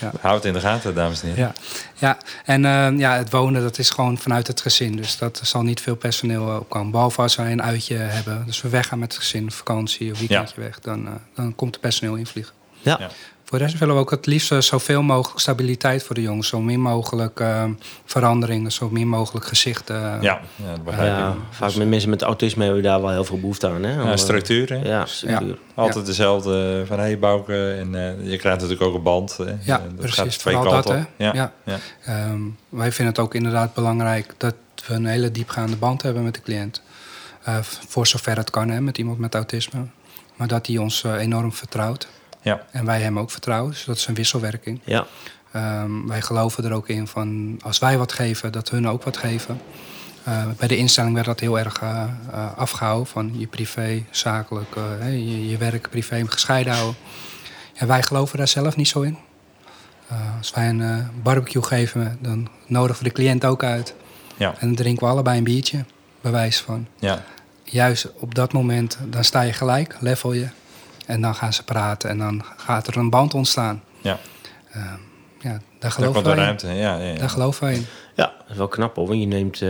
Ja. 0.02 0.12
Houd 0.20 0.34
het 0.34 0.44
in 0.44 0.52
de 0.52 0.60
gaten, 0.60 0.94
dames 0.94 1.22
en 1.22 1.28
heren. 1.28 1.44
Ja, 1.44 1.52
ja. 1.98 2.18
en 2.44 2.64
eh, 2.64 2.98
ja, 2.98 3.16
het 3.16 3.30
wonen 3.30 3.62
dat 3.62 3.78
is 3.78 3.90
gewoon 3.90 4.18
vanuit 4.18 4.46
het 4.46 4.60
gezin. 4.60 4.96
Dus 4.96 5.18
dat 5.18 5.40
zal 5.42 5.62
niet 5.62 5.80
veel 5.80 5.96
personeel 5.96 6.48
eh, 6.48 6.56
opkomen. 6.56 6.90
Behalve 6.90 7.22
als 7.22 7.36
wij 7.36 7.52
een 7.52 7.62
uitje 7.62 7.96
hebben. 7.96 8.42
Dus 8.46 8.62
we 8.62 8.68
weggaan 8.68 8.98
met 8.98 9.12
het 9.12 9.22
gezin, 9.22 9.50
vakantie 9.50 10.12
of 10.12 10.18
weekendje 10.18 10.60
weg. 10.60 10.80
Dan, 10.80 11.06
eh, 11.06 11.12
dan 11.34 11.54
komt 11.54 11.74
er 11.74 11.80
personeel 11.80 12.14
invliegen. 12.14 12.52
Ja. 12.80 13.10
Voor 13.52 13.60
de 13.60 13.66
rest 13.66 13.78
willen 13.78 13.94
we 13.94 14.00
ook 14.00 14.10
het 14.10 14.26
liefst 14.26 14.52
eh, 14.52 14.58
zoveel 14.58 15.02
mogelijk 15.02 15.40
stabiliteit 15.40 16.02
voor 16.02 16.14
de 16.14 16.22
jongens. 16.22 16.48
Zo 16.48 16.60
min 16.60 16.80
mogelijk 16.80 17.40
eh, 17.40 17.64
veranderingen, 18.04 18.72
zo 18.72 18.88
min 18.90 19.08
mogelijk 19.08 19.46
gezichten. 19.46 19.96
Ja, 19.96 20.20
ja 20.20 20.40
dat 20.70 20.84
begrijp 20.84 21.16
Ja, 21.16 21.28
ik. 21.30 21.36
vaak 21.50 21.74
met 21.74 21.88
mensen 21.88 22.10
met 22.10 22.22
autisme 22.22 22.64
hebben 22.64 22.82
we 22.82 22.88
daar 22.88 23.00
wel 23.00 23.10
heel 23.10 23.24
veel 23.24 23.40
behoefte 23.40 23.68
aan. 23.68 23.82
Hè? 23.82 24.00
Om, 24.00 24.06
Ja, 24.06 24.12
eh, 24.12 24.16
structuur, 24.18 24.68
hè? 24.68 24.76
Ja, 24.88 25.06
structuur. 25.06 25.58
Altijd 25.74 26.06
dezelfde 26.06 26.82
van 26.86 26.98
hey 26.98 27.18
Bouke. 27.18 27.70
En 27.72 27.94
eh, 27.94 28.30
je 28.30 28.36
krijgt 28.36 28.60
natuurlijk 28.60 28.82
ook 28.82 28.94
een 28.94 29.02
band. 29.02 29.36
Hè. 29.36 29.44
Ja, 29.44 29.80
En 29.80 29.82
dat 29.86 29.96
precies. 29.96 30.16
gaat 30.16 30.38
twee 30.38 30.54
Vooral 30.54 30.72
kanten 30.72 30.92
dat, 30.92 31.02
op. 31.02 31.08
hè? 31.16 31.24
Ja. 31.24 31.32
Ja. 31.34 31.52
Ja. 31.64 31.78
Ehm, 32.04 32.40
wij 32.68 32.92
vinden 32.92 33.14
het 33.14 33.22
ook 33.24 33.34
inderdaad 33.34 33.74
belangrijk 33.74 34.34
dat 34.36 34.54
we 34.86 34.94
een 34.94 35.06
hele 35.06 35.30
diepgaande 35.30 35.76
band 35.76 36.02
hebben 36.02 36.22
met 36.24 36.34
de 36.34 36.42
cliënt. 36.42 36.82
Eh, 37.42 37.56
voor 37.62 38.06
zover 38.06 38.36
het 38.36 38.50
kan, 38.50 38.68
hè, 38.68 38.80
met 38.80 38.98
iemand 38.98 39.18
met 39.18 39.34
autisme. 39.34 39.86
Maar 40.36 40.48
dat 40.48 40.66
hij 40.66 40.76
ons 40.78 41.04
enorm 41.04 41.52
vertrouwt. 41.52 42.08
Ja. 42.42 42.66
En 42.70 42.84
wij 42.84 43.00
hem 43.00 43.18
ook 43.18 43.30
vertrouwen. 43.30 43.70
Dus 43.70 43.84
dat 43.84 43.96
is 43.96 44.06
een 44.06 44.14
wisselwerking. 44.14 44.80
Ja. 44.84 45.06
Ehm, 45.52 46.06
wij 46.06 46.22
geloven 46.22 46.64
er 46.64 46.72
ook 46.72 46.88
in 46.88 47.06
van 47.06 47.58
als 47.62 47.78
wij 47.78 47.98
wat 47.98 48.12
geven, 48.12 48.52
dat 48.52 48.70
hun 48.70 48.88
ook 48.88 49.02
wat 49.02 49.16
geven. 49.16 49.60
Eh, 50.24 50.46
bij 50.56 50.68
de 50.68 50.76
instelling 50.76 51.14
werd 51.14 51.26
dat 51.26 51.40
heel 51.40 51.58
erg 51.58 51.80
eh, 51.80 52.04
eh, 52.32 52.58
afgehouden 52.58 53.06
van 53.06 53.32
je 53.38 53.46
privé, 53.46 54.04
zakelijk, 54.10 54.74
hè, 54.98 55.08
je, 55.08 55.48
je 55.48 55.56
werk, 55.56 55.90
privé 55.90 56.24
gescheiden 56.26 56.72
houden. 56.72 56.96
En 57.74 57.86
wij 57.86 58.02
geloven 58.02 58.38
daar 58.38 58.48
zelf 58.48 58.76
niet 58.76 58.88
zo 58.88 59.00
in. 59.00 59.18
Eh, 60.08 60.16
als 60.38 60.50
wij 60.50 60.68
een 60.68 61.08
barbecue 61.22 61.62
geven, 61.62 62.18
dan 62.20 62.48
nodigen 62.66 63.02
we 63.02 63.08
de 63.08 63.14
cliënt 63.14 63.44
ook 63.44 63.64
uit. 63.64 63.94
Ja. 64.36 64.54
En 64.58 64.66
dan 64.66 64.74
drinken 64.74 65.06
we 65.06 65.12
allebei 65.12 65.38
een 65.38 65.44
biertje, 65.44 65.84
bewijs 66.20 66.60
van. 66.60 66.86
Ja. 66.98 67.22
Juist 67.64 68.08
op 68.18 68.34
dat 68.34 68.52
moment, 68.52 68.98
dan 69.08 69.24
sta 69.24 69.40
je 69.40 69.52
gelijk, 69.52 69.96
level 70.00 70.32
je. 70.32 70.48
En 71.06 71.20
dan 71.20 71.34
gaan 71.34 71.52
ze 71.52 71.64
praten 71.64 72.10
en 72.10 72.18
dan 72.18 72.44
gaat 72.56 72.86
er 72.86 72.96
een 72.96 73.10
band 73.10 73.34
ontstaan. 73.34 73.82
Ja. 74.00 74.18
Ja, 75.40 75.58
daar 75.78 75.90
geloven 75.90 76.22
wij 76.22 76.32
in. 76.32 76.38
ruimte. 76.38 76.66
Ja, 76.66 76.96
ja, 76.96 77.12
ja. 77.12 77.18
Daar 77.18 77.30
geloven 77.30 77.64
wij 77.64 77.74
in. 77.74 77.86
Ja, 78.14 78.24
dat 78.38 78.50
is 78.50 78.56
wel 78.56 78.68
knap 78.68 78.96
hoor. 78.96 79.06
Want 79.06 79.20
je 79.20 79.26
neemt, 79.26 79.62
eh, 79.62 79.68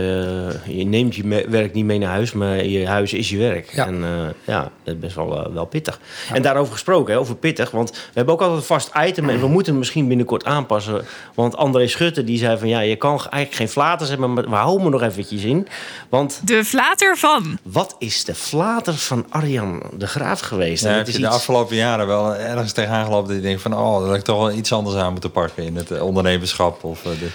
je, 0.77 0.83
neemt 0.85 1.15
je 1.15 1.45
werk 1.49 1.73
niet 1.73 1.85
mee 1.85 1.99
naar 1.99 2.09
huis, 2.09 2.31
maar 2.31 2.65
je 2.65 2.87
huis 2.87 3.13
is 3.13 3.29
je 3.29 3.37
werk. 3.37 3.73
Ja. 3.73 3.85
En 3.85 4.03
eh, 4.03 4.09
ja, 4.53 4.61
dat 4.83 4.93
is 4.95 4.99
best 4.99 5.15
wel, 5.15 5.45
eh, 5.45 5.53
wel 5.53 5.65
pittig. 5.65 5.99
En 6.33 6.41
daarover 6.41 6.73
gesproken, 6.73 7.13
hè, 7.13 7.19
over 7.19 7.35
pittig. 7.35 7.71
Want 7.71 7.91
we 7.91 7.97
hebben 8.13 8.33
ook 8.33 8.41
altijd 8.41 8.59
een 8.59 8.65
vast 8.65 8.91
item. 9.05 9.29
En 9.29 9.39
we 9.39 9.47
moeten 9.47 9.71
het 9.71 9.79
misschien 9.79 10.07
binnenkort 10.07 10.45
aanpassen. 10.45 11.05
Want 11.33 11.55
André 11.55 11.87
Schutte 11.87 12.23
die 12.23 12.37
zei 12.37 12.57
van 12.57 12.67
ja, 12.67 12.79
je 12.79 12.95
kan 12.95 13.09
eigenlijk 13.19 13.53
geen 13.55 13.69
flaters 13.69 14.09
hebben, 14.09 14.33
maar 14.33 14.43
we 14.49 14.55
houden 14.55 14.83
me 14.83 14.89
nog 14.89 15.01
eventjes 15.01 15.43
in. 15.43 15.67
Want 16.09 16.41
De 16.47 16.65
flater 16.65 17.17
van. 17.17 17.57
wat 17.63 17.95
is 17.99 18.23
de 18.25 18.35
flater 18.35 18.93
van 18.93 19.25
Arjan 19.29 19.83
de 19.97 20.07
Graaf 20.07 20.39
geweest? 20.39 20.83
Ja, 20.83 20.89
heb 20.89 20.97
dat 20.97 21.07
je 21.07 21.13
is 21.13 21.19
de 21.19 21.25
iets- 21.25 21.35
afgelopen 21.35 21.75
jaren 21.75 22.07
wel 22.07 22.35
ergens 22.35 22.71
tegenaan 22.71 23.05
gelopen 23.05 23.27
dat 23.27 23.35
je 23.37 23.41
denkt 23.43 23.61
van... 23.61 23.77
oh, 23.77 24.05
dat 24.07 24.15
ik 24.15 24.21
toch 24.23 24.37
wel 24.37 24.51
iets 24.51 24.71
anders 24.73 24.95
aan 24.95 25.11
moeten 25.11 25.31
pakken 25.31 25.63
in 25.63 25.75
het 25.75 25.91
eh, 25.91 26.05
ondernemerschap? 26.05 26.83
Of, 26.83 27.05
eh, 27.05 27.11
de... 27.19 27.27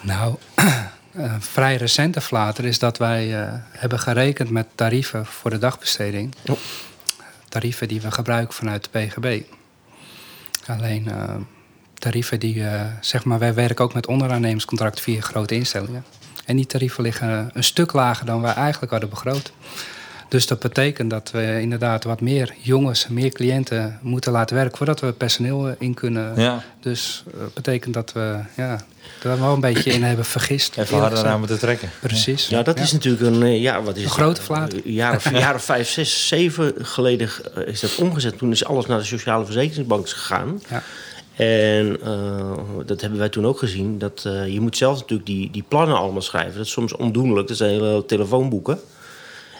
Nou, 0.00 0.34
een 1.12 1.42
vrij 1.54 1.76
recente 1.76 2.20
flater 2.20 2.64
is 2.64 2.78
dat 2.78 2.98
wij 2.98 3.42
eh, 3.42 3.52
hebben 3.70 3.98
gerekend 3.98 4.50
met 4.50 4.66
tarieven 4.74 5.26
voor 5.26 5.50
de 5.50 5.58
dagbesteding. 5.58 6.34
Oh. 6.46 6.56
Tarieven 7.48 7.88
die 7.88 8.00
we 8.00 8.10
gebruiken 8.10 8.54
vanuit 8.54 8.88
de 8.92 8.98
PGB. 8.98 9.42
Alleen 10.66 11.08
eh, 11.08 11.34
tarieven 11.94 12.40
die, 12.40 12.66
eh, 12.66 12.82
zeg 13.00 13.24
maar, 13.24 13.38
wij 13.38 13.54
werken 13.54 13.84
ook 13.84 13.94
met 13.94 14.06
onderaannemerscontracten 14.06 15.02
via 15.02 15.20
grote 15.20 15.54
instellingen. 15.54 16.04
En 16.44 16.56
die 16.56 16.66
tarieven 16.66 17.02
liggen 17.02 17.50
een 17.52 17.64
stuk 17.64 17.92
lager 17.92 18.26
dan 18.26 18.40
wij 18.40 18.54
eigenlijk 18.54 18.92
hadden 18.92 19.10
begroot. 19.10 19.52
Dus 20.28 20.46
dat 20.46 20.58
betekent 20.58 21.10
dat 21.10 21.30
we 21.30 21.58
inderdaad 21.60 22.04
wat 22.04 22.20
meer 22.20 22.54
jongens, 22.60 23.08
meer 23.08 23.30
cliënten 23.32 23.98
moeten 24.02 24.32
laten 24.32 24.56
werken 24.56 24.76
voordat 24.76 25.00
we 25.00 25.12
personeel 25.12 25.68
eh, 25.68 25.74
in 25.78 25.94
kunnen. 25.94 26.32
Ja, 26.40 26.62
Dus 26.80 27.22
dat 27.38 27.54
betekent 27.54 27.94
dat 27.94 28.12
we 28.12 28.38
ja, 28.56 28.80
er 29.22 29.40
wel 29.40 29.54
een 29.54 29.60
beetje 29.60 29.90
in 29.92 30.02
hebben 30.02 30.24
vergist. 30.24 30.76
even 30.76 30.98
harder 30.98 31.26
aan 31.26 31.38
moeten 31.38 31.58
trekken. 31.58 31.90
Precies. 32.00 32.48
Ja, 32.48 32.62
dat 32.62 32.78
is 32.78 32.92
natuurlijk 32.92 33.34
een, 33.34 33.42
eh, 33.42 33.60
ja, 33.60 33.82
wat 33.82 33.96
is 33.96 34.02
Een 34.02 34.08
het? 34.08 34.18
grote 34.18 34.42
flater. 34.42 34.80
Een 34.84 34.92
jaar 34.92 35.16
of, 35.16 35.30
jaar 35.30 35.54
of 35.54 35.64
vijf, 35.64 35.88
zes, 35.88 36.28
zeven 36.28 36.72
geleden 36.78 37.30
eh, 37.54 37.66
is 37.66 37.80
dat 37.80 37.96
omgezet. 37.96 38.38
Toen 38.38 38.50
is 38.50 38.64
alles 38.64 38.86
naar 38.86 38.98
de 38.98 39.04
Sociale 39.04 39.44
Verzekeringsbank 39.44 40.08
gegaan. 40.08 40.60
Ja. 40.68 40.82
En 41.36 41.98
eh, 42.04 42.52
dat 42.86 43.00
hebben 43.00 43.18
wij 43.18 43.28
toen 43.28 43.46
ook 43.46 43.58
gezien. 43.58 43.98
Dat, 43.98 44.22
eh, 44.26 44.48
je 44.52 44.60
moet 44.60 44.76
zelf 44.76 45.00
natuurlijk 45.00 45.28
die, 45.28 45.50
die 45.50 45.64
plannen 45.68 45.96
allemaal 45.98 46.22
schrijven. 46.22 46.56
Dat 46.56 46.66
is 46.66 46.72
soms 46.72 46.96
ondoenlijk. 46.96 47.48
Dat 47.48 47.56
zijn 47.56 47.70
hele 47.70 48.04
telefoonboeken. 48.06 48.78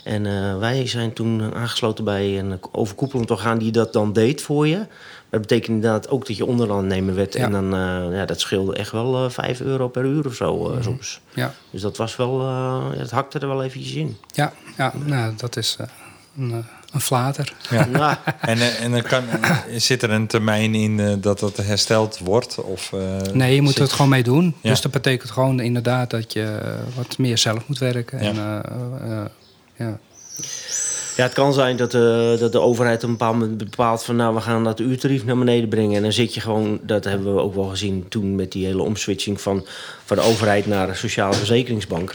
En 0.08 0.26
eh, 0.26 0.58
wij 0.58 0.86
zijn 0.86 1.12
toen 1.12 1.54
aangesloten 1.54 2.04
bij 2.04 2.38
een 2.38 2.58
overkoepelend 2.72 3.30
orgaan 3.30 3.58
die 3.58 3.70
dat 3.72 3.92
dan 3.92 4.12
deed 4.12 4.42
voor 4.42 4.66
je. 4.68 4.86
Dat 5.30 5.40
betekent 5.40 5.68
inderdaad 5.68 6.08
ook 6.08 6.26
dat 6.26 6.36
je 6.36 6.46
onderaannemer 6.46 7.14
werd. 7.14 7.32
Ja. 7.34 7.40
En 7.44 7.50
dan, 7.52 7.64
eh, 7.74 8.16
ja, 8.18 8.24
dat 8.24 8.40
scheelde 8.40 8.74
echt 8.74 8.90
wel 8.92 9.24
eh 9.24 9.30
5 9.30 9.60
euro 9.60 9.88
per 9.88 10.04
uur 10.04 10.26
of 10.26 10.34
zo 10.34 10.70
eh, 10.72 10.82
soms. 10.82 11.20
Ja, 11.34 11.54
Dus 11.70 11.80
dat 11.82 11.96
was 11.96 12.16
wel, 12.16 12.40
eh, 12.40 12.84
dat 12.98 13.10
hakte 13.10 13.38
er 13.38 13.48
wel 13.48 13.62
eventjes 13.62 13.94
in. 13.94 14.16
ja, 14.32 14.52
ja 14.76 14.92
nou, 15.04 15.32
dat 15.36 15.56
is 15.56 15.76
eh, 15.80 15.86
een, 16.38 16.64
een 16.92 17.00
flater. 17.00 17.52
Ja. 17.70 17.84
Nou, 17.86 18.16
En, 18.40 18.58
en 18.78 18.90
dan 18.90 19.02
kan, 19.02 19.22
zit 19.76 20.02
er 20.02 20.10
een 20.10 20.26
termijn 20.26 20.74
in 20.74 21.20
dat 21.20 21.38
dat 21.38 21.56
hersteld 21.56 22.18
wordt? 22.18 22.58
Of, 22.58 22.92
eh, 22.92 23.32
Nee, 23.32 23.54
je 23.54 23.62
moet 23.62 23.72
zit- 23.72 23.82
het 23.82 23.92
gewoon 23.92 24.10
mee 24.10 24.22
doen. 24.22 24.54
Ja. 24.60 24.70
Dus 24.70 24.80
dat 24.80 24.92
betekent 24.92 25.30
gewoon 25.30 25.60
inderdaad 25.60 26.10
dat 26.10 26.32
je 26.32 26.58
wat 26.96 27.18
meer 27.18 27.38
zelf 27.38 27.68
moet 27.68 27.78
werken. 27.78 28.22
Ja. 28.22 28.28
En, 28.28 28.36
eh, 28.36 29.18
eh, 29.18 29.24
ja. 29.78 29.98
ja, 31.16 31.22
het 31.22 31.32
kan 31.32 31.52
zijn 31.52 31.76
dat, 31.76 31.90
de 31.90 32.36
dat 32.38 32.52
de 32.52 32.60
overheid 32.60 33.02
een 33.02 33.10
bepaald 33.10 33.38
moment 33.38 33.58
bepaalt 33.58 34.04
van 34.04 34.16
nou, 34.16 34.34
we 34.34 34.40
gaan 34.40 34.64
dat 34.64 34.80
uurtarief 34.80 35.24
naar 35.24 35.38
beneden 35.38 35.68
brengen. 35.68 35.96
En 35.96 36.02
dan 36.02 36.12
zit 36.12 36.34
je 36.34 36.40
gewoon, 36.40 36.80
dat 36.82 37.04
hebben 37.04 37.34
we 37.34 37.40
ook 37.40 37.54
wel 37.54 37.64
gezien 37.64 38.08
toen 38.08 38.34
met 38.34 38.52
die 38.52 38.66
hele 38.66 38.82
omswitching 38.82 39.40
van, 39.40 39.66
van 40.04 40.16
de 40.16 40.22
overheid 40.22 40.66
naar 40.66 40.86
de 40.86 40.94
Sociale 40.94 41.34
Verzekeringsbank. 41.34 42.14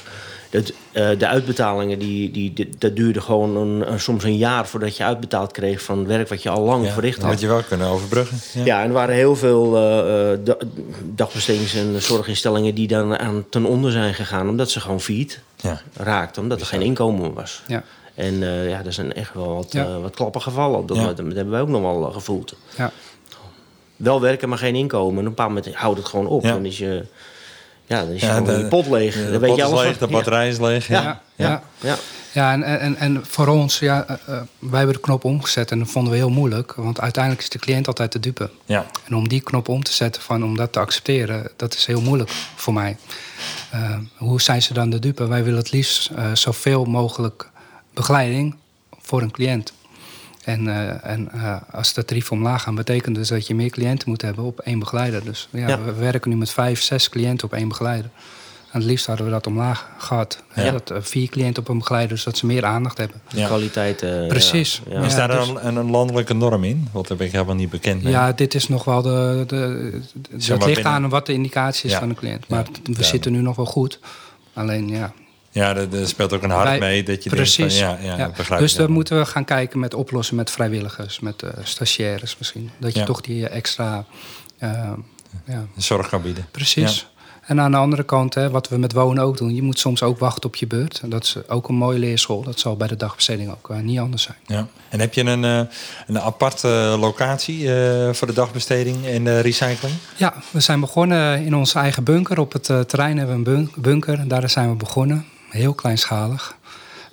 Dat, 0.54 0.72
eh, 0.92 1.10
de 1.18 1.28
uitbetalingen, 1.28 2.00
die, 2.00 2.32
die, 2.32 2.54
die- 2.54 2.70
dat 2.78 2.96
duurde 2.96 3.22
gewoon 3.22 3.56
een, 3.58 3.92
een- 3.92 4.00
soms 4.00 4.24
een 4.24 4.38
jaar 4.38 4.68
voordat 4.68 4.98
je 4.98 5.04
uitbetaald 5.04 5.52
kreeg 5.52 5.82
van 5.82 6.08
werk 6.08 6.30
wat 6.30 6.44
je 6.44 6.50
al 6.50 6.62
lang 6.63 6.86
Ja, 6.86 6.92
verricht 6.92 7.22
dat 7.22 7.30
had. 7.30 7.39
je 7.39 7.48
wel 7.48 7.62
kunnen 7.63 7.88
overbruggen. 7.88 8.38
Ja. 8.54 8.66
Ja, 8.66 8.82
en 8.82 8.88
er 8.88 8.94
waren 8.94 9.16
heel 9.16 9.36
veel 9.36 9.76
eh, 9.78 10.32
eh, 10.32 10.39
da- 10.44 10.58
dagbestedings- 11.04 11.76
en 11.76 12.02
zorginstellingen 12.02 12.76
die 12.76 12.88
dan 12.88 13.18
aan 13.18 13.46
ten 13.50 13.66
onder 13.66 13.92
zijn 13.92 14.13
gegaan. 14.13 14.50
Omdat 14.50 14.70
ze 14.72 14.80
gewoon 14.80 15.02
failliet 15.02 15.39
Ja. 15.56 15.82
raakten. 15.94 16.42
Omdat 16.42 16.60
er 16.60 16.66
geen 16.66 16.82
inkomen 16.82 17.34
was. 17.34 17.62
Ja. 17.68 17.84
En 18.16 18.44
eh, 18.44 18.70
ja, 18.70 18.82
er 18.86 18.94
zijn 18.94 19.13
echt 19.13 19.34
wel 19.34 19.56
wat, 19.56 19.72
Ja. 19.72 20.00
wat 20.00 20.16
klappen 20.16 20.42
gevallen 20.42 20.80
op 20.80 20.88
dat. 20.88 20.98
Dat 20.98 21.18
hebben 21.18 21.50
wij 21.50 21.62
ook 21.62 21.68
nog 21.68 21.82
wel 21.82 22.12
gevoeld. 22.12 22.56
Ja. 22.78 22.92
Wel 23.96 24.22
werken, 24.22 24.50
maar 24.50 24.58
geen 24.58 24.76
inkomen. 24.76 25.12
En 25.13 25.20
op 25.20 25.26
een 25.26 25.30
bepaald 25.30 25.50
moment 25.50 25.76
houdt 25.76 25.98
het 25.98 26.08
gewoon 26.08 26.28
op. 26.28 26.44
Ja. 26.44 26.52
Dan 26.52 26.66
is 26.66 26.78
je, 26.78 27.04
ja, 27.86 28.00
dan 28.06 28.10
is 28.13 28.22
je 28.22 28.28
Ja, 28.28 28.41
de- 28.41 28.52
je 28.58 28.65
pot 28.67 28.88
leeg. 28.88 29.13
De 29.15 29.22
dan 29.32 29.39
weet 29.39 29.50
pot 29.50 29.58
je 29.58 29.63
is 29.63 29.69
alles 29.69 29.84
leeg, 29.84 29.98
de 29.98 30.08
batterij 30.08 30.50
is 30.50 30.60
leeg. 30.60 30.88
Ja. 30.88 31.22
Ja. 31.36 31.62
Ja. 31.82 31.98
Ja. 32.32 32.52
En, 32.52 32.63
en, 32.63 32.96
en 32.98 33.22
voor 33.26 33.48
ons, 33.48 33.80
ja, 33.80 34.06
eh, 34.08 34.15
eh, 34.36 34.41
wij 34.60 34.78
hebben 34.78 34.96
de 34.96 35.02
knop 35.02 35.24
omgezet 35.26 35.72
en 35.72 35.80
dat 35.80 35.88
vonden 35.89 36.12
we 36.12 36.17
heel 36.17 36.30
moeilijk. 36.30 36.74
Want 36.74 37.00
uiteindelijk 37.02 37.43
is 37.43 37.50
de 37.50 37.60
cliënt 37.60 37.88
altijd 37.88 38.12
de 38.12 38.19
dupe. 38.19 38.50
Ja. 38.65 38.86
En 39.08 39.15
om 39.15 39.28
die 39.28 39.41
knop 39.41 39.67
om 39.67 39.84
te 39.84 39.93
zetten, 39.93 40.22
van, 40.22 40.43
om 40.43 40.56
dat 40.58 40.72
te 40.72 40.80
accepteren, 40.80 41.52
dat 41.56 41.74
is 41.74 41.86
heel 41.86 42.02
moeilijk 42.02 42.30
voor 42.56 42.74
mij. 42.74 42.98
Eh, 43.72 43.98
hoe 44.17 44.41
zijn 44.41 44.62
ze 44.62 44.74
dan 44.74 44.89
de 44.89 45.00
dupe? 45.00 45.28
Wij 45.28 45.43
willen 45.43 45.60
het 45.60 45.72
liefst 45.72 46.10
eh, 46.15 46.26
zoveel 46.34 46.86
mogelijk 46.86 47.50
begeleiding 47.93 48.56
voor 49.02 49.22
een 49.22 49.32
cliënt. 49.32 49.74
En, 50.43 50.67
eh, 50.67 51.12
en 51.12 51.29
eh, 51.32 51.56
als 51.71 51.93
de 51.93 52.06
tarieven 52.06 52.32
omlaag 52.38 52.63
gaan, 52.63 52.75
betekent 52.75 53.15
dus 53.15 53.27
dat 53.27 53.47
je 53.47 53.56
meer 53.56 53.69
cliënten 53.69 54.10
moet 54.10 54.21
hebben 54.21 54.43
op 54.43 54.60
één 54.60 54.79
begeleider. 54.79 55.23
Dus 55.23 55.47
ja, 55.51 55.67
Ja. 55.67 55.82
we 55.84 55.93
werken 55.93 56.29
nu 56.29 56.36
met 56.36 56.49
vijf, 56.51 56.82
zes 56.82 57.10
cliënten 57.10 57.47
op 57.47 57.53
één 57.53 57.67
begeleider. 57.67 58.10
En 58.71 58.79
het 58.79 58.88
liefst 58.89 59.06
hadden 59.06 59.25
we 59.25 59.32
dat 59.32 59.47
omlaag 59.47 59.89
gehad. 59.97 60.43
Hè, 60.47 60.65
Ja. 60.65 60.71
Dat, 60.71 60.91
eh, 60.91 60.97
vier 61.01 61.29
cliënten 61.29 61.63
op 61.63 61.69
een 61.69 61.77
begeleider, 61.77 62.15
dus 62.15 62.23
dat 62.23 62.38
ze 62.38 62.45
meer 62.45 62.65
aandacht 62.65 62.97
hebben. 62.97 63.21
De 63.29 63.39
Ja. 63.39 63.47
kwaliteit. 63.47 64.01
eh, 64.01 64.27
Precies. 64.27 64.82
Ja. 64.89 64.99
Ja. 64.99 65.06
Is 65.06 65.12
Ja, 65.15 65.27
daar 65.27 65.39
dus- 65.39 65.47
een, 65.63 65.75
een 65.75 65.89
landelijke 65.91 66.34
norm 66.34 66.63
in? 66.63 66.88
Want 66.91 67.08
daar 67.08 67.17
ben 67.17 67.25
ik 67.27 67.32
helemaal 67.34 67.56
niet 67.56 67.69
bekend 67.69 68.03
mee. 68.03 68.12
Ja, 68.13 68.32
dit 68.32 68.53
is 68.53 68.67
nog 68.67 68.84
wel 68.84 69.01
de. 69.01 69.43
de, 69.47 69.91
dat 70.29 70.47
ligt 70.47 70.65
binnen- 70.65 70.86
aan 70.86 71.10
wat 71.10 71.25
de 71.25 71.34
indicatie 71.34 71.86
is 71.86 71.91
Ja. 71.91 71.99
van 71.99 72.10
de 72.10 72.15
cliënt. 72.15 72.45
Ja, 72.47 72.56
Maar 72.56 72.65
we 72.84 73.03
zitten 73.03 73.32
nu 73.32 73.41
nog 73.41 73.56
wel 73.56 73.65
goed. 73.65 73.99
Alleen 74.53 74.88
ja. 74.89 75.13
Ja, 75.54 75.76
er, 75.76 76.08
speelt 76.08 76.34
ook 76.34 76.44
een 76.44 76.50
hart 76.50 76.68
wij- 76.68 76.80
mee 76.80 77.04
dat 77.04 77.24
je 77.24 77.30
precies. 77.30 77.78
denkt 77.78 77.96
van, 78.00 78.06
ja, 78.06 78.32
ja, 78.50 78.58
Dus 78.58 78.74
dan 78.76 78.92
moeten 78.92 79.18
we 79.18 79.26
gaan 79.26 79.46
kijken 79.46 79.80
met 79.80 79.94
oplossen 79.94 80.36
met 80.36 80.52
vrijwilligers, 80.52 81.20
met 81.20 81.42
eh, 81.44 81.50
stagiaires 81.63 82.38
misschien. 82.38 82.70
Dat 82.78 82.94
je 82.94 83.00
Ja. 83.00 83.06
toch 83.06 83.22
die 83.22 83.48
extra. 83.48 84.06
eh, 84.58 84.92
ja, 85.46 85.66
zorg 85.78 86.10
kan 86.10 86.22
bieden. 86.22 86.46
precies. 86.52 87.08
En 87.48 87.62
aan 87.62 87.72
de 87.72 87.78
andere 87.78 88.04
kant, 88.04 88.34
hè, 88.34 88.50
wat 88.50 88.70
we 88.70 88.78
met 88.78 88.94
wonen 88.94 89.24
ook 89.24 89.38
doen, 89.38 89.56
je 89.56 89.62
moet 89.62 89.80
soms 89.80 90.04
ook 90.04 90.20
wachten 90.20 90.44
op 90.44 90.56
je 90.56 90.68
beurt. 90.68 91.00
En 91.04 91.10
dat 91.10 91.24
is 91.24 91.36
ook 91.48 91.70
een 91.70 91.76
mooie 91.76 92.00
leerschool. 92.00 92.44
Dat 92.44 92.60
zal 92.60 92.78
bij 92.78 92.88
de 92.88 92.96
dagbesteding 92.96 93.52
ook 93.52 93.70
eh, 93.70 93.78
niet 93.78 94.00
anders 94.00 94.24
zijn. 94.24 94.38
Ja. 94.46 94.68
En 94.89 95.00
heb 95.00 95.13
je 95.13 95.22
een, 95.24 95.44
eh, 95.46 95.60
een 96.08 96.20
aparte 96.20 96.68
locatie 97.00 97.74
eh, 97.76 98.13
voor 98.13 98.28
de 98.28 98.34
dagbesteding 98.34 99.06
en 99.06 99.24
de 99.24 99.39
recycling? 99.39 99.96
Ja, 100.16 100.34
we 100.52 100.60
zijn 100.60 100.80
begonnen 100.80 101.46
in 101.46 101.56
onze 101.56 101.80
eigen 101.80 102.04
bunker. 102.04 102.39
Op 102.39 102.54
het 102.54 102.70
eh, 102.70 102.80
terrein 102.80 103.18
hebben 103.18 103.44
we 103.44 103.50
een 103.52 103.56
bun- 103.56 103.72
bunker. 103.84 104.28
Daar 104.28 104.50
zijn 104.50 104.70
we 104.70 104.76
begonnen. 104.76 105.26
Heel 105.54 105.74
kleinschalig. 105.74 106.56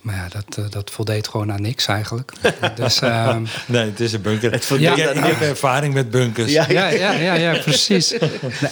Maar 0.01 0.15
ja, 0.15 0.29
dat, 0.29 0.57
eh, 0.59 0.71
dat 0.71 0.91
voldeed 0.91 1.29
gewoon 1.29 1.53
aan 1.53 1.63
niks 1.63 1.87
eigenlijk. 1.87 2.33
dus, 2.75 3.01
ehm, 3.01 3.45
Nee, 3.67 3.85
het 3.85 4.01
is 4.01 4.13
een 4.13 4.23
bunker. 4.23 4.53
Het 4.53 4.69
Ja. 4.79 4.97
ik 4.97 5.25
heb 5.25 5.41
ervaring 5.41 5.95
met 5.95 6.11
bunkers. 6.11 6.53
Ja. 6.53 6.67
ja, 6.69 6.89
ja, 6.89 7.13
ja, 7.13 7.35
ja, 7.35 7.59
precies. 7.59 8.11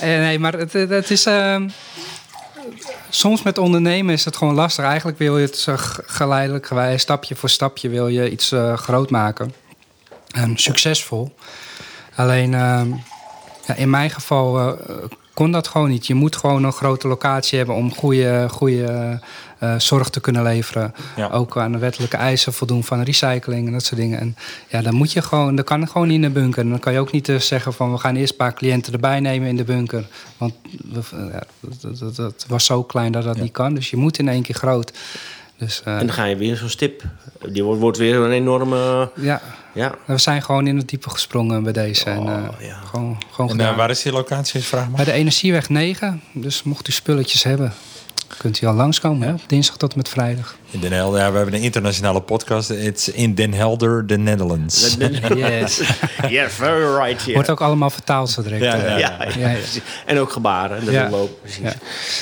Nee, 0.01 0.19
nee 0.19 0.39
maar 0.39 0.53
het, 0.53 0.73
het 0.73 0.91
het 0.91 1.11
is. 1.11 1.27
ehm, 1.27 1.69
soms 3.09 3.43
met 3.43 3.59
ondernemen 3.59 4.15
is 4.15 4.25
het 4.25 4.37
gewoon 4.37 4.55
lastig. 4.55 4.85
Eigenlijk 4.85 5.19
wil 5.19 5.39
je 5.39 5.47
het 5.47 5.67
geleidelijk, 6.07 6.71
stapje 6.97 7.37
voor 7.37 7.51
stapje, 7.51 7.89
wil 7.89 8.09
je 8.09 8.31
iets 8.31 8.53
eh, 8.53 8.77
groot 8.77 9.11
maken. 9.11 9.53
En 10.33 10.57
succesvol. 10.57 11.35
Alleen 12.15 12.55
ehm, 12.55 12.89
ja, 13.67 13.75
in 13.75 13.91
mijn 13.91 14.11
geval 14.11 14.59
eh, 14.59 14.95
kon 15.39 15.51
dat 15.51 15.69
gewoon 15.69 15.89
niet. 15.89 16.07
Je 16.07 16.15
moet 16.15 16.37
gewoon 16.37 16.65
een 16.65 16.73
grote 16.73 17.09
locatie 17.09 17.59
hebben 17.59 17.77
om 17.77 17.95
goede, 17.95 18.47
goede 18.51 19.21
eh, 19.59 19.75
zorg 19.79 20.09
te 20.09 20.21
kunnen 20.21 20.43
leveren. 20.43 20.95
Ja. 21.17 21.29
Ook 21.29 21.57
aan 21.57 21.73
de 21.73 21.79
wettelijke 21.79 22.17
eisen 22.17 22.53
voldoen 22.53 22.85
van 22.85 23.03
recycling 23.03 23.67
en 23.67 23.73
dat 23.73 23.85
soort 23.85 24.01
dingen. 24.01 24.21
En 24.21 24.37
ja, 24.69 24.83
dan 24.83 24.95
moet 24.95 25.13
je 25.13 25.23
gewoon, 25.23 25.55
dat 25.57 25.65
kan 25.65 25.89
gewoon 25.89 26.07
niet 26.07 26.17
in 26.17 26.23
de 26.23 26.31
bunker. 26.31 26.63
En 26.63 26.69
dan 26.71 26.79
kan 26.79 26.93
je 26.93 26.99
ook 26.99 27.13
niet 27.13 27.29
eh, 27.29 27.37
zeggen 27.37 27.73
van 27.73 27.93
we 27.93 27.99
gaan 27.99 28.17
eerst 28.17 28.31
een 28.31 28.37
paar 28.37 28.55
cliënten 28.55 28.93
erbij 28.93 29.21
nemen 29.21 29.49
in 29.49 29.57
de 29.57 29.65
bunker. 29.65 30.07
Want 30.37 30.53
we- 30.93 31.31
ja, 31.33 31.43
dat, 31.61 31.99
dat, 31.99 32.17
dat 32.17 32.45
was 32.49 32.65
zo 32.65 32.83
klein 32.83 33.13
dat 33.13 33.25
dat 33.25 33.41
niet 33.41 33.53
kan. 33.53 33.75
Dus 33.75 33.91
je 33.91 33.97
moet 33.97 34.19
in 34.19 34.29
één 34.29 34.43
keer 34.43 34.55
groot. 34.55 34.93
Dus 35.59 35.83
eh, 35.85 35.93
En 35.99 36.07
dan 36.07 36.15
ga 36.15 36.25
je 36.25 36.37
weer 36.37 36.57
zo'n 36.57 36.69
stip. 36.69 37.03
Die 37.49 37.65
wordt, 37.65 37.81
wordt 37.81 37.99
weer 37.99 38.15
een 38.17 38.31
enorme... 38.33 39.11
ja, 39.15 39.41
Ja. 39.75 39.95
we 40.05 40.19
zijn 40.19 40.43
gewoon 40.43 40.67
in 40.67 40.77
het 40.77 40.89
diepe 40.89 41.11
gesprongen 41.11 41.63
bij 41.63 41.73
deze. 41.73 42.05
en, 42.05 42.17
eh, 42.17 42.23
Oh, 42.25 42.61
ja. 42.61 42.81
Gewoon, 42.85 43.19
gewoon 43.31 43.51
En, 43.51 43.61
eh, 43.61 43.77
waar 43.77 43.91
is 43.91 44.03
die 44.03 44.13
locatie? 44.13 44.61
Vraag 44.61 44.87
maar. 44.87 44.97
Bij 44.97 45.05
de 45.05 45.13
Energieweg 45.13 45.69
9. 45.69 46.23
Dus 46.33 46.63
mocht 46.63 46.89
u 46.89 46.93
spulletjes 46.93 47.43
hebben, 47.43 47.73
kunt 48.37 48.61
u 48.63 48.67
al 48.67 48.75
langskomen. 48.75 49.29
Hè? 49.29 49.35
op 49.35 49.41
Dinsdag 49.47 49.77
tot 49.77 49.91
en 49.91 49.97
met 49.97 50.09
vrijdag. 50.09 50.57
In 50.71 50.81
Den 50.81 50.93
Helder. 50.93 51.21
Ja, 51.21 51.31
we 51.31 51.37
hebben 51.37 51.55
een 51.55 51.61
internationale 51.63 52.21
podcast. 52.21 52.71
It's 52.71 53.09
in 53.09 53.35
Den 53.35 53.53
Helder, 53.53 54.05
the 54.07 54.17
Netherlands. 54.17 54.97
Yes. 55.35 55.81
yeah, 56.29 56.49
very 56.49 56.97
right. 57.05 57.23
Yeah. 57.23 57.35
Wordt 57.35 57.51
ook 57.51 57.61
allemaal 57.61 57.91
vertaald 57.91 58.31
zo 58.31 58.43
direct. 58.43 58.63
Ja, 58.63 58.75
eh. 58.77 58.83
ja, 58.83 58.99
ja, 58.99 59.25
ja, 59.25 59.39
Ja, 59.39 59.49
ja. 59.49 59.57
precies. 59.59 59.83
En 60.07 60.19
ook 60.19 60.31
gebaren. 60.33 60.85
Dat 60.85 60.95
Ja. 60.95 61.11
precies. 61.43 61.61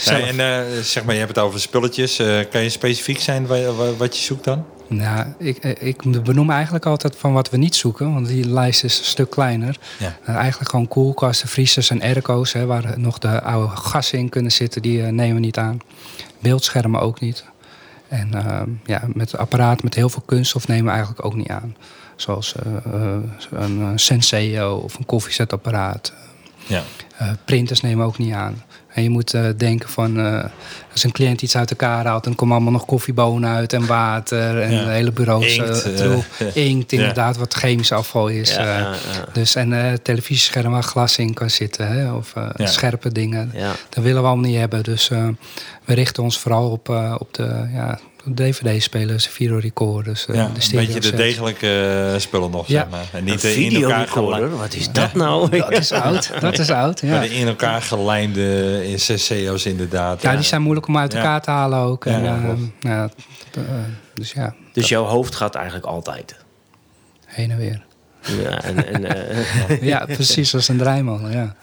Ja. 0.04 0.12
Nee, 0.12 0.22
en 0.22 0.40
eh, 0.40 0.80
zeg 0.82 1.04
maar, 1.04 1.14
je 1.14 1.20
hebt 1.20 1.34
het 1.36 1.44
over 1.44 1.60
spulletjes. 1.60 2.18
Eh, 2.18 2.38
kan 2.50 2.62
je 2.62 2.68
specifiek 2.68 3.20
zijn 3.20 3.46
wa- 3.46 3.72
wa- 3.72 3.94
wat 3.96 4.16
je 4.16 4.22
zoekt 4.22 4.44
dan? 4.44 4.64
Nou, 4.88 5.26
ik, 5.38 5.56
ik 5.64 6.22
benoem 6.24 6.50
eigenlijk 6.50 6.86
altijd 6.86 7.14
van 7.18 7.32
wat 7.32 7.50
we 7.50 7.56
niet 7.56 7.74
zoeken, 7.76 8.12
want 8.12 8.26
die 8.26 8.48
lijst 8.48 8.84
is 8.84 8.98
een 8.98 9.04
stuk 9.04 9.30
kleiner. 9.30 9.76
Ja. 9.98 10.16
Eigenlijk 10.26 10.70
gewoon 10.70 10.88
koelkasten, 10.88 11.48
vriezers 11.48 11.90
en 11.90 12.02
airco's, 12.02 12.52
hè, 12.52 12.66
waar 12.66 12.94
nog 12.96 13.18
de 13.18 13.42
oude 13.42 13.76
gassen 13.76 14.18
in 14.18 14.28
kunnen 14.28 14.52
zitten, 14.52 14.82
die 14.82 15.02
eh, 15.02 15.08
nemen 15.12 15.34
we 15.34 15.40
niet 15.40 15.58
aan. 15.58 15.80
Beeldschermen 16.38 17.00
ook 17.00 17.20
niet. 17.20 17.44
En 18.08 18.34
ehm, 18.34 18.70
ja, 18.84 19.02
met 19.14 19.36
apparaten 19.36 19.84
met 19.84 19.94
heel 19.94 20.08
veel 20.08 20.22
kunststof 20.26 20.68
nemen 20.68 20.84
we 20.84 20.90
eigenlijk 20.90 21.24
ook 21.24 21.34
niet 21.34 21.48
aan. 21.48 21.76
Zoals 22.16 22.54
eh, 22.54 22.76
eh, 22.76 23.22
een 23.50 23.80
eh, 23.80 23.88
Senseo 23.94 24.76
of 24.76 24.98
een 24.98 25.06
koffiezetapparaat. 25.06 26.12
Ja. 26.66 26.82
Eh, 27.16 27.30
printers 27.44 27.80
nemen 27.80 27.98
we 27.98 28.04
ook 28.04 28.18
niet 28.18 28.32
aan. 28.32 28.62
En 28.96 29.02
je 29.02 29.10
moet 29.10 29.34
eh, 29.34 29.44
denken 29.56 29.88
van, 29.88 30.20
eh, 30.20 30.44
als 30.92 31.04
een 31.04 31.12
cliënt 31.12 31.42
iets 31.42 31.56
uit 31.56 31.70
elkaar 31.70 32.06
haalt... 32.06 32.24
dan 32.24 32.34
komen 32.34 32.54
allemaal 32.54 32.72
nog 32.72 32.84
koffiebonen 32.84 33.50
uit 33.50 33.72
en 33.72 33.86
water 33.86 34.60
en 34.60 34.72
Ja. 34.72 34.88
hele 34.88 35.12
bureaus. 35.12 35.56
Inkt, 35.56 36.00
eh, 36.00 36.56
inkt, 36.68 36.92
inderdaad, 36.92 37.36
wat 37.36 37.54
chemisch 37.54 37.92
afval 37.92 38.28
is. 38.28 38.54
Ja. 38.54 38.94
Dus, 39.32 39.54
en 39.54 39.98
televisiescherm 40.02 40.72
waar 40.72 40.82
glas 40.82 41.18
in 41.18 41.34
kan 41.34 41.50
zitten. 41.50 41.88
Hè, 41.88 42.12
of 42.12 42.32
scherpe 42.56 43.12
dingen. 43.12 43.52
Dat 43.88 44.04
willen 44.04 44.22
we 44.22 44.28
allemaal 44.28 44.48
niet 44.50 44.58
hebben. 44.58 44.82
Dus 44.82 45.08
we 45.84 45.94
richten 45.94 46.22
ons 46.22 46.38
vooral 46.38 46.70
op, 46.70 46.88
op 47.18 47.34
de 47.34 47.68
ja, 47.72 47.98
dvd-spelers, 48.34 49.26
videorecorders. 49.26 50.26
eh, 50.26 50.34
Ja, 50.34 50.48
de 50.54 50.60
een 50.70 50.86
beetje 50.86 51.00
de 51.00 51.16
degelijke 51.16 52.10
eh, 52.12 52.20
spullen 52.20 52.50
nog, 52.50 52.66
Ja. 52.66 52.80
zeg 52.80 52.90
maar. 52.90 53.04
En 53.12 53.18
Een 53.18 53.24
niet 53.24 53.40
de 53.40 53.54
in 53.64 53.82
elkaar, 53.82 54.08
gelijmde, 54.08 54.56
wat 54.56 54.74
is 54.74 54.90
dat 54.92 55.14
nou? 55.14 55.48
Dat 55.58 55.72
is 55.72 55.92
oud, 55.92 56.30
dat 56.40 56.58
is 56.58 56.70
oud, 56.70 57.00
ja. 57.00 57.08
maar 57.10 57.20
de 57.20 57.34
in 57.34 57.46
elkaar 57.46 57.82
gelijmde 57.82 58.80
CCO's 58.96 59.64
inderdaad. 59.66 60.22
Ja, 60.22 60.34
die 60.34 60.44
zijn 60.44 60.62
moeilijk 60.62 60.86
om 60.86 60.98
uit 60.98 61.12
Ja. 61.12 61.18
elkaar 61.18 61.42
te 61.42 61.50
halen 61.50 61.78
ook. 61.78 62.04
En, 62.04 62.24
ehm, 62.24 62.56
eh, 62.80 63.04
dus 64.14 64.32
ja, 64.32 64.54
Dus 64.72 64.88
jouw 64.88 65.04
hoofd 65.04 65.34
gaat 65.34 65.54
eigenlijk 65.54 65.86
altijd. 65.86 66.36
heen 67.26 67.50
en 67.50 67.56
weer. 67.56 67.84
Ja, 68.42 68.62
en, 68.62 68.92
en, 68.92 69.04
eh, 69.04 69.82
ja, 69.92 70.04
precies, 70.06 70.54
als 70.54 70.68
een 70.68 70.76
draaimolen, 70.78 71.30
ja. 71.32 71.54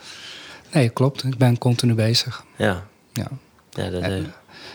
Nee, 0.72 0.90
klopt. 0.90 1.24
Ik 1.24 1.38
ben 1.38 1.58
continu 1.58 1.94
bezig. 1.94 2.44
ja. 2.58 2.84
Ja. 3.14 3.28
ja 3.72 3.90
dat, 3.90 4.02
eh, 4.02 4.14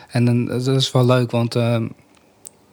En 0.08 0.24
dan, 0.24 0.44
dat 0.44 0.66
is 0.66 0.92
wel 0.92 1.06
leuk, 1.06 1.30
want 1.30 1.54
ehm, 1.54 1.86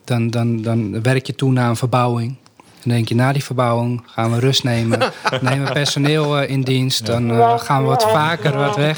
dan, 0.04 0.30
dan, 0.30 0.62
dan 0.62 1.02
werk 1.02 1.28
je 1.28 1.36
toe 1.36 1.52
naar 1.52 1.70
een 1.70 1.76
verbouwing. 1.76 2.36
Dan 2.56 2.94
denk 2.94 3.08
je, 3.08 3.16
na 3.16 3.32
die 3.32 3.44
verbouwing 3.44 4.04
gaan 4.06 4.32
we 4.32 4.40
rust 4.40 4.64
nemen. 4.64 5.00
nemen 5.42 5.68
we 5.68 5.74
personeel 5.74 6.38
eh, 6.38 6.50
in 6.50 6.62
dienst. 6.62 7.06
Dan 7.06 7.32
eh, 7.32 7.60
gaan 7.60 7.82
we 7.82 7.88
wat 7.88 8.04
vaker 8.04 8.58
wat 8.58 8.76
weg. 8.76 8.98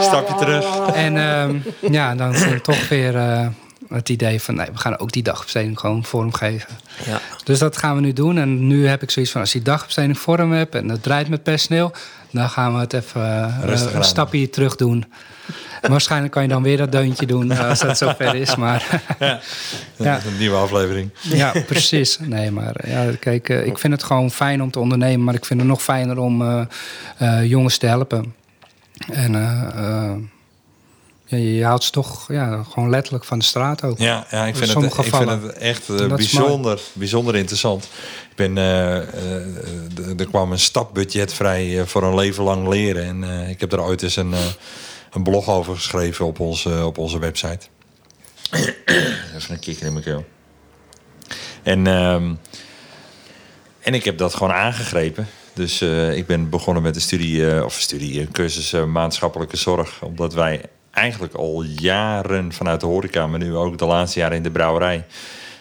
Stapje 0.00 0.34
terug. 0.34 0.88
En 0.94 1.16
ehm, 1.16 1.56
ja, 1.92 2.14
dan 2.14 2.34
komt 2.46 2.64
toch 2.64 2.88
weer 2.88 3.16
eh, 3.16 3.46
het 3.88 4.08
idee 4.08 4.40
van... 4.40 4.54
nee, 4.54 4.66
we 4.72 4.78
gaan 4.78 4.98
ook 4.98 5.12
die 5.12 5.22
dagbesteding 5.22 5.78
gewoon 5.78 6.04
vormgeven. 6.04 6.68
ja. 7.04 7.20
Dus 7.44 7.58
dat 7.58 7.76
gaan 7.76 7.94
we 7.94 8.00
nu 8.00 8.12
doen. 8.12 8.38
En 8.38 8.66
nu 8.66 8.86
heb 8.86 9.02
ik 9.02 9.10
zoiets 9.10 9.32
van, 9.32 9.40
als 9.40 9.52
die 9.52 9.62
dagbesteding 9.62 10.18
vorm 10.18 10.52
hebt... 10.52 10.74
en 10.74 10.88
het 10.88 11.02
draait 11.02 11.28
met 11.28 11.42
personeel... 11.42 11.92
dan 12.30 12.48
gaan 12.48 12.74
we 12.74 12.80
het 12.80 12.92
even 12.92 13.22
eh, 13.62 13.94
een 13.94 14.04
stapje 14.04 14.50
terug 14.50 14.76
doen. 14.76 15.04
Waarschijnlijk 15.80 16.32
kan 16.32 16.42
je 16.42 16.48
dan 16.48 16.62
weer 16.62 16.76
dat 16.76 16.92
deuntje 16.92 17.26
doen 17.26 17.50
eh, 17.52 17.68
als 17.68 17.80
dat 17.80 17.98
zover 17.98 18.34
is. 18.34 18.56
Maar 18.56 19.02
Ja. 19.18 19.40
Ja. 19.96 20.12
Dat 20.12 20.24
is 20.24 20.30
een 20.30 20.38
nieuwe 20.38 20.56
aflevering. 20.56 21.10
ja, 21.20 21.52
precies. 21.66 22.18
Nee, 22.20 22.50
maar 22.50 22.88
ja, 22.88 23.04
kijk, 23.20 23.48
eh, 23.48 23.66
ik 23.66 23.78
vind 23.78 23.92
het 23.92 24.02
gewoon 24.02 24.30
fijn 24.30 24.62
om 24.62 24.70
te 24.70 24.78
ondernemen. 24.78 25.24
Maar 25.24 25.34
ik 25.34 25.44
vind 25.44 25.60
het 25.60 25.68
nog 25.68 25.82
fijner 25.82 26.18
om 26.18 26.42
eh, 26.42 26.60
eh, 27.18 27.44
jongens 27.50 27.78
te 27.78 27.86
helpen. 27.86 28.34
En 29.12 29.34
eh, 29.34 29.62
eh, 29.74 30.16
ja, 31.24 31.36
je 31.36 31.64
haalt 31.64 31.84
ze 31.84 31.90
toch 31.90 32.32
ja, 32.32 32.62
gewoon 32.72 32.90
letterlijk 32.90 33.24
van 33.24 33.38
de 33.38 33.44
straat 33.44 33.82
ook. 33.82 33.98
Ja, 33.98 34.26
ja 34.30 34.42
ik, 34.46 34.54
In 34.56 34.66
vind 34.66 34.74
het, 34.74 35.06
ik 35.06 35.14
vind 35.14 35.30
het 35.30 35.52
echt 35.52 35.88
eh, 35.88 36.06
bijzonder, 36.06 36.80
bijzonder 36.92 37.36
interessant. 37.36 37.84
Ik 38.30 38.36
ben, 38.36 38.58
eh, 38.58 38.96
eh, 38.96 40.18
er 40.18 40.26
kwam 40.28 40.52
een 40.52 40.58
stapbudget 40.58 41.32
vrij 41.34 41.78
eh, 41.80 41.86
voor 41.86 42.02
een 42.02 42.14
leven 42.14 42.44
lang 42.44 42.68
leren. 42.68 43.04
En 43.04 43.24
eh, 43.24 43.48
ik 43.50 43.60
heb 43.60 43.72
er 43.72 43.82
ooit 43.82 44.02
eens 44.02 44.16
een, 44.16 44.32
eh, 44.32 44.38
een 45.18 45.24
blog 45.24 45.48
over 45.48 45.74
geschreven 45.74 46.26
op 46.26 46.40
onze, 46.40 46.84
op 46.86 46.98
onze 46.98 47.18
website. 47.18 47.66
Even 49.36 49.54
een 49.54 49.58
kikker 49.58 49.86
in 49.86 49.92
mijn 49.92 50.04
keel. 50.04 50.24
En, 51.62 51.86
ehm, 51.86 52.34
en 53.80 53.94
ik 53.94 54.04
heb 54.04 54.18
dat 54.18 54.34
gewoon 54.34 54.52
aangegrepen. 54.52 55.26
Dus 55.54 55.80
eh, 55.80 56.16
ik 56.16 56.26
ben 56.26 56.50
begonnen 56.50 56.82
met 56.82 56.94
een 56.94 57.00
studie, 57.00 57.50
eh, 57.50 57.64
of 57.64 57.72
studie, 57.72 58.20
een 58.20 58.32
cursus 58.32 58.72
eh, 58.72 58.84
maatschappelijke 58.84 59.56
zorg. 59.56 60.02
Omdat 60.02 60.34
wij 60.34 60.62
eigenlijk 60.90 61.34
al 61.34 61.62
jaren 61.62 62.52
vanuit 62.52 62.80
de 62.80 62.86
horeca, 62.86 63.26
maar 63.26 63.38
nu 63.38 63.56
ook 63.56 63.78
de 63.78 63.84
laatste 63.84 64.18
jaren 64.18 64.36
in 64.36 64.42
de 64.42 64.50
brouwerij. 64.50 65.04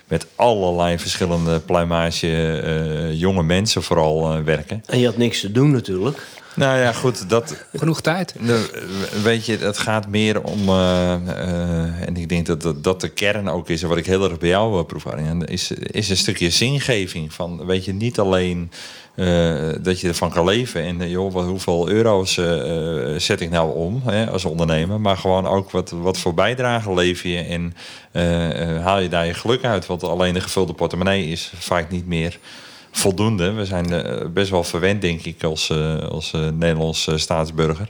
Met 0.07 0.27
allerlei 0.35 0.99
verschillende 0.99 1.59
pluimage 1.59 2.61
eh, 2.61 3.19
jonge 3.19 3.43
mensen 3.43 3.83
vooral 3.83 4.43
werken. 4.43 4.83
En 4.85 4.99
je 4.99 5.05
had 5.05 5.17
niks 5.17 5.39
te 5.39 5.51
doen 5.51 5.71
natuurlijk. 5.71 6.27
Nou 6.57 6.79
ja, 6.79 6.91
goed, 6.91 7.29
dat, 7.29 7.55
Genoeg 7.75 8.01
tijd. 8.01 8.35
weet 9.23 9.45
je, 9.45 9.57
het 9.57 9.77
gaat 9.77 10.07
meer 10.07 10.41
om. 10.43 10.69
eh, 10.69 11.13
eh, 11.13 12.07
en 12.07 12.17
ik 12.17 12.29
denk 12.29 12.45
dat, 12.45 12.61
dat 12.61 12.83
dat 12.83 13.01
de 13.01 13.09
kern 13.09 13.49
ook 13.49 13.69
is. 13.69 13.83
en 13.83 13.89
Wat 13.89 13.97
ik 13.97 14.05
heel 14.05 14.23
erg 14.23 14.37
bij 14.37 14.49
jou 14.49 14.77
uh, 14.79 14.85
proef, 14.85 15.07
Arjen, 15.07 15.45
is, 15.45 15.71
is 15.71 16.09
een 16.09 16.17
stukje 16.17 16.49
zingeving. 16.49 17.33
Van, 17.33 17.65
weet 17.65 17.85
je, 17.85 17.93
niet 17.93 18.19
alleen 18.19 18.71
eh, 19.15 19.55
dat 19.81 19.99
je 19.99 20.07
ervan 20.07 20.29
kan 20.29 20.45
leven. 20.45 20.81
En 20.83 21.01
eh, 21.01 21.09
joh, 21.11 21.33
wat, 21.33 21.45
hoeveel 21.45 21.89
euro's 21.89 22.37
eh, 22.37 23.13
eh, 23.13 23.19
zet 23.19 23.41
ik 23.41 23.49
nou 23.49 23.75
om 23.75 24.01
hè, 24.05 24.29
als 24.29 24.45
ondernemer. 24.45 24.99
Maar 25.01 25.17
gewoon 25.17 25.47
ook 25.47 25.71
wat, 25.71 25.89
wat 25.89 26.17
voor 26.17 26.33
bijdrage 26.33 26.93
lever 26.93 27.29
je. 27.29 27.39
En 27.43 27.73
eh, 28.11 28.75
eh, 28.75 28.83
haal 28.83 28.99
je 28.99 29.09
daar 29.09 29.25
je 29.25 29.33
geluk 29.33 29.63
uit. 29.63 29.85
Want 29.85 30.03
alleen 30.03 30.35
een 30.35 30.41
gevulde 30.41 30.73
portemonnee 30.73 31.27
is 31.27 31.51
vaak 31.57 31.89
niet 31.91 32.07
meer 32.07 32.39
voldoende. 32.97 33.51
We 33.51 33.65
zijn 33.65 33.93
eh, 33.93 34.27
best 34.27 34.49
wel 34.49 34.63
verwend, 34.63 35.01
denk 35.01 35.21
ik, 35.21 35.43
als, 35.43 35.69
eh, 35.69 35.97
als 35.97 36.33
eh, 36.33 36.41
Nederlands 36.53 37.09
staatsburger. 37.15 37.89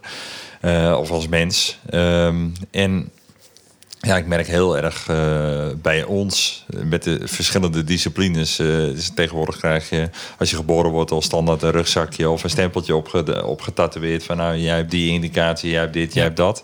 Of 0.98 1.12
als 1.12 1.28
mens. 1.28 1.78
Ehm, 1.90 2.48
en 2.72 3.10
ja, 4.00 4.18
ik 4.18 4.28
merk 4.28 4.48
heel 4.48 4.78
erg 4.78 5.06
bij 5.82 6.04
ons, 6.04 6.66
met 6.84 7.04
de 7.04 7.20
verschillende 7.24 7.84
disciplines. 7.84 8.56
dus 8.56 9.12
tegenwoordig 9.16 9.58
krijg 9.58 9.90
je, 9.90 10.10
als 10.40 10.50
je 10.50 10.56
geboren 10.56 10.92
wordt, 10.92 11.12
al 11.12 11.22
standaard 11.22 11.62
een 11.62 11.72
rugzakje 11.72 12.30
of 12.30 12.44
een 12.44 12.50
stempeltje 12.50 12.96
opge- 12.96 13.46
opgetatoeëerd. 13.46 14.24
Van 14.24 14.38
nou, 14.38 14.58
jij 14.58 14.76
hebt 14.76 14.92
die 14.92 15.12
indicatie, 15.12 15.70
jij 15.70 15.80
hebt 15.80 15.94
dit, 15.94 16.14
jij 16.14 16.24
hebt 16.24 16.38
dat. 16.38 16.64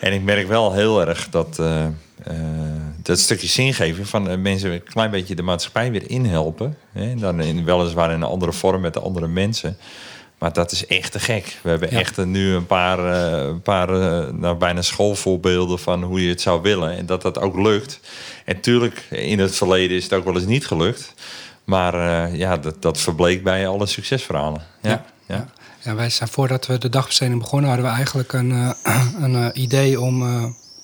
En 0.00 0.12
ik 0.12 0.22
merk 0.22 0.48
wel 0.48 0.72
heel 0.72 1.06
erg 1.06 1.28
dat 1.28 1.60
dat 3.02 3.18
stukje 3.18 3.46
zingeving 3.46 4.08
van 4.08 4.28
eh, 4.28 4.38
mensen 4.38 4.72
een 4.72 4.82
klein 4.82 5.10
beetje 5.10 5.34
de 5.34 5.42
maatschappij 5.42 5.90
weer 5.90 6.10
inhelpen. 6.10 6.76
Hè? 6.92 7.14
Dan 7.14 7.40
in, 7.40 7.64
weliswaar 7.64 8.08
in 8.10 8.14
een 8.16 8.22
andere 8.28 8.52
vorm 8.52 8.80
met 8.80 8.94
de 8.94 9.00
andere 9.00 9.28
mensen. 9.28 9.76
Maar 10.38 10.52
dat 10.52 10.72
is 10.72 10.86
echt 10.86 11.12
te 11.12 11.20
gek. 11.20 11.58
We 11.62 11.70
hebben 11.70 11.90
Ja. 11.90 11.98
echt 11.98 12.24
nu 12.24 12.54
een 12.54 12.66
paar, 12.66 12.98
eh, 12.98 13.46
een 13.48 13.62
paar 13.62 13.88
nou, 14.34 14.56
bijna 14.56 14.82
schoolvoorbeelden 14.82 15.78
van 15.78 16.02
hoe 16.02 16.22
je 16.22 16.28
het 16.28 16.40
zou 16.40 16.62
willen. 16.62 16.96
En 16.96 17.06
dat 17.06 17.22
dat 17.22 17.38
ook 17.38 17.56
lukt. 17.56 18.00
En 18.44 18.60
tuurlijk, 18.60 19.06
in 19.10 19.38
het 19.38 19.54
verleden 19.56 19.96
is 19.96 20.02
het 20.04 20.12
ook 20.12 20.24
wel 20.24 20.34
eens 20.34 20.46
niet 20.46 20.66
gelukt. 20.66 21.14
Maar 21.64 21.96
ja, 22.36 22.56
dat, 22.56 22.82
dat 22.82 22.98
verbleek 23.00 23.42
bij 23.42 23.68
alle 23.68 23.86
succesverhalen. 23.86 24.62
Ja, 24.82 24.90
ja. 24.90 25.04
Ja. 25.26 25.48
Ja, 25.84 25.94
wij 25.94 26.10
zijn 26.10 26.28
voordat 26.28 26.66
we 26.66 26.78
de 26.78 26.88
dagbesteding 26.88 27.40
begonnen, 27.40 27.68
hadden 27.68 27.88
we 27.88 27.94
eigenlijk 27.94 28.32
een, 28.32 28.74
een 29.24 29.60
idee 29.60 30.00
om, 30.00 30.22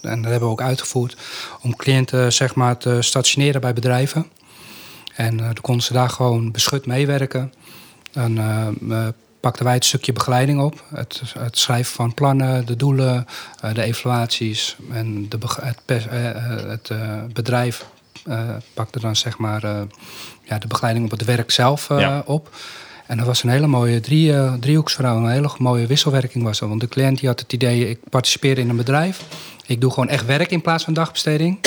en 0.01 0.23
dat 0.23 0.31
hebben 0.31 0.49
we 0.49 0.55
ook 0.55 0.63
uitgevoerd, 0.63 1.17
om 1.63 1.77
cliënten 1.77 2.33
zeg 2.33 2.55
maar 2.55 2.77
te 2.77 3.03
stationeren 3.03 3.61
bij 3.61 3.73
bedrijven. 3.73 4.27
En 5.15 5.39
eh, 5.41 5.45
dan 5.45 5.61
konden 5.61 5.85
ze 5.85 5.93
daar 5.93 6.11
gewoon 6.11 6.51
beschut 6.51 6.87
meewerken. 6.87 7.53
Dan 8.13 8.39
eh, 8.39 8.67
eh, 8.91 9.09
pakten 9.41 9.65
wij 9.65 9.75
het 9.75 9.85
stukje 9.85 10.13
begeleiding 10.13 10.61
op. 10.61 10.85
Het, 10.95 11.23
het 11.39 11.59
schrijven 11.59 11.95
van 11.95 12.15
plannen, 12.15 12.67
de 12.67 12.77
doelen, 12.77 13.27
de 13.73 13.83
evaluaties. 13.83 14.77
En 14.93 15.29
de, 15.29 15.39
het, 15.61 15.79
pers- 15.85 16.07
het 16.09 16.93
bedrijf 17.33 17.85
pakte 18.75 19.01
dan 19.01 19.17
zeg 19.17 19.39
maar 19.39 19.61
ja, 20.43 20.59
de 20.59 20.67
begeleiding 20.67 21.05
op 21.05 21.11
het 21.19 21.25
werk 21.25 21.51
zelf 21.51 21.89
Ja. 21.89 22.23
op. 22.27 22.51
En 23.09 23.17
dat 23.17 23.27
was 23.27 23.43
een 23.43 23.51
hele 23.51 23.67
mooie 23.67 24.01
drie, 24.01 24.33
eh, 24.35 24.53
driehoeksverhaal. 24.55 25.17
Een 25.17 25.31
hele 25.31 25.51
mooie 25.59 25.87
wisselwerking 25.87 26.45
was 26.45 26.59
dat. 26.59 26.69
Want 26.69 26.81
de 26.81 26.89
cliënt 26.89 27.19
die 27.19 27.29
had 27.29 27.41
het 27.41 27.53
idee, 27.53 27.89
ik 27.89 27.99
participeer 28.11 28.59
in 28.59 28.69
een 28.69 28.77
bedrijf. 28.77 29.23
Ik 29.69 29.81
doe 29.81 29.91
gewoon 29.91 30.09
echt 30.09 30.27
werk 30.27 30.51
in 30.51 30.61
plaats 30.61 30.85
van 30.85 30.93
dagbesteding. 30.93 31.59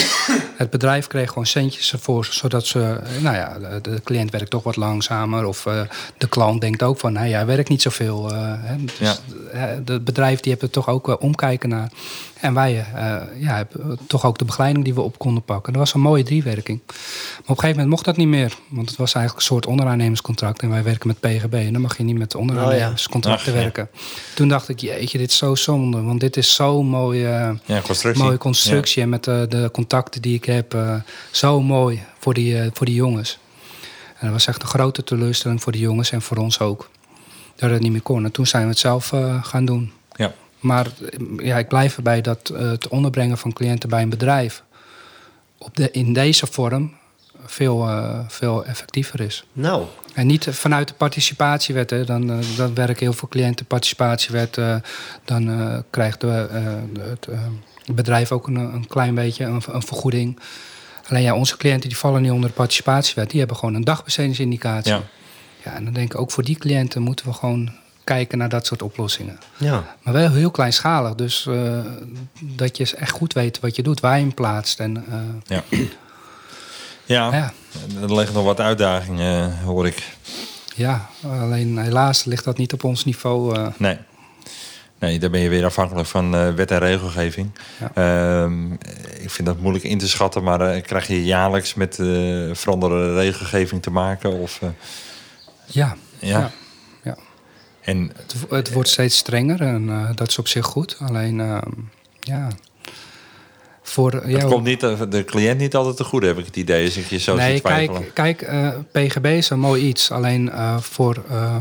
Het 0.57 0.69
bedrijf 0.69 1.07
kreeg 1.07 1.27
gewoon 1.27 1.45
centjes 1.45 1.91
ervoor, 1.93 2.25
zodat 2.31 2.65
ze, 2.65 2.99
eh, 3.03 3.21
nou 3.21 3.35
ja, 3.35 3.57
de, 3.81 4.01
cliënt 4.03 4.31
werkt 4.31 4.49
toch 4.49 4.63
wat 4.63 4.75
langzamer. 4.75 5.45
Of 5.45 5.65
eh, 5.65 5.81
de 6.17 6.27
klant 6.27 6.61
denkt 6.61 6.83
ook 6.83 6.99
van, 6.99 7.13
nee, 7.13 7.33
hij 7.33 7.45
werkt 7.45 7.69
niet 7.69 7.81
zoveel. 7.81 8.31
eh, 8.31 8.37
hè. 8.43 8.75
Dus 8.85 8.97
Ja. 8.99 9.15
het 9.57 10.05
bedrijf 10.05 10.39
die 10.39 10.51
heeft 10.51 10.63
er 10.63 10.69
toch 10.69 10.87
ook 10.89 11.21
omkijken 11.21 11.69
naar. 11.69 11.89
En 12.41 12.53
wij 12.53 12.77
eh, 12.79 13.15
ja, 13.41 13.55
hebben 13.55 13.99
toch 14.07 14.25
ook 14.25 14.37
de 14.37 14.45
begeleiding 14.45 14.83
die 14.85 14.93
we 14.93 15.01
op 15.01 15.17
konden 15.19 15.43
pakken. 15.43 15.73
Dat 15.73 15.81
was 15.81 15.93
een 15.93 15.99
mooie 16.01 16.23
driewerking. 16.23 16.79
Maar 16.87 16.95
op 17.37 17.47
een 17.47 17.55
gegeven 17.55 17.69
moment 17.69 17.87
mocht 17.89 18.05
dat 18.05 18.17
niet 18.17 18.27
meer. 18.27 18.53
Want 18.67 18.89
het 18.89 18.97
was 18.97 19.13
eigenlijk 19.13 19.45
een 19.45 19.51
soort 19.53 19.65
onderaannemerscontract. 19.65 20.61
En 20.61 20.69
wij 20.69 20.83
werken 20.83 21.07
met 21.07 21.19
PGB. 21.19 21.53
En 21.53 21.73
dan 21.73 21.81
mag 21.81 21.97
je 21.97 22.03
niet 22.03 22.17
met 22.17 22.35
onderaannemerscontracten 22.35 23.53
ja. 23.53 23.59
werken. 23.59 23.89
Toen 24.35 24.47
dacht 24.47 24.69
ik, 24.69 24.79
jeetje, 24.79 25.17
dit 25.17 25.31
is 25.31 25.37
zo 25.37 25.55
zonde. 25.55 26.01
Want 26.01 26.19
dit 26.19 26.37
is 26.37 26.55
zo'n 26.55 26.85
mooie... 26.87 27.27
eh, 27.27 27.75
Ja, 27.75 27.81
constructie. 27.81 28.23
Mooie 28.23 28.37
constructie 28.37 29.01
en 29.03 29.09
met 29.09 29.23
de, 29.23 29.45
de 29.49 29.69
contacten 29.73 30.21
die 30.21 30.35
ik 30.35 30.45
heb. 30.45 30.73
eh, 30.73 30.95
zo 31.31 31.61
mooi 31.61 32.01
voor 32.19 32.33
die, 32.33 32.59
eh, 32.59 32.67
voor 32.73 32.85
die 32.85 32.95
jongens. 32.95 33.39
En 34.17 34.27
dat 34.27 34.31
was 34.31 34.47
echt 34.47 34.61
een 34.61 34.67
grote 34.67 35.03
teleurstelling 35.03 35.61
voor 35.61 35.71
die 35.71 35.81
jongens 35.81 36.11
en 36.11 36.21
voor 36.21 36.37
ons 36.37 36.59
ook. 36.59 36.89
Dat 37.55 37.69
het 37.69 37.81
niet 37.81 37.91
meer 37.91 38.01
kon. 38.01 38.23
En 38.25 38.31
toen 38.31 38.47
zijn 38.47 38.63
we 38.63 38.69
het 38.69 38.79
zelf 38.79 39.13
eh, 39.13 39.43
gaan 39.43 39.65
doen. 39.65 39.91
Ja. 40.15 40.33
Maar 40.61 40.87
ja, 41.37 41.57
ik 41.57 41.67
blijf 41.67 41.97
erbij 41.97 42.21
dat 42.21 42.49
eh, 42.49 42.69
het 42.69 42.87
onderbrengen 42.87 43.37
van 43.37 43.53
cliënten 43.53 43.89
bij 43.89 44.01
een 44.01 44.09
bedrijf... 44.09 44.63
Op 45.57 45.75
de, 45.77 45.91
in 45.91 46.13
deze 46.13 46.47
vorm 46.47 46.93
veel, 47.45 47.87
eh, 47.87 48.19
veel 48.27 48.65
effectiever 48.65 49.19
is. 49.19 49.45
Nou, 49.53 49.85
En 50.13 50.27
niet 50.27 50.47
vanuit 50.49 50.87
de 50.87 50.93
participatiewet. 50.93 51.89
Hè. 51.89 52.05
Dan, 52.05 52.31
eh, 52.31 52.37
dan 52.57 52.73
werken 52.73 53.05
heel 53.05 53.13
veel 53.13 53.27
cliënten 53.27 53.65
participatiewet. 53.65 54.55
dan 55.25 55.49
eh, 55.49 55.77
krijgt 55.89 56.21
de, 56.21 56.47
eh, 56.51 56.63
het 57.85 57.95
bedrijf 57.95 58.31
ook 58.31 58.47
een, 58.47 58.55
een 58.55 58.87
klein 58.87 59.15
beetje 59.15 59.45
een, 59.45 59.61
een 59.67 59.83
vergoeding. 59.83 60.39
Alleen 61.07 61.23
ja, 61.23 61.35
onze 61.35 61.57
cliënten 61.57 61.89
die 61.89 61.97
vallen 61.97 62.21
niet 62.21 62.31
onder 62.31 62.49
de 62.49 62.55
participatiewet. 62.55 63.29
Die 63.29 63.39
hebben 63.39 63.57
gewoon 63.57 63.73
een 63.75 63.83
dagbestedingsindicatie. 63.83 64.91
Ja. 64.91 65.01
Ja, 65.63 65.73
en 65.73 65.83
dan 65.83 65.93
denk 65.93 66.13
ik 66.13 66.19
ook 66.19 66.31
voor 66.31 66.43
die 66.43 66.57
cliënten 66.57 67.01
moeten 67.01 67.25
we 67.25 67.33
gewoon 67.33 67.71
kijken 68.03 68.37
naar 68.37 68.49
dat 68.49 68.65
soort 68.65 68.81
oplossingen. 68.81 69.39
ja. 69.57 69.95
Maar 70.03 70.13
wel 70.13 70.31
heel 70.31 70.51
kleinschalig. 70.51 71.15
Dus 71.15 71.45
eh, 71.47 71.79
dat 72.39 72.77
je 72.77 72.95
echt 72.95 73.11
goed 73.11 73.33
weet 73.33 73.59
wat 73.59 73.75
je 73.75 73.83
doet, 73.83 73.99
waar 73.99 74.15
je 74.17 74.21
hem 74.23 74.33
plaatst. 74.33 74.79
En 74.79 75.05
eh, 75.09 75.57
Ja. 75.57 75.63
Ja, 77.05 77.33
ja. 77.33 77.53
er 78.01 78.15
liggen 78.15 78.33
nog 78.35 78.43
wat 78.43 78.59
uitdagingen, 78.59 79.49
eh, 79.51 79.63
hoor 79.63 79.87
ik. 79.87 80.15
ja, 80.75 81.09
alleen 81.23 81.77
helaas 81.77 82.23
ligt 82.23 82.43
dat 82.43 82.57
niet 82.57 82.73
op 82.73 82.83
ons 82.83 83.05
niveau. 83.05 83.55
eh. 83.55 83.67
Nee. 83.77 83.97
Nee, 84.99 85.19
daar 85.19 85.29
ben 85.29 85.39
je 85.41 85.49
weer 85.49 85.65
afhankelijk 85.65 86.07
van 86.07 86.35
eh, 86.35 86.53
wet 86.53 86.71
en 86.71 86.79
regelgeving. 86.79 87.51
Ehm, 87.93 88.71
ik 89.19 89.29
vind 89.29 89.47
dat 89.47 89.59
moeilijk 89.59 89.83
in 89.85 89.97
te 89.97 90.07
schatten, 90.07 90.43
maar 90.43 90.61
eh, 90.61 90.81
krijg 90.81 91.07
je 91.07 91.25
jaarlijks 91.25 91.73
met 91.73 91.99
eh 91.99 92.05
veranderde 92.53 93.15
regelgeving 93.15 93.81
te 93.81 93.91
maken? 93.91 94.31
Of, 94.31 94.59
eh, 94.61 94.69
ja. 95.65 95.95
ja. 96.19 96.51
En 97.81 98.11
Het, 98.15 98.35
het 98.49 98.71
wordt 98.71 98.89
steeds 98.89 99.17
strenger 99.17 99.61
en 99.61 99.89
eh, 99.89 100.09
dat 100.15 100.27
is 100.27 100.37
op 100.37 100.47
zich 100.47 100.65
goed. 100.65 100.97
Alleen, 100.99 101.39
ehm, 101.39 101.71
ja. 102.19 102.47
Voor, 103.91 104.11
het 104.11 104.23
ja, 104.27 104.43
komt 104.43 104.63
niet, 104.63 104.83
eh, 104.83 104.99
de 105.09 105.23
cliënt 105.23 105.59
niet 105.59 105.75
altijd 105.75 105.97
te 105.97 106.03
goed, 106.03 106.23
heb 106.23 106.37
ik 106.37 106.45
het 106.45 106.55
idee, 106.55 106.85
als 106.85 106.97
ik 106.97 107.05
je 107.05 107.17
zo 107.17 107.35
nee, 107.35 107.61
kijk, 107.61 108.11
kijk 108.13 108.41
eh, 108.41 108.69
PGB 108.91 109.25
is 109.25 109.49
een 109.49 109.59
mooi 109.59 109.83
iets. 109.83 110.11
Alleen 110.11 110.51
eh, 110.51 110.77
voor 110.77 111.23
eh 111.29 111.55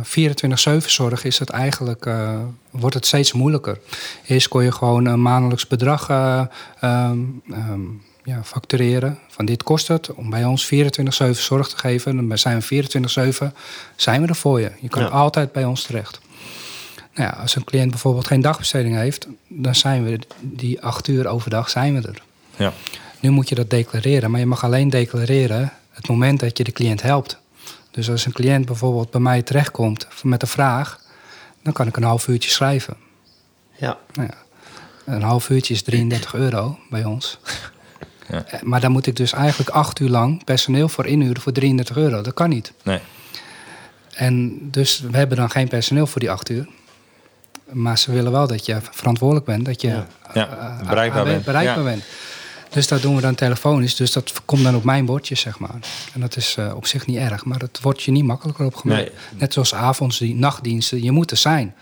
24-7 0.83 0.87
zorg 0.87 1.25
is 1.25 1.39
het 1.39 1.51
eigenlijk, 1.51 2.07
eh, 2.07 2.39
wordt 2.71 2.95
het 2.95 3.07
steeds 3.07 3.33
moeilijker. 3.33 3.79
Eerst 4.27 4.49
kon 4.49 4.65
je 4.65 4.73
gewoon 4.73 5.07
een 5.07 5.23
maandelijks 5.23 5.67
bedrag 5.67 6.09
eh, 6.09 6.43
ehm, 6.81 7.19
ehm, 7.51 7.81
ja, 8.31 8.45
factureren. 8.45 9.19
Van 9.29 9.45
dit 9.45 9.63
kost 9.63 9.89
het 9.89 10.15
om 10.15 10.31
bij 10.31 10.45
ons 10.45 10.65
24-7 10.75 11.31
zorg 11.31 11.69
te 11.69 11.77
geven. 11.77 12.29
Dan 12.29 12.39
zijn 12.39 12.61
we 12.61 12.65
24-7, 13.51 13.53
zijn 13.97 14.23
we 14.23 14.29
er 14.29 14.35
voor 14.35 14.61
je. 14.61 14.71
Je 14.81 14.89
kan 14.89 15.03
Ja. 15.03 15.09
altijd 15.09 15.53
bij 15.53 15.65
ons 15.65 15.83
terecht. 15.83 16.21
Nou 17.15 17.29
ja, 17.29 17.41
als 17.41 17.57
een 17.57 17.65
cliënt 17.65 17.91
bijvoorbeeld 17.91 18.27
geen 18.27 18.41
dagbesteding 18.41 18.95
heeft, 18.97 19.27
dan 19.49 19.75
zijn 19.75 20.05
we 20.05 20.19
die 20.41 20.81
acht 20.83 21.09
uur 21.09 21.27
overdag 21.27 21.71
zijn 21.71 22.01
we 22.01 22.09
er. 22.09 22.23
Ja. 22.57 22.73
Nu 23.21 23.31
moet 23.31 23.49
je 23.49 23.55
dat 23.55 23.71
declareren, 23.71 24.31
maar 24.31 24.41
je 24.41 24.47
mag 24.47 24.65
alleen 24.65 24.91
declareren 24.91 25.73
het 25.91 26.09
moment 26.09 26.41
dat 26.41 26.59
je 26.59 26.65
de 26.65 26.73
cliënt 26.73 27.03
helpt. 27.03 27.39
Dus 27.91 28.11
als 28.11 28.27
een 28.27 28.33
cliënt 28.33 28.67
bijvoorbeeld 28.67 29.11
bij 29.11 29.21
mij 29.21 29.43
terechtkomt 29.43 30.07
met 30.23 30.43
een 30.43 30.49
vraag, 30.49 31.01
dan 31.63 31.73
kan 31.73 31.87
ik 31.87 31.97
een 31.97 32.03
half 32.03 32.29
uurtje 32.29 32.51
schrijven. 32.51 32.97
Ja. 33.77 33.99
Nou 34.13 34.29
ja, 34.29 34.37
een 35.15 35.23
half 35.23 35.49
uurtje 35.49 35.75
is 35.75 35.83
33 35.83 36.35
euro 36.35 36.79
bij 36.91 37.05
ons. 37.05 37.39
Ja. 38.31 38.45
Eh, 38.47 38.63
Maar 38.63 38.81
dan 38.81 38.93
moet 38.93 39.07
ik 39.07 39.17
dus 39.17 39.33
eigenlijk 39.33 39.71
acht 39.71 40.01
uur 40.01 40.09
lang 40.09 40.45
personeel 40.45 40.89
voor 40.89 41.07
inhuren 41.07 41.43
voor 41.43 41.53
33 41.53 41.97
euro. 41.97 42.23
Dat 42.23 42.35
kan 42.35 42.49
niet. 42.49 42.73
Nee. 42.83 42.99
En 44.15 44.59
dus 44.71 45.01
we 45.11 45.17
hebben 45.17 45.37
dan 45.37 45.51
geen 45.51 45.69
personeel 45.69 46.07
voor 46.07 46.21
die 46.21 46.31
acht 46.31 46.49
uur. 46.51 46.67
Maar 47.73 47.99
ze 47.99 48.13
willen 48.13 48.33
wel 48.33 48.47
dat 48.47 48.67
je 48.67 48.79
verantwoordelijk 48.91 49.47
bent, 49.47 49.65
dat 49.65 49.81
je 49.81 49.89
Ja. 49.89 50.07
Ja, 50.35 50.49
eh, 50.81 50.89
bereikbaar 50.89 51.25
bent. 51.25 51.45
bereikbaar 51.45 51.79
Ja. 51.79 51.85
bent. 51.85 52.03
Dus 52.71 52.89
dat 52.89 53.03
doen 53.03 53.15
we 53.15 53.21
dan 53.21 53.35
telefonisch. 53.35 53.97
Dus 53.97 54.13
dat 54.13 54.33
komt 54.45 54.63
dan 54.63 54.75
op 54.77 54.85
mijn 54.85 55.05
bordje, 55.05 55.35
zeg 55.35 55.59
maar. 55.59 55.75
En 56.15 56.21
dat 56.21 56.37
is 56.37 56.55
eh, 56.59 56.73
op 56.75 56.87
zich 56.87 57.07
niet 57.07 57.17
erg, 57.17 57.45
maar 57.45 57.59
het 57.59 57.79
wordt 57.83 58.03
je 58.03 58.11
niet 58.11 58.25
makkelijker 58.25 58.65
opgemaakt. 58.67 59.01
Nee. 59.01 59.11
Net 59.39 59.53
zoals 59.53 59.75
avonds, 59.75 60.19
die 60.19 60.35
nachtdiensten, 60.35 61.03
je 61.03 61.11
moet 61.11 61.31
er 61.31 61.37
zijn. 61.37 61.75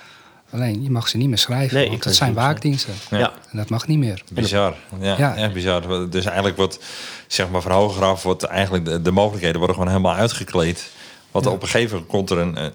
Alleen, 0.51 0.83
je 0.83 0.91
mag 0.91 1.09
ze 1.09 1.17
niet 1.17 1.29
meer 1.29 1.39
schrijven, 1.39 1.77
Nee, 1.77 1.89
want 1.89 2.03
ze 2.03 2.13
zijn 2.13 2.35
waakdiensten. 2.35 2.95
Ja. 3.11 3.19
Ja. 3.19 3.33
En 3.51 3.57
dat 3.57 3.69
mag 3.69 3.87
niet 3.87 3.99
meer. 3.99 4.23
Bizar. 4.33 4.75
Ja, 5.01 5.15
Ja. 5.19 5.37
echt 5.37 5.53
bizar. 5.53 6.11
Dus 6.11 6.25
eigenlijk 6.25 6.57
wordt, 6.57 6.79
zeg 7.27 7.51
maar, 7.51 7.63
van 7.63 7.73
hoger 7.73 8.05
af 8.05 8.23
wordt 8.23 8.43
eigenlijk 8.43 8.85
de, 8.85 9.03
de 9.03 9.11
mogelijkheden 9.11 9.59
worden 9.59 9.77
gewoon 9.77 9.91
helemaal 9.91 10.15
uitgekleed. 10.15 10.91
Want 11.31 11.47
op 11.47 11.63
een 11.63 11.69
gegeven 11.69 11.91
moment 11.93 12.11
komt 12.11 12.31
er 12.31 12.39
een, 12.39 12.73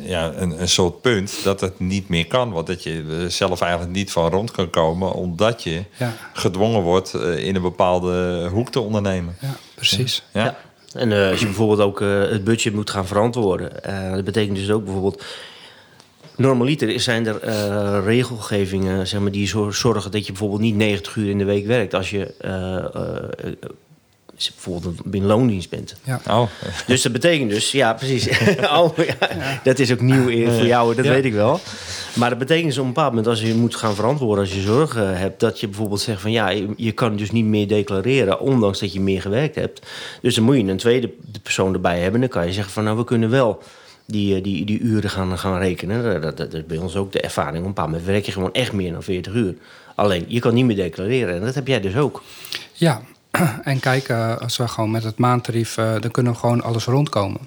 ja, 0.00 0.32
een, 0.36 0.60
een 0.60 0.68
soort 0.68 1.00
punt 1.00 1.40
dat 1.44 1.60
het 1.60 1.80
niet 1.80 2.08
meer 2.08 2.26
kan. 2.26 2.50
Want 2.50 2.66
dat 2.66 2.82
je 2.82 3.04
er 3.22 3.30
zelf 3.30 3.60
eigenlijk 3.60 3.92
niet 3.92 4.12
van 4.12 4.30
rond 4.30 4.50
kan 4.50 4.70
komen, 4.70 5.12
omdat 5.12 5.62
je 5.62 5.84
Ja, 5.96 6.12
gedwongen 6.32 6.82
wordt 6.82 7.14
eh, 7.14 7.36
in 7.46 7.56
een 7.56 7.62
bepaalde 7.62 8.46
hoek 8.52 8.70
te 8.70 8.80
ondernemen. 8.80 9.36
ja 9.40 9.56
precies. 9.74 10.22
Ja, 10.32 10.44
Ja. 10.44 10.56
En 10.92 11.12
eh, 11.12 11.30
als 11.30 11.40
je 11.40 11.46
bijvoorbeeld 11.46 11.80
ook 11.80 12.00
eh, 12.00 12.20
het 12.20 12.44
budget 12.44 12.74
moet 12.74 12.90
gaan 12.90 13.06
verantwoorden, 13.06 13.84
eh, 13.84 14.12
dat 14.12 14.24
betekent 14.24 14.56
dus 14.56 14.70
ook 14.70 14.84
bijvoorbeeld. 14.84 15.24
Normaliter 16.38 17.00
zijn 17.00 17.26
er 17.26 17.40
eh, 17.40 17.98
regelgevingen 18.04 19.06
zeg 19.06 19.20
maar, 19.20 19.30
die 19.30 19.46
zo- 19.46 19.70
zorgen 19.70 20.10
dat 20.10 20.20
je 20.26 20.32
bijvoorbeeld 20.32 20.60
niet 20.60 20.76
90 20.76 21.16
uur 21.16 21.30
in 21.30 21.38
de 21.38 21.44
week 21.44 21.66
werkt 21.66 21.94
als 21.94 22.10
je 22.10 22.34
eh, 22.40 22.76
eh, 22.76 23.52
bijvoorbeeld 24.54 25.04
binnen 25.04 25.30
loondienst 25.30 25.70
bent. 25.70 25.96
Ja. 26.04 26.20
Oh, 26.28 26.48
Dus 26.86 27.02
dat 27.02 27.12
betekent 27.12 27.50
dus, 27.50 27.72
ja, 27.72 27.92
precies. 27.94 28.28
oh, 28.78 28.96
ja, 28.96 29.60
Dat 29.62 29.78
is 29.78 29.92
ook 29.92 30.00
nieuw 30.00 30.22
voor 30.50 30.66
jou, 30.66 30.94
dat 30.94 31.04
Ja. 31.04 31.10
weet 31.10 31.24
ik 31.24 31.32
wel. 31.32 31.60
Maar 32.14 32.28
dat 32.30 32.38
betekent 32.38 32.66
dus 32.66 32.78
op 32.78 32.82
een 32.84 32.92
bepaald 32.92 33.08
moment, 33.08 33.26
als 33.28 33.40
je 33.40 33.54
moet 33.54 33.76
gaan 33.76 33.94
verantwoorden, 33.94 34.44
als 34.44 34.54
je 34.54 34.60
zorgen 34.60 35.18
hebt, 35.18 35.40
dat 35.40 35.60
je 35.60 35.66
bijvoorbeeld 35.66 36.00
zegt 36.00 36.20
van 36.20 36.30
ja, 36.32 36.48
je, 36.48 36.68
je 36.76 36.92
kan 36.92 37.16
dus 37.16 37.30
niet 37.30 37.44
meer 37.44 37.68
declareren, 37.68 38.40
ondanks 38.40 38.78
dat 38.78 38.92
je 38.92 39.00
meer 39.00 39.20
gewerkt 39.20 39.54
hebt. 39.54 39.86
Dus 40.22 40.34
dan 40.34 40.44
moet 40.44 40.56
je 40.56 40.62
een 40.62 40.76
tweede 40.76 41.10
persoon 41.42 41.74
erbij 41.74 42.00
hebben. 42.00 42.20
Dan 42.20 42.28
kan 42.28 42.46
je 42.46 42.52
zeggen 42.52 42.72
van 42.72 42.84
nou, 42.84 42.96
we 42.96 43.04
kunnen 43.04 43.30
wel 43.30 43.62
die, 44.10 44.36
eh, 44.36 44.42
die, 44.42 44.64
die 44.64 44.80
uren 44.80 45.10
gaan, 45.10 45.38
gaan 45.38 45.58
rekenen. 45.58 46.02
Dat, 46.02 46.22
dat, 46.22 46.36
dat 46.36 46.54
is 46.54 46.66
bij 46.66 46.76
ons 46.76 46.96
ook 46.96 47.12
de 47.12 47.20
ervaring. 47.20 47.56
Op 47.58 47.62
een 47.62 47.68
bepaald 47.68 47.88
moment 47.88 48.06
werk 48.06 48.24
je 48.26 48.32
gewoon 48.32 48.52
echt 48.52 48.72
meer 48.72 48.92
dan 48.92 49.02
40 49.02 49.32
uur. 49.34 49.54
Alleen, 49.94 50.24
je 50.28 50.40
kan 50.40 50.54
niet 50.54 50.64
meer 50.64 50.76
declareren. 50.76 51.34
En 51.34 51.40
dat 51.44 51.54
heb 51.54 51.66
jij 51.66 51.80
dus 51.80 51.96
ook. 51.96 52.22
Ja, 52.72 53.00
en 53.62 53.80
kijk, 53.80 54.08
eh, 54.08 54.36
als 54.36 54.56
we 54.56 54.68
gewoon 54.68 54.90
met 54.90 55.02
het 55.04 55.18
maandtarief, 55.18 55.76
eh, 55.76 56.00
dan 56.00 56.10
kunnen 56.10 56.32
we 56.32 56.38
gewoon 56.38 56.62
alles 56.62 56.84
rondkomen. 56.84 57.40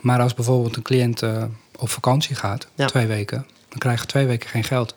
Maar 0.00 0.20
als 0.20 0.34
bijvoorbeeld 0.34 0.76
een 0.76 0.82
cliënt 0.82 1.22
op 1.78 1.88
vakantie 1.90 2.36
gaat, 2.36 2.66
Ja. 2.74 2.86
twee 2.86 3.06
weken, 3.06 3.46
dan 3.68 3.78
krijg 3.78 4.00
je 4.00 4.06
twee 4.06 4.26
weken 4.26 4.48
geen 4.48 4.64
geld. 4.64 4.94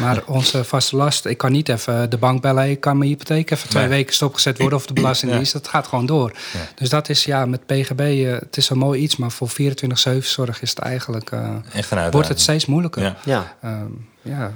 Maar 0.00 0.22
onze 0.26 0.64
vaste 0.64 0.96
last, 0.96 1.24
ik 1.26 1.38
kan 1.38 1.52
niet 1.52 1.68
even 1.68 2.10
de 2.10 2.18
bank 2.18 2.42
bellen, 2.42 2.70
ik 2.70 2.80
kan 2.80 2.98
mijn 2.98 3.10
hypotheek 3.10 3.50
even 3.50 3.68
twee 3.68 3.82
Nee. 3.86 3.92
weken 3.92 4.14
stopgezet 4.14 4.58
worden 4.58 4.78
of 4.78 4.86
de 4.86 4.92
belastingdienst, 4.92 5.52
dat 5.52 5.68
gaat 5.68 5.86
gewoon 5.86 6.06
door. 6.06 6.32
Ja. 6.52 6.58
Dus 6.74 6.88
dat 6.88 7.08
is 7.08 7.24
ja, 7.24 7.46
met 7.46 7.66
PGB, 7.66 8.00
eh, 8.00 8.32
het 8.32 8.56
is 8.56 8.68
een 8.68 8.78
mooi 8.78 9.00
iets, 9.00 9.16
maar 9.16 9.30
voor 9.30 9.48
24-7 9.48 10.30
zorg 10.30 10.62
is 10.62 10.70
het 10.70 10.78
eigenlijk, 10.78 11.30
eh, 11.30 11.38
Echt 11.40 11.54
een 11.54 11.74
uitdaging. 11.74 12.12
wordt 12.12 12.28
het 12.28 12.40
steeds 12.40 12.66
moeilijker. 12.66 13.02
Ja. 13.02 13.16
Ja, 13.24 13.56
Ehm, 13.62 13.86
ja, 14.22 14.52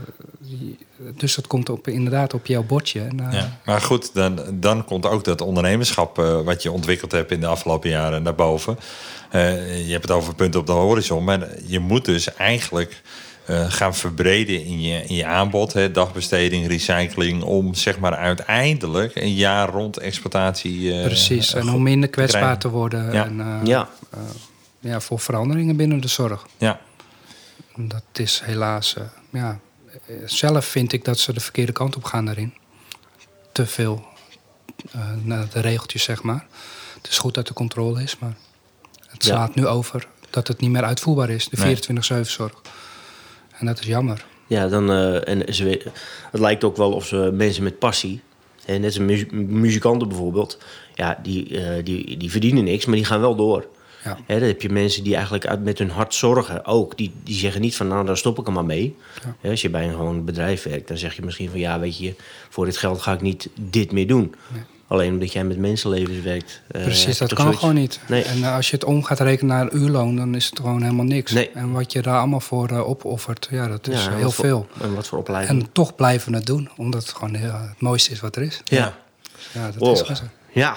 dus 1.16 1.34
dat 1.34 1.47
komt 1.47 1.68
op, 1.68 1.88
inderdaad 1.88 2.34
op 2.34 2.47
jouw 2.47 2.62
bordje. 2.62 3.01
En, 3.01 3.20
eh, 3.20 3.32
Ja, 3.32 3.59
maar 3.64 3.80
goed, 3.80 4.14
dan, 4.14 4.40
dan 4.53 4.84
komt 4.84 5.07
ook 5.07 5.24
dat 5.24 5.40
ondernemerschap 5.40 6.18
eh, 6.18 6.40
wat 6.40 6.62
je 6.62 6.70
ontwikkeld 6.72 7.12
hebt 7.12 7.30
in 7.30 7.40
de 7.40 7.47
afgelopen 7.47 7.90
jaren 7.90 8.22
naar 8.22 8.34
boven. 8.34 8.78
Eh, 9.30 9.86
je 9.86 9.92
hebt 9.92 10.09
het 10.09 10.16
over 10.16 10.34
punten 10.34 10.61
op 10.61 10.66
de 10.66 10.72
horizon, 10.72 11.24
maar 11.24 11.49
je 11.66 11.78
moet 11.78 12.05
dus 12.05 12.34
eigenlijk 12.34 13.03
eh, 13.47 13.70
gaan 13.72 13.95
verbreden 13.95 14.64
in 14.64 14.80
je, 14.80 15.05
in 15.05 15.14
je 15.14 15.26
aanbod, 15.26 15.72
hè, 15.72 15.90
dagbesteding, 15.90 16.66
recycling, 16.66 17.42
om 17.42 17.74
zeg 17.74 17.99
maar 17.99 18.14
uiteindelijk 18.16 19.14
een 19.16 19.34
jaar 19.34 19.68
rond 19.68 19.97
exploitatie. 19.99 20.92
eh, 20.99 21.05
Precies, 21.05 21.55
en 21.55 21.68
om 21.70 21.82
minder 21.82 22.09
kwetsbaar 22.09 22.40
krijgen. 22.40 22.61
te 22.61 22.68
worden. 22.68 23.12
Ja. 23.12 23.24
En, 23.24 23.40
eh, 23.40 23.61
ja. 23.66 23.88
ja, 24.80 25.01
voor 25.01 25.20
veranderingen 25.20 25.76
binnen 25.76 26.01
de 26.01 26.09
zorg. 26.09 26.47
Ja, 26.59 26.80
Dat 27.76 28.03
is 28.12 28.40
helaas, 28.45 28.97
ja, 29.32 29.59
zelf 30.26 30.64
vind 30.64 30.92
ik 30.92 31.05
dat 31.05 31.18
ze 31.18 31.32
de 31.32 31.40
verkeerde 31.40 31.72
kant 31.72 31.97
op 31.97 32.05
gaan 32.05 32.24
daarin. 32.24 32.55
Te 33.53 33.66
veel 33.66 34.05
eh, 34.92 35.01
naar 35.22 35.47
de 35.53 35.61
regeltjes, 35.61 36.03
zeg 36.03 36.22
maar. 36.22 36.47
Het 37.03 37.09
is 37.12 37.18
goed 37.18 37.34
dat 37.34 37.49
er 37.49 37.55
controle 37.55 38.03
is, 38.03 38.18
maar 38.18 38.36
het 39.09 39.24
Ja. 39.24 39.34
slaat 39.34 39.55
nu 39.55 39.66
over 39.66 40.07
dat 40.30 40.49
het 40.49 40.61
niet 40.61 40.70
meer 40.70 40.84
uitvoerbaar 40.84 41.30
is, 41.30 41.45
de 41.49 41.57
Nee. 41.57 41.66
24-7 43.55 43.57
zorg. 43.57 43.61
En 43.61 43.66
dat 43.66 43.78
is 43.78 43.86
jammer. 43.86 44.24
Ja, 44.46 44.68
dan, 44.68 44.90
eh, 44.90 45.28
en 45.28 45.55
ze, 45.55 45.80
het 46.30 46.40
lijkt 46.40 46.64
ook 46.64 46.76
wel 46.76 46.92
of 46.92 47.07
ze 47.07 47.30
mensen 47.34 47.62
met 47.62 47.78
passie, 47.78 48.20
hè, 48.64 48.74
net 48.78 48.84
als 48.84 48.98
mu- 48.98 49.28
muzikanten 49.46 50.09
bijvoorbeeld, 50.09 50.59
ja, 50.94 51.18
die, 51.22 51.61
eh, 51.61 51.84
die, 51.84 52.16
die 52.16 52.30
verdienen 52.30 52.64
niks, 52.64 52.84
maar 52.86 52.96
die 52.96 53.05
gaan 53.05 53.20
wel 53.20 53.36
door. 53.36 53.66
Ja. 54.05 54.18
Hè, 54.26 54.38
dan 54.38 54.48
heb 54.48 54.62
je 54.62 54.68
mensen 54.68 55.05
die 55.05 55.14
eigenlijk 55.14 55.46
uit, 55.46 55.64
met 55.64 55.78
hun 55.78 55.90
hart 55.90 56.14
zorgen 56.14 56.64
ook. 56.64 56.96
Die, 56.96 57.12
die 57.22 57.34
zeggen 57.34 57.61
niet 57.61 57.76
van, 57.76 57.88
nou, 57.88 58.07
daar 58.07 58.16
stop 58.16 58.38
ik 58.38 58.46
er 58.46 58.52
maar 58.52 58.64
mee. 58.64 58.96
Hè, 59.40 59.50
als 59.50 59.62
je 59.62 59.70
bij 59.70 59.84
een 59.84 59.94
gewoon 59.94 60.24
bedrijf 60.24 60.62
werkt, 60.62 60.88
dan 60.88 60.96
zeg 60.96 61.16
je 61.16 61.22
misschien 61.22 61.50
van... 61.50 61.59
ja, 61.61 61.80
weet 61.80 61.98
je, 61.98 62.14
voor 62.48 62.64
dit 62.64 62.76
geld 62.76 63.00
ga 63.02 63.12
ik 63.12 63.20
niet 63.20 63.48
dit 63.70 63.92
meer 63.92 64.07
doen. 64.07 64.34
Alleen 64.95 65.12
omdat 65.12 65.32
jij 65.32 65.45
met 65.45 65.59
mensenlevens 65.59 66.20
werkt. 66.24 66.61
eh, 66.70 66.82
Precies, 66.82 67.18
dat 67.18 67.28
kan 67.32 67.42
zoiets- 67.45 67.61
gewoon 67.61 67.74
niet. 67.74 68.01
Nee. 68.09 68.22
En 68.22 68.42
eh, 68.45 68.55
als 68.55 68.70
je 68.70 68.74
het 68.76 68.84
om 68.84 69.05
gaat 69.05 69.20
rekenen 69.20 69.57
naar 69.57 69.72
uurloon, 69.72 70.16
dan 70.16 70.34
is 70.34 70.47
het 70.47 70.57
gewoon 70.59 70.82
helemaal 70.82 71.05
niks. 71.05 71.32
Nee. 71.32 71.51
En 71.55 71.72
wat 71.72 71.92
je 71.92 72.03
daar 72.03 72.18
allemaal 72.18 72.40
voor 72.40 72.68
eh, 72.68 72.88
opoffert, 72.88 73.49
ja, 73.51 73.68
dat 73.68 73.88
is 73.88 74.05
Ja, 74.05 74.11
heel 74.16 74.30
voor- 74.30 74.45
veel. 74.45 74.66
En 74.80 74.95
wat 74.95 75.07
voor 75.07 75.18
opleiding. 75.18 75.61
En 75.62 75.72
toch 75.72 75.95
blijven 75.95 76.30
we 76.30 76.36
het 76.36 76.47
doen, 76.47 76.70
omdat 76.76 77.03
het 77.03 77.12
gewoon 77.12 77.34
heel, 77.34 77.53
het 77.53 77.80
mooiste 77.80 78.11
is 78.11 78.20
wat 78.20 78.36
er 78.36 78.42
is. 78.42 78.61
ja. 78.64 78.95
Ja, 79.53 79.70
dat 79.70 79.82
Oh. 79.82 79.92
is 79.92 80.01
gewoon 80.01 80.16
zo. 80.16 80.22
Ja. 80.53 80.76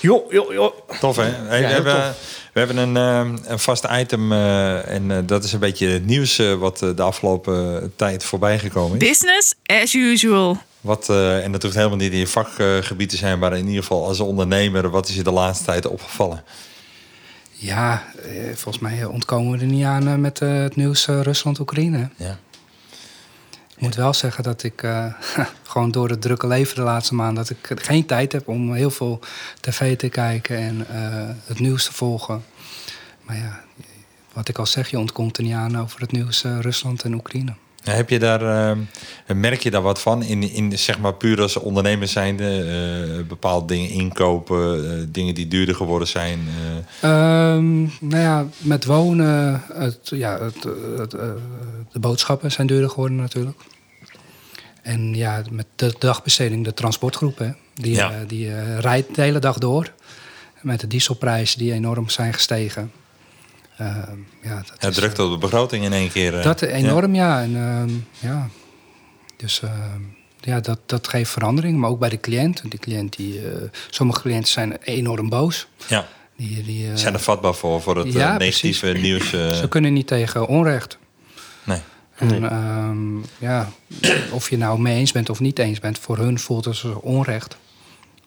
Jo, 0.00 0.24
jo, 0.30 0.52
jo. 0.52 0.84
tof 1.00 1.16
hè? 1.16 1.22
Hey, 1.22 1.60
Ja, 1.60 1.66
we, 1.68 1.72
hebben, 1.72 2.14
we 2.52 2.58
hebben 2.58 2.76
een, 2.76 2.96
eh, 2.96 3.50
een 3.50 3.58
vast 3.58 3.86
item 3.92 4.32
eh, 4.32 4.88
en 4.88 5.26
dat 5.26 5.44
is 5.44 5.52
een 5.52 5.58
beetje 5.58 5.86
het 5.88 6.06
nieuws 6.06 6.36
wat 6.58 6.78
de 6.78 7.02
afgelopen 7.02 7.92
tijd 7.96 8.24
voorbij 8.24 8.58
gekomen 8.58 8.98
is. 9.00 9.08
Business 9.08 9.54
as 9.66 9.94
usual. 9.94 10.58
Wat, 10.84 11.08
eh, 11.08 11.44
en 11.44 11.52
dat 11.52 11.62
hoeft 11.62 11.74
helemaal 11.74 11.96
niet 11.96 12.12
in 12.12 12.18
je 12.18 12.26
vakgebied 12.26 13.08
te 13.08 13.16
zijn, 13.16 13.38
maar 13.38 13.56
in 13.56 13.66
ieder 13.66 13.82
geval 13.82 14.06
als 14.06 14.20
ondernemer, 14.20 14.90
wat 14.90 15.08
is 15.08 15.14
je 15.14 15.22
de 15.22 15.30
laatste 15.30 15.64
tijd 15.64 15.86
opgevallen? 15.86 16.44
Ja, 17.50 18.04
eh, 18.22 18.54
volgens 18.54 18.78
mij 18.78 19.04
ontkomen 19.04 19.52
we 19.52 19.58
er 19.58 19.70
niet 19.70 19.84
aan 19.84 20.08
eh, 20.08 20.14
met 20.14 20.38
het 20.38 20.76
nieuws 20.76 21.06
Rusland-Oekraïne. 21.06 22.10
Ja. 22.16 22.38
Ik 23.76 23.80
moet 23.80 23.94
wel 23.94 24.14
zeggen 24.14 24.44
dat 24.44 24.62
ik 24.62 24.86
gewoon 25.72 25.90
door 25.90 26.08
het 26.08 26.20
drukke 26.20 26.46
leven 26.46 26.74
de 26.74 26.82
laatste 26.82 27.14
maand... 27.14 27.36
dat 27.36 27.50
ik 27.50 27.70
geen 27.74 28.06
tijd 28.06 28.32
heb 28.32 28.48
om 28.48 28.74
heel 28.74 28.90
veel 28.90 29.20
tv 29.60 29.96
te 29.96 30.08
kijken 30.08 30.56
en 30.56 30.86
het 31.44 31.58
nieuws 31.58 31.84
te 31.84 31.92
volgen. 31.92 32.44
Maar 33.22 33.36
ja, 33.36 33.64
wat 34.32 34.48
ik 34.48 34.58
al 34.58 34.66
zeg, 34.66 34.90
je 34.90 34.98
ontkomt 34.98 35.36
er 35.36 35.42
niet 35.42 35.54
aan 35.54 35.78
over 35.78 36.00
het 36.00 36.12
nieuws 36.12 36.42
Rusland 36.42 37.02
en 37.02 37.14
Oekraïne. 37.14 37.54
Heb 37.84 38.08
je 38.10 38.18
daar, 38.18 38.42
eh, 39.26 39.36
merk 39.36 39.62
je 39.62 39.70
daar 39.70 39.82
wat 39.82 40.00
van? 40.00 40.22
In, 40.22 40.42
in 40.50 40.78
zeg 40.78 40.98
maar 40.98 41.14
puur 41.14 41.40
als 41.42 41.56
ondernemer 41.56 42.08
zijnde, 42.08 42.44
eh 43.18 43.26
bepaalde 43.28 43.66
dingen 43.74 43.90
inkopen, 43.90 44.90
eh, 44.90 45.04
dingen 45.08 45.34
die 45.34 45.48
duurder 45.48 45.74
geworden 45.74 46.08
zijn. 46.08 46.38
eh. 47.00 47.10
Ehm, 47.10 47.80
nou 48.00 48.22
ja, 48.22 48.46
met 48.58 48.84
wonen, 48.84 49.62
het, 49.72 49.98
ja, 50.04 50.38
het, 50.40 50.64
het, 50.96 51.10
de 51.92 51.98
boodschappen 52.00 52.52
zijn 52.52 52.66
duurder 52.66 52.90
geworden 52.90 53.16
natuurlijk. 53.16 53.58
En 54.82 55.14
ja, 55.14 55.42
met 55.50 55.66
de 55.76 55.94
dagbesteding, 55.98 56.64
de 56.64 56.74
transportgroep, 56.74 57.38
hè, 57.38 57.50
die, 57.74 57.94
Ja. 57.94 58.12
die 58.26 58.78
rijdt 58.78 59.14
de 59.14 59.22
hele 59.22 59.38
dag 59.38 59.58
door. 59.58 59.92
Met 60.60 60.80
de 60.80 60.86
dieselprijzen 60.86 61.58
die 61.58 61.72
enorm 61.72 62.08
zijn 62.08 62.32
gestegen. 62.34 62.92
Ehm, 63.78 64.18
ja, 64.42 64.62
dat 64.80 64.90
is, 64.90 64.96
drukt 64.96 65.18
op 65.18 65.30
de 65.30 65.38
begroting 65.38 65.84
in 65.84 65.92
één 65.92 66.10
keer. 66.10 66.38
eh. 66.38 66.44
dat 66.44 66.60
enorm, 66.62 67.14
ja. 67.14 67.42
En, 67.42 67.56
ehm, 67.56 67.90
ja. 68.28 68.48
Dus 69.36 69.60
ehm, 69.62 70.00
ja, 70.40 70.60
dat, 70.60 70.78
dat 70.86 71.08
geeft 71.08 71.30
verandering. 71.30 71.78
Maar 71.78 71.90
ook 71.90 71.98
bij 71.98 72.08
de 72.08 72.20
cliënt. 72.20 72.62
Die 72.70 72.78
cliënt 72.80 73.16
die, 73.16 73.48
eh, 73.50 73.62
sommige 73.90 74.20
cliënten 74.20 74.50
zijn 74.52 74.76
enorm 74.82 75.28
boos. 75.28 75.66
Ja, 75.86 76.06
Die, 76.36 76.62
die, 76.62 76.90
eh, 76.90 76.96
zijn 76.96 77.14
er 77.14 77.20
vatbaar 77.20 77.54
voor, 77.54 77.80
voor 77.82 77.96
het 77.96 78.06
eh, 78.06 78.12
Ja, 78.12 78.36
negatieve 78.36 78.86
nieuws. 78.86 79.32
eh. 79.32 79.52
Ze 79.52 79.68
kunnen 79.68 79.92
niet 79.92 80.06
tegen 80.06 80.46
onrecht. 80.46 80.98
nee. 81.64 81.78
En 82.14 82.50
ehm, 82.50 83.16
ja, 83.38 83.68
of 84.30 84.50
je 84.50 84.56
nou 84.56 84.80
mee 84.80 84.96
eens 84.96 85.12
bent 85.12 85.30
of 85.30 85.40
niet 85.40 85.58
eens 85.58 85.80
bent, 85.80 85.98
voor 85.98 86.18
hun 86.18 86.38
voelt 86.38 86.64
het 86.64 86.82
als 86.84 86.94
onrecht 87.00 87.56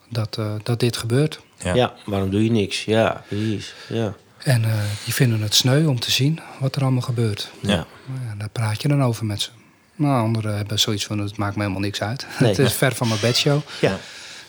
dat, 0.10 0.38
eh, 0.38 0.52
dat 0.64 0.80
dit 0.80 0.98
gebeurt. 0.98 1.40
Ja. 1.64 1.74
Ja. 1.76 1.94
waarom 2.06 2.30
doe 2.30 2.44
je 2.44 2.52
niks? 2.52 2.86
Ja, 2.86 3.24
precies. 3.28 3.74
Ja. 3.90 4.14
En 4.48 4.64
eh, 4.64 4.72
die 5.04 5.14
vinden 5.14 5.42
het 5.42 5.56
sneu 5.56 5.86
om 5.86 6.00
te 6.00 6.12
zien 6.12 6.40
wat 6.60 6.76
er 6.76 6.82
allemaal 6.82 7.02
gebeurt. 7.02 7.52
Ja. 7.60 7.86
Nou 8.06 8.28
ja, 8.28 8.36
daar 8.38 8.50
praat 8.50 8.82
je 8.82 8.88
dan 8.88 9.04
over 9.04 9.26
met 9.26 9.42
ze. 9.42 9.50
Nou, 9.96 10.22
anderen 10.22 10.56
hebben 10.56 10.80
zoiets 10.80 11.06
van, 11.06 11.20
het 11.20 11.38
maakt 11.38 11.56
me 11.56 11.62
helemaal 11.62 11.82
niks 11.82 12.02
uit. 12.02 12.26
Nee. 12.40 12.50
het 12.50 12.60
is 12.60 12.74
ver 12.74 12.96
van 12.96 13.08
mijn 13.08 13.20
bedshow. 13.20 13.60
Ja. 13.82 13.98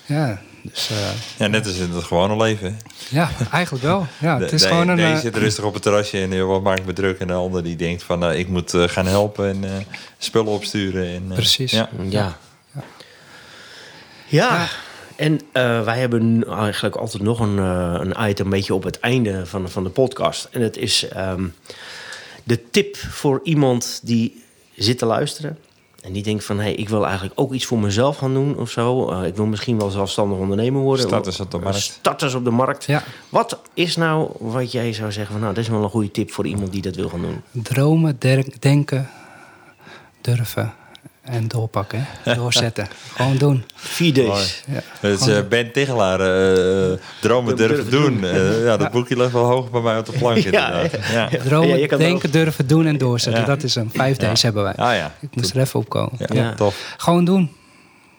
Ja, 0.06 0.40
dus, 0.62 0.90
eh, 0.90 0.96
ja, 1.38 1.46
net 1.46 1.66
als 1.66 1.76
in 1.76 1.90
het 1.90 2.04
gewone 2.04 2.36
leven. 2.36 2.78
ja 3.08 3.30
eigenlijk 3.52 3.84
wel. 3.84 4.06
Ja, 4.18 4.40
het 4.40 4.52
is 4.52 4.62
de, 4.62 4.68
gewoon 4.68 4.88
een... 4.88 4.96
de 4.96 5.02
een 5.02 5.14
eh, 5.14 5.20
zit 5.20 5.36
rustig 5.36 5.64
op 5.64 5.72
het 5.74 5.82
terrasje 5.82 6.20
en 6.20 6.46
wat 6.46 6.62
maakt 6.62 6.86
me 6.86 6.92
druk. 6.92 7.18
En 7.18 7.26
de 7.26 7.32
ander 7.32 7.62
die 7.62 7.76
denkt 7.76 8.02
van 8.02 8.18
nou, 8.18 8.34
ik 8.34 8.48
moet 8.48 8.74
eh, 8.74 8.88
gaan 8.88 9.06
helpen 9.06 9.48
en 9.48 9.64
eh, 9.64 9.70
spullen 10.18 10.52
opsturen. 10.52 11.06
En, 11.06 11.24
eh, 11.28 11.34
Precies. 11.34 11.70
Ja. 11.70 11.88
Ja. 12.08 12.38
Ja. 14.26 14.68
En 15.18 15.40
eh, 15.52 15.84
wij 15.84 15.98
hebben 15.98 16.44
eigenlijk 16.48 16.96
altijd 16.96 17.22
nog 17.22 17.40
een, 17.40 17.58
eh, 17.58 17.94
een 17.98 18.28
item 18.28 18.44
een 18.44 18.50
beetje 18.50 18.74
op 18.74 18.82
het 18.82 19.00
einde 19.00 19.46
van, 19.46 19.68
van 19.68 19.84
de 19.84 19.90
podcast. 19.90 20.48
En 20.50 20.60
dat 20.60 20.76
is 20.76 21.08
ehm, 21.08 21.46
de 22.44 22.70
tip 22.70 22.96
voor 22.96 23.40
iemand 23.42 24.00
die 24.02 24.42
zit 24.74 24.98
te 24.98 25.06
luisteren. 25.06 25.58
En 26.02 26.12
die 26.12 26.22
denkt 26.22 26.44
van, 26.44 26.56
hé, 26.56 26.62
hey, 26.62 26.74
ik 26.74 26.88
wil 26.88 27.04
eigenlijk 27.04 27.40
ook 27.40 27.52
iets 27.52 27.66
voor 27.66 27.78
mezelf 27.78 28.16
gaan 28.16 28.34
doen 28.34 28.58
of 28.58 28.70
zo. 28.70 29.10
Eh, 29.10 29.26
ik 29.26 29.36
wil 29.36 29.46
misschien 29.46 29.78
wel 29.78 29.90
zelfstandig 29.90 30.38
ondernemer 30.38 30.82
worden. 30.82 31.06
Starters 31.06 31.40
op 31.40 31.50
de 31.50 31.58
markt. 31.58 31.78
Starters 31.78 32.34
op 32.34 32.44
de 32.44 32.50
markt. 32.50 32.84
Ja. 32.84 33.02
Wat 33.28 33.60
is 33.74 33.96
nou 33.96 34.30
wat 34.38 34.72
jij 34.72 34.92
zou 34.92 35.12
zeggen 35.12 35.32
van, 35.32 35.42
nou, 35.42 35.54
dat 35.54 35.64
is 35.64 35.70
wel 35.70 35.82
een 35.82 35.90
goede 35.90 36.10
tip 36.10 36.30
voor 36.30 36.46
iemand 36.46 36.72
die 36.72 36.82
dat 36.82 36.94
wil 36.94 37.08
gaan 37.08 37.22
doen? 37.22 37.62
dromen, 37.62 38.18
denken, 38.60 39.10
durven 40.20 40.74
en 41.28 41.48
doorpakken. 41.48 42.06
Doorzetten. 42.24 42.88
gewoon 43.16 43.36
doen. 43.36 43.64
Vier 43.74 44.12
D's. 44.12 44.62
Ja, 44.66 44.82
eh, 45.00 45.48
Ben 45.48 45.72
Tegelaar, 45.72 46.20
eh, 46.20 46.92
eh, 46.92 46.98
dromen 47.20 47.56
durven 47.56 47.90
Durven 47.90 48.20
doen. 48.20 48.64
Ja, 48.64 48.76
dat 48.76 48.90
boekje 48.90 49.16
ligt 49.16 49.32
wel 49.32 49.44
hoog 49.44 49.70
bij 49.70 49.80
mij 49.80 49.98
op 49.98 50.06
de 50.06 50.12
plank 50.12 50.36
Ja, 50.44 50.44
inderdaad. 50.44 51.10
Ja. 51.12 51.28
Dromen, 51.44 51.98
denken, 51.98 52.30
durven, 52.30 52.66
doen 52.66 52.86
en 52.86 52.98
doorzetten. 52.98 53.40
Ja. 53.40 53.46
Dat 53.46 53.62
is 53.62 53.74
een. 53.74 53.90
Vijf 53.94 54.16
D's 54.16 54.42
hebben 54.42 54.62
wij. 54.62 54.74
Ah 54.74 54.94
ja, 54.94 55.14
Ik 55.20 55.28
moest 55.34 55.54
er 55.54 55.60
even 55.60 55.80
op 55.80 55.88
komen. 55.88 56.12
ja, 56.18 56.26
Ja. 56.34 56.54
tof. 56.54 56.94
Gewoon 56.96 57.24
doen. 57.24 57.52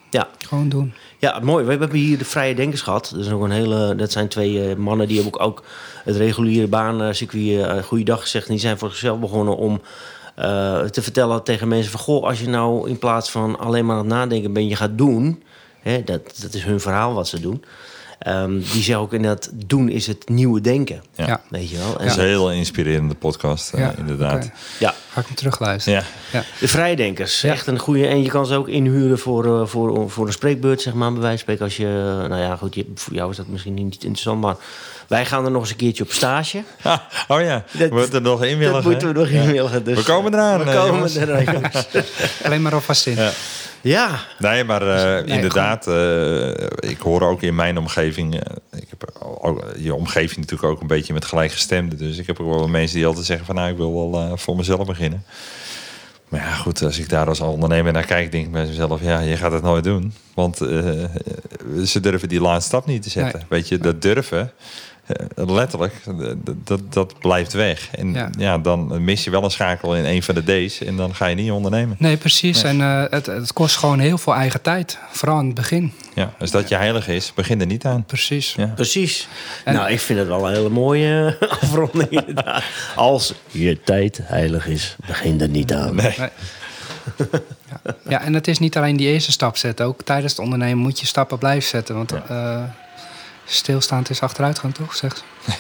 ja. 0.10 0.28
Gewoon 0.47 0.70
doen. 0.70 0.93
Ja, 1.18 1.39
mooi. 1.39 1.66
We 1.66 1.72
hebben 1.72 1.97
hier 1.97 2.18
de 2.18 2.26
Vrije 2.26 2.55
Denkers 2.55 2.82
gehad. 2.82 3.10
Dat, 3.16 3.26
is 3.26 3.32
ook 3.32 3.43
een 3.43 3.51
hele, 3.51 3.95
dat 3.95 4.12
zijn 4.12 4.28
twee 4.28 4.76
mannen 4.76 5.07
die 5.07 5.22
hebben 5.22 5.39
ook, 5.39 5.47
ook 5.47 5.64
het 6.03 6.16
reguliere 6.16 6.68
baancircuit 6.68 7.43
uh, 7.43 7.84
goeiedag 7.84 8.22
gezegd. 8.22 8.45
En 8.45 8.51
die 8.51 8.62
zijn 8.62 8.78
voor 8.78 8.89
zichzelf 8.89 9.20
begonnen 9.20 9.57
om 9.57 9.82
uh, 10.40 10.80
te 10.82 11.02
vertellen 11.02 11.44
tegen 11.44 11.68
mensen 11.68 11.92
van... 11.92 12.00
goh, 12.00 12.24
als 12.24 12.40
je 12.40 12.48
nou 12.48 12.90
in 12.90 13.00
plaats 13.00 13.32
van 13.32 13.60
alleen 13.60 13.86
maar 13.86 13.96
aan 13.96 14.06
het 14.06 14.14
nadenken 14.14 14.54
bent, 14.54 14.70
je 14.70 14.76
gaat 14.76 14.98
doen... 14.98 15.44
Hè, 15.82 16.04
dat, 16.04 16.22
dat 16.42 16.54
is 16.54 16.64
hun 16.64 16.80
verhaal 16.80 17.14
wat 17.14 17.28
ze 17.28 17.40
doen. 17.40 17.64
Ehm, 18.20 18.52
die 18.52 18.84
zeggen 18.84 18.98
ook 18.98 19.14
inderdaad, 19.14 19.50
doen 19.54 19.90
is 19.90 20.08
het 20.08 20.30
nieuwe 20.30 20.62
denken. 20.62 21.04
Ja. 21.16 21.28
Ja. 21.28 21.42
Weet 21.50 21.70
je 21.70 21.78
wel? 21.78 21.88
En 21.88 21.98
Dat 21.98 22.06
is 22.06 22.16
een 22.16 22.24
heel 22.28 22.52
inspirerende 22.52 23.16
podcast, 23.16 23.74
eh, 23.74 23.80
Ja, 23.80 23.94
inderdaad. 23.98 24.52
ja, 24.80 24.94
Ga 25.10 25.20
ik 25.20 25.26
hem 25.26 25.36
terugluisteren. 25.36 26.04
Ja. 26.32 26.44
de 26.60 26.68
vrijdenkers. 26.68 27.42
Ja. 27.42 27.52
Echt 27.52 27.68
een 27.68 27.80
goede. 27.80 28.08
En 28.08 28.24
je 28.24 28.30
kan 28.30 28.46
ze 28.46 28.56
ook 28.56 28.68
inhuren 28.68 29.20
voor, 29.20 29.46
eh, 29.46 29.68
voor, 29.68 30.10
voor 30.10 30.28
een 30.28 30.34
spreekbeurt, 30.34 30.82
zeg 30.82 30.94
maar, 30.94 31.12
bij 31.12 31.22
wijze 31.22 31.44
van 31.46 31.56
spreken. 31.56 31.64
Als 31.64 31.78
je, 31.78 32.26
nou 32.30 32.42
ja, 32.42 32.56
goed, 32.56 32.76
je, 32.76 32.86
voor 32.96 33.14
jou 33.14 33.32
is 33.32 33.38
dat 33.38 33.48
misschien 33.48 33.74
niet 33.74 34.04
interessant, 34.04 34.42
maar 34.42 34.56
wij 35.10 35.26
gaan 35.26 35.45
er 35.45 35.51
nog 35.51 35.62
eens 35.62 35.70
een 35.72 35.76
keertje 35.78 36.03
op 36.03 36.12
stage. 36.12 36.64
Ah, 36.84 36.97
oh 37.28 37.41
ja, 37.41 37.64
Dat- 37.72 37.89
we 37.89 37.95
moeten 37.95 38.14
er 38.16 38.22
nog 38.22 38.43
in 38.43 38.57
willen. 38.57 38.74
Dat 38.74 38.84
moeten 38.84 39.07
we 39.14 39.20
nog 39.20 39.28
in 39.28 39.51
willen. 39.51 39.84
Dus, 39.84 39.97
We 39.97 40.03
komen 40.03 40.34
eraan, 40.34 40.64
We 40.64 40.70
eh, 40.72 40.76
komen 40.78 40.93
jongens. 40.95 41.16
eraan, 41.16 41.43
jongens. 41.53 41.88
Alleen 42.43 42.62
maar 42.62 42.74
alvast 42.74 43.07
in. 43.07 43.16
Ja. 43.16 43.32
ja, 43.82 44.20
Nee, 44.39 44.64
maar 44.64 44.82
eh, 44.82 45.26
Nee, 45.26 45.36
inderdaad, 45.36 45.88
eh, 45.88 46.89
ik 46.89 46.99
hoor 46.99 47.22
ook 47.22 47.41
in 47.41 47.55
mijn 47.55 47.78
omgeving... 47.78 48.34
eh, 48.39 48.55
ik 48.82 48.88
heb 48.89 49.12
ook, 49.41 49.64
je 49.78 49.93
omgeving 49.95 50.39
natuurlijk 50.39 50.72
ook 50.72 50.82
een 50.82 50.88
beetje 50.88 51.14
met 51.14 51.26
gelijkgestemden. 51.26 51.97
Dus 51.97 52.18
ik 52.18 52.28
heb 52.28 52.39
ook 52.39 52.53
wel 52.55 52.68
mensen 52.68 52.97
die 52.97 53.05
altijd 53.05 53.26
zeggen 53.26 53.45
van... 53.45 53.55
nou, 53.55 53.70
ik 53.72 53.78
wil 53.78 53.93
wel 54.12 54.22
eh, 54.22 54.32
voor 54.36 54.55
mezelf 54.55 54.86
beginnen. 54.86 55.24
Maar 56.30 56.39
ja, 56.39 56.53
goed, 56.53 56.82
als 56.82 56.99
ik 56.99 57.10
daar 57.10 57.28
als 57.28 57.39
ondernemer 57.39 57.93
naar 57.93 58.05
kijk... 58.05 58.32
denk 58.32 58.45
ik 58.45 58.51
bij 58.51 58.66
mezelf, 58.66 59.01
ja, 59.01 59.20
je 59.20 59.38
gaat 59.38 59.51
het 59.51 59.64
nooit 59.64 59.84
doen. 59.84 60.14
Want 60.34 60.62
eh, 60.62 61.03
ze 61.86 61.99
durven 61.99 62.30
die 62.30 62.41
laatste 62.41 62.68
stap 62.68 62.86
niet 62.86 63.03
te 63.03 63.10
zetten. 63.10 63.38
Nee. 63.39 63.45
Weet 63.49 63.68
je, 63.68 63.78
dat 63.78 64.01
durven... 64.01 64.51
eh, 65.10 65.47
Letterlijk, 65.49 65.93
dat, 66.64 66.82
dat, 66.89 67.20
blijft 67.20 67.53
weg. 67.53 67.89
En 67.91 68.14
ja. 68.14 68.30
Ja. 68.38 68.57
dan 68.57 69.03
mis 69.03 69.24
je 69.24 69.30
wel 69.30 69.43
een 69.43 69.51
schakel 69.51 69.95
in 69.95 70.05
een 70.05 70.24
van 70.24 70.36
de 70.36 70.66
D's 70.68 70.82
en 70.82 70.95
dan 70.95 71.16
ga 71.16 71.26
je 71.26 71.36
niet 71.36 71.51
ondernemen. 71.51 71.95
Nee, 71.99 72.18
precies. 72.18 72.64
En 72.64 72.82
eh, 72.82 73.03
het, 73.10 73.26
het 73.26 73.53
kost 73.53 73.78
gewoon 73.78 73.99
heel 73.99 74.18
veel 74.18 74.34
eigen 74.34 74.62
tijd. 74.62 74.97
Vooral 75.12 75.39
in 75.39 75.45
het 75.45 75.55
begin. 75.55 75.93
Ja, 76.14 76.34
als 76.39 76.51
dat 76.51 76.70
je 76.70 76.76
heilig 76.76 77.07
is, 77.07 77.34
begin 77.36 77.60
er 77.60 77.66
niet 77.66 77.86
aan. 77.86 78.05
Precies. 78.05 78.53
Ja. 78.57 78.66
precies. 78.66 79.28
En- 79.64 79.74
nou, 79.74 79.91
ik 79.91 79.99
vind 79.99 80.20
het 80.20 80.28
wel 80.28 80.47
een 80.47 80.53
hele 80.53 80.70
mooie 80.70 81.38
eh, 81.39 81.49
afronding. 81.62 82.39
Als 82.95 83.34
je 83.51 83.82
tijd 83.84 84.20
heilig 84.24 84.68
is, 84.68 84.95
begin 85.07 85.41
er 85.41 85.49
niet 85.49 85.74
aan. 85.74 85.95
Nee. 85.95 86.16
Nee. 86.18 86.30
ja. 87.70 87.95
ja, 88.07 88.22
en 88.22 88.34
het 88.34 88.47
is 88.47 88.60
niet 88.60 88.78
alleen 88.78 88.97
die 88.97 89.07
eerste 89.07 89.32
stap 89.32 89.57
zetten. 89.57 89.86
Ook 89.86 90.01
tijdens 90.01 90.32
het 90.32 90.41
ondernemen 90.41 90.78
moet 90.78 90.99
je 90.99 91.05
stappen 91.05 91.38
blijven 91.38 91.70
zetten. 91.70 91.95
Want 91.95 92.12
eh, 92.12 92.64
stilstaand 93.50 94.10
is 94.10 94.22
achteruitgang, 94.22 94.74
toch? 94.74 94.95
Zeg 94.95 95.18
ze. 95.18 95.24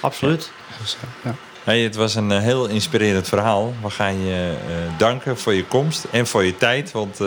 Absoluut. 0.00 0.50
Dus, 0.80 0.96
ja. 1.24 1.34
Hey, 1.64 1.80
het 1.80 1.94
was 1.94 2.14
een 2.14 2.32
eh, 2.32 2.40
heel 2.40 2.66
inspirerend 2.66 3.28
verhaal. 3.28 3.74
We 3.82 3.90
gaan 3.90 4.24
je 4.24 4.54
eh, 4.68 4.98
danken 4.98 5.38
voor 5.38 5.54
je 5.54 5.64
komst 5.64 6.04
en 6.10 6.26
voor 6.26 6.44
je 6.44 6.56
tijd. 6.56 6.90
Want 6.90 7.12
eh, 7.12 7.26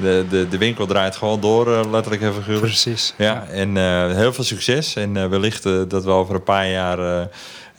de, 0.00 0.24
de, 0.28 0.48
de 0.48 0.58
winkel 0.58 0.86
draait 0.86 1.16
gewoon 1.16 1.40
door, 1.40 1.86
letterlijk 1.90 2.22
en 2.22 2.34
figuurlijk. 2.34 2.66
Precies. 2.66 3.14
Ja, 3.16 3.46
en 3.46 3.76
eh, 3.76 4.16
heel 4.16 4.32
veel 4.32 4.44
succes. 4.44 4.96
En 4.96 5.16
eh, 5.16 5.26
wellicht 5.26 5.66
eh, 5.66 5.80
dat 5.88 6.04
we 6.04 6.10
over 6.10 6.34
een 6.34 6.42
paar 6.42 6.68
jaar 6.68 7.20
eh, 7.20 7.26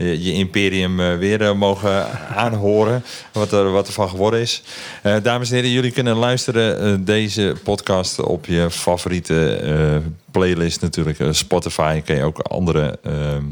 je, 0.03 0.33
imperium 0.33 0.99
eh, 0.99 1.17
weer 1.17 1.41
eh, 1.41 1.53
mogen 1.53 2.19
aanhoren. 2.35 3.03
Wat 3.31 3.51
er, 3.51 3.71
wat 3.71 3.87
er 3.87 3.93
van 3.93 4.09
geworden 4.09 4.39
is. 4.39 4.63
Eh, 5.01 5.15
dames 5.23 5.49
en 5.49 5.55
heren, 5.55 5.71
jullie 5.71 5.91
kunnen 5.91 6.15
luisteren 6.15 7.05
deze 7.05 7.55
podcast 7.63 8.19
op 8.19 8.45
je 8.45 8.67
favoriete 8.69 10.01
playlist 10.31 10.81
natuurlijk. 10.81 11.19
Spotify 11.31 12.01
kun 12.01 12.15
je 12.15 12.23
ook 12.23 12.39
andere 12.39 12.99
ehm, 13.03 13.43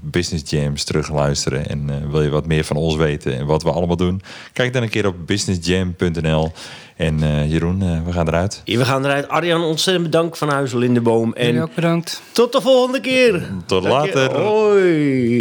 business 0.00 0.50
jams 0.50 0.84
terugluisteren. 0.84 1.68
En 1.68 1.90
eh, 1.90 1.96
wil 2.10 2.22
je 2.22 2.28
wat 2.30 2.46
meer 2.46 2.64
van 2.64 2.76
ons 2.76 2.96
weten 2.96 3.36
en 3.38 3.46
wat 3.46 3.62
we 3.62 3.70
allemaal 3.70 3.96
doen? 3.96 4.22
Kijk 4.52 4.72
dan 4.72 4.82
een 4.82 4.88
keer 4.88 5.06
op 5.06 5.26
businessjam.nl. 5.26 6.52
En 6.96 7.22
eh, 7.22 7.50
Jeroen, 7.50 7.82
eh, 7.82 7.98
we 8.06 8.12
gaan 8.12 8.28
eruit. 8.28 8.62
We 8.64 8.84
gaan 8.84 9.04
eruit. 9.04 9.28
Arjan, 9.28 9.62
ontzettend 9.62 10.04
bedankt 10.10 10.38
van 10.38 10.48
Huis 10.48 10.72
Lindeboom. 10.72 11.34
Jullie 11.36 11.52
En 11.56 11.62
ook 11.62 11.74
bedankt. 11.74 12.22
tot 12.32 12.52
de 12.52 12.60
volgende 12.60 13.00
keer. 13.00 13.48
Tot 13.66 13.82
Dank 13.82 14.04
je. 14.06 14.14
later. 14.14 14.40
Hoi. 14.40 15.40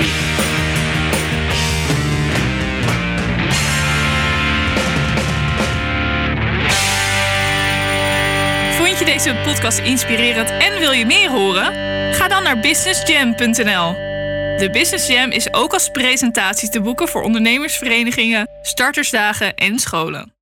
Vond 8.78 9.00
je 9.00 9.06
deze 9.06 9.36
podcast 9.46 9.80
inspirerend 9.80 10.50
en 10.50 10.80
wil 10.80 10.92
je 10.92 11.06
meer 11.06 11.30
horen? 11.30 11.74
Ga 12.14 12.28
dan 12.28 12.44
naar 12.44 12.60
businessjam.nl. 12.60 14.09
De 14.60 14.70
Business 14.70 15.08
Jam 15.08 15.32
is 15.32 15.54
ook 15.54 15.74
als 15.74 15.90
presentatie 15.90 16.70
te 16.70 16.82
boeken 16.82 17.08
voor 17.08 17.22
ondernemersverenigingen, 17.22 18.50
startersdagen 18.62 19.56
en 19.56 19.80
scholen. 19.80 20.39